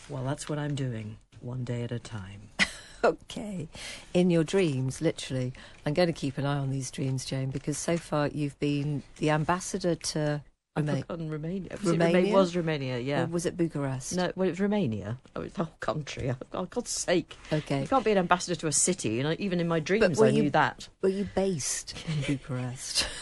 Well, 0.09 0.25
that's 0.25 0.49
what 0.49 0.59
I'm 0.59 0.75
doing, 0.75 1.17
one 1.41 1.65
day 1.65 1.83
at 1.83 1.93
a 1.93 1.99
time. 1.99 2.49
Okay. 3.05 3.69
In 4.15 4.31
your 4.31 4.43
dreams, 4.43 5.01
literally. 5.01 5.53
I'm 5.85 5.95
going 5.95 6.09
to 6.09 6.13
keep 6.13 6.39
an 6.39 6.47
eye 6.47 6.59
on 6.59 6.71
these 6.71 6.91
dreams, 6.91 7.25
Jane, 7.25 7.51
because 7.51 7.79
so 7.79 7.97
far 7.97 8.27
you've 8.27 8.59
been 8.59 9.05
the 9.19 9.31
ambassador 9.31 9.95
to 9.95 10.43
I've 10.77 10.87
Roma- 10.87 11.01
forgotten 11.01 11.31
Romania. 11.31 11.71
Was 11.73 11.81
it 11.87 11.91
Romania? 11.93 12.21
Roma- 12.23 12.33
was 12.35 12.57
Romania, 12.57 12.99
yeah. 12.99 13.23
Or 13.23 13.27
was 13.27 13.47
it 13.47 13.57
Bucharest? 13.57 14.15
no, 14.17 14.31
well, 14.37 14.47
it 14.49 14.51
was 14.53 14.61
Romania. 14.61 15.19
Oh, 15.35 15.41
it's 15.41 15.57
the 15.57 15.65
whole 15.65 15.75
country. 15.81 16.35
Oh, 16.53 16.65
God's 16.67 16.91
sake. 16.91 17.37
Okay. 17.53 17.81
You 17.83 17.89
can't 17.89 18.05
be 18.05 18.13
an 18.13 18.19
ambassador 18.19 18.55
to 18.57 18.67
a 18.67 18.73
city. 18.73 19.09
You 19.11 19.23
know, 19.23 19.35
even 19.39 19.59
in 19.61 19.69
my 19.69 19.81
dreams, 19.81 20.21
I 20.21 20.29
you- 20.29 20.43
knew 20.43 20.51
that. 20.51 20.89
Were 21.03 21.09
you 21.09 21.27
based 21.35 21.95
in 22.09 22.23
Bucharest? 22.37 23.07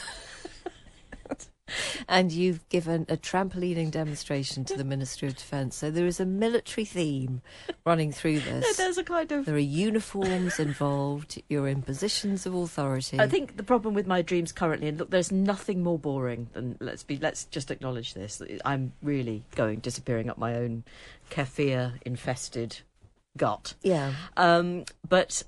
and 2.09 2.33
you've 2.33 2.69
given 2.69 3.07
a 3.09 3.17
trampolining 3.17 3.91
demonstration 3.91 4.65
to 4.65 4.77
the 4.77 4.85
Ministry 4.85 5.29
of 5.29 5.37
Defence. 5.37 5.77
So 5.77 5.91
there 5.91 6.07
is 6.07 6.21
a 6.21 6.27
military 6.27 6.85
theme 6.85 7.41
running 7.85 8.13
through 8.13 8.35
No, 8.47 8.61
this. 8.61 8.77
there's 8.77 8.99
a 8.99 9.05
kind 9.05 9.31
of. 9.33 9.47
There 9.47 9.55
are 9.55 9.59
uniforms 9.59 10.59
involved. 10.59 11.41
You're 11.49 11.69
in 11.69 11.83
positions 11.83 12.47
of 12.47 12.55
authority. 12.55 13.19
I 13.19 13.29
think 13.29 13.57
the 13.57 13.63
problem 13.63 13.95
with 13.95 14.07
my 14.07 14.23
dreams 14.23 14.53
currently, 14.53 14.89
and 14.89 14.99
look, 14.99 15.11
there's 15.11 15.33
nothing 15.33 15.83
more 15.83 15.99
boring 15.99 16.49
than 16.53 16.77
let's 16.81 17.03
be. 17.03 17.17
Let's 17.17 17.45
just 17.45 17.71
acknowledge 17.71 18.15
this. 18.15 18.43
I'm 18.65 18.93
really 19.03 19.45
going 19.55 19.81
disappearing 19.81 20.29
up 20.29 20.39
my 20.39 20.55
own 20.57 20.85
kefir 21.31 21.93
infested 22.05 22.79
gut. 23.37 23.75
Yeah. 23.83 24.13
Um, 24.37 24.85
but 25.09 25.43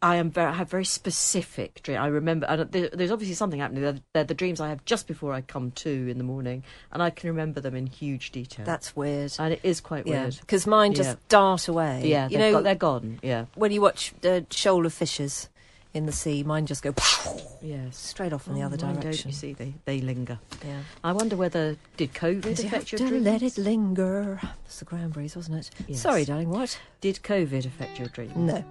I 0.00 0.16
am 0.16 0.30
very, 0.30 0.48
I 0.48 0.52
have 0.54 0.70
very 0.70 0.84
specific 0.84 1.82
dreams. 1.82 2.00
I 2.00 2.06
remember 2.08 2.46
don't, 2.56 2.72
there, 2.72 2.88
there's 2.92 3.10
obviously 3.10 3.34
something 3.34 3.60
happening. 3.60 3.82
They're, 3.82 3.98
they're 4.14 4.24
the 4.24 4.34
dreams 4.34 4.60
I 4.60 4.68
have 4.68 4.84
just 4.84 5.06
before 5.06 5.32
I 5.32 5.40
come 5.40 5.70
to 5.72 6.08
in 6.08 6.18
the 6.18 6.24
morning, 6.24 6.64
and 6.92 7.02
I 7.02 7.10
can 7.10 7.30
remember 7.30 7.60
them 7.60 7.74
in 7.76 7.86
huge 7.86 8.32
detail. 8.32 8.64
That's 8.66 8.94
weird. 8.96 9.32
and 9.38 9.52
it 9.54 9.60
is 9.62 9.80
quite 9.80 10.06
Yeah, 10.06 10.22
weird. 10.22 10.38
because 10.40 10.66
mine 10.66 10.94
just 10.94 11.10
Yeah. 11.10 11.16
dart 11.28 11.68
away. 11.68 12.02
Yeah, 12.04 12.28
you 12.28 12.38
know, 12.38 12.52
got, 12.52 12.64
they're 12.64 12.74
gone. 12.74 13.20
Yeah, 13.22 13.46
when 13.54 13.72
you 13.72 13.80
watch 13.80 14.12
the 14.20 14.46
shoal 14.50 14.86
of 14.86 14.92
fishes 14.92 15.48
in 15.94 16.06
the 16.06 16.12
sea, 16.12 16.42
mine 16.42 16.64
just 16.66 16.82
go 16.82 16.94
yes. 17.62 17.96
straight 17.96 18.32
off 18.32 18.46
in 18.48 18.54
the 18.54 18.62
Oh, 18.62 18.66
other 18.66 18.76
mine 18.84 18.94
don't, 18.94 19.02
direction. 19.02 19.30
you 19.30 19.34
see, 19.36 19.52
they 19.52 19.74
they 19.84 20.00
linger. 20.00 20.38
Yeah. 20.66 20.80
I 21.04 21.12
wonder 21.12 21.36
whether 21.36 21.76
did 21.96 22.14
COVID 22.14 22.44
You 22.44 22.50
have 22.68 22.72
affect 22.74 22.92
your 22.92 22.98
to 23.00 23.08
dreams? 23.08 23.24
let 23.24 23.42
it 23.42 23.58
linger. 23.58 24.40
It's 24.64 24.78
the 24.78 24.84
Cranberries, 24.86 25.36
wasn't 25.36 25.58
it? 25.58 25.70
Yes. 25.88 26.00
Sorry, 26.00 26.24
darling. 26.24 26.48
What? 26.50 26.78
Did 27.00 27.16
COVID 27.22 27.66
affect 27.66 27.98
your 27.98 28.08
dreams? 28.08 28.36
No. 28.36 28.64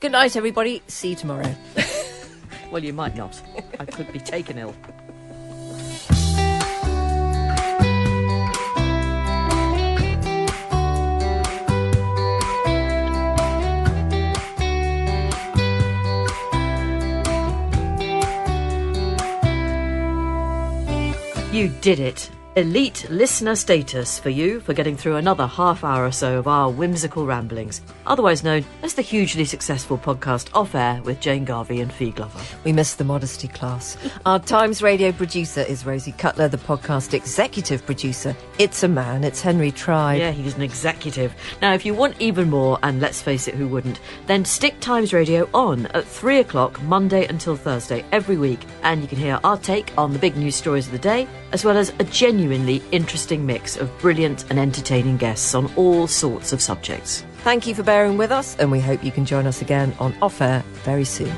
Good 0.00 0.12
night, 0.12 0.34
everybody. 0.36 0.82
See 0.88 1.10
you 1.10 1.16
tomorrow. 1.16 1.54
Well, 2.70 2.82
you 2.82 2.92
might 2.92 3.16
not. 3.16 3.40
I 3.78 3.84
could 3.84 4.12
be 4.12 4.18
taken 4.18 4.58
ill. 4.58 4.74
You 21.54 21.68
did 21.68 22.00
it. 22.00 22.32
Elite 22.56 23.04
listener 23.10 23.56
status 23.56 24.16
for 24.16 24.30
you 24.30 24.60
for 24.60 24.74
getting 24.74 24.96
through 24.96 25.16
another 25.16 25.44
half 25.44 25.82
hour 25.82 26.04
or 26.04 26.12
so 26.12 26.38
of 26.38 26.46
our 26.46 26.70
whimsical 26.70 27.26
ramblings, 27.26 27.82
otherwise 28.06 28.44
known 28.44 28.64
as 28.84 28.94
the 28.94 29.02
hugely 29.02 29.44
successful 29.44 29.98
podcast 29.98 30.48
Off 30.54 30.76
Air 30.76 31.02
with 31.02 31.18
Jane 31.18 31.44
Garvey 31.44 31.80
and 31.80 31.92
Fi 31.92 32.10
Glover. 32.10 32.38
We 32.62 32.72
missed 32.72 32.98
the 32.98 33.04
modesty 33.04 33.48
class. 33.48 33.96
Our 34.24 34.38
Times 34.38 34.82
Radio 34.82 35.10
producer 35.10 35.62
is 35.62 35.84
Rosie 35.84 36.12
Cutler, 36.12 36.46
the 36.46 36.58
podcast 36.58 37.12
executive 37.12 37.84
producer. 37.84 38.36
It's 38.60 38.84
a 38.84 38.88
man, 38.88 39.24
it's 39.24 39.40
Henry 39.40 39.72
Tribe. 39.72 40.20
Yeah, 40.20 40.30
he's 40.30 40.54
an 40.54 40.62
executive. 40.62 41.34
Now, 41.60 41.74
if 41.74 41.84
you 41.84 41.92
want 41.92 42.20
even 42.20 42.50
more, 42.50 42.78
and 42.84 43.00
let's 43.00 43.20
face 43.20 43.48
it, 43.48 43.56
who 43.56 43.66
wouldn't, 43.66 43.98
then 44.28 44.44
stick 44.44 44.78
Times 44.78 45.12
Radio 45.12 45.48
on 45.52 45.86
at 45.86 46.04
3 46.04 46.38
o'clock 46.38 46.80
Monday 46.82 47.26
until 47.26 47.56
Thursday 47.56 48.04
every 48.12 48.36
week, 48.36 48.60
and 48.84 49.02
you 49.02 49.08
can 49.08 49.18
hear 49.18 49.40
our 49.42 49.58
take 49.58 49.92
on 49.98 50.12
the 50.12 50.20
big 50.20 50.36
news 50.36 50.54
stories 50.54 50.86
of 50.86 50.92
the 50.92 50.98
day, 51.00 51.26
as 51.54 51.64
well 51.64 51.78
as 51.78 51.92
a 52.00 52.04
genuinely 52.04 52.82
interesting 52.90 53.46
mix 53.46 53.76
of 53.76 53.96
brilliant 54.00 54.44
and 54.50 54.58
entertaining 54.58 55.16
guests 55.16 55.54
on 55.54 55.72
all 55.76 56.08
sorts 56.08 56.52
of 56.52 56.60
subjects. 56.60 57.24
Thank 57.38 57.66
you 57.66 57.76
for 57.76 57.84
bearing 57.84 58.18
with 58.18 58.32
us, 58.32 58.56
and 58.58 58.72
we 58.72 58.80
hope 58.80 59.04
you 59.04 59.12
can 59.12 59.24
join 59.24 59.46
us 59.46 59.62
again 59.62 59.94
on 60.00 60.12
Off 60.20 60.40
Air 60.40 60.64
very 60.82 61.04
soon. 61.04 61.32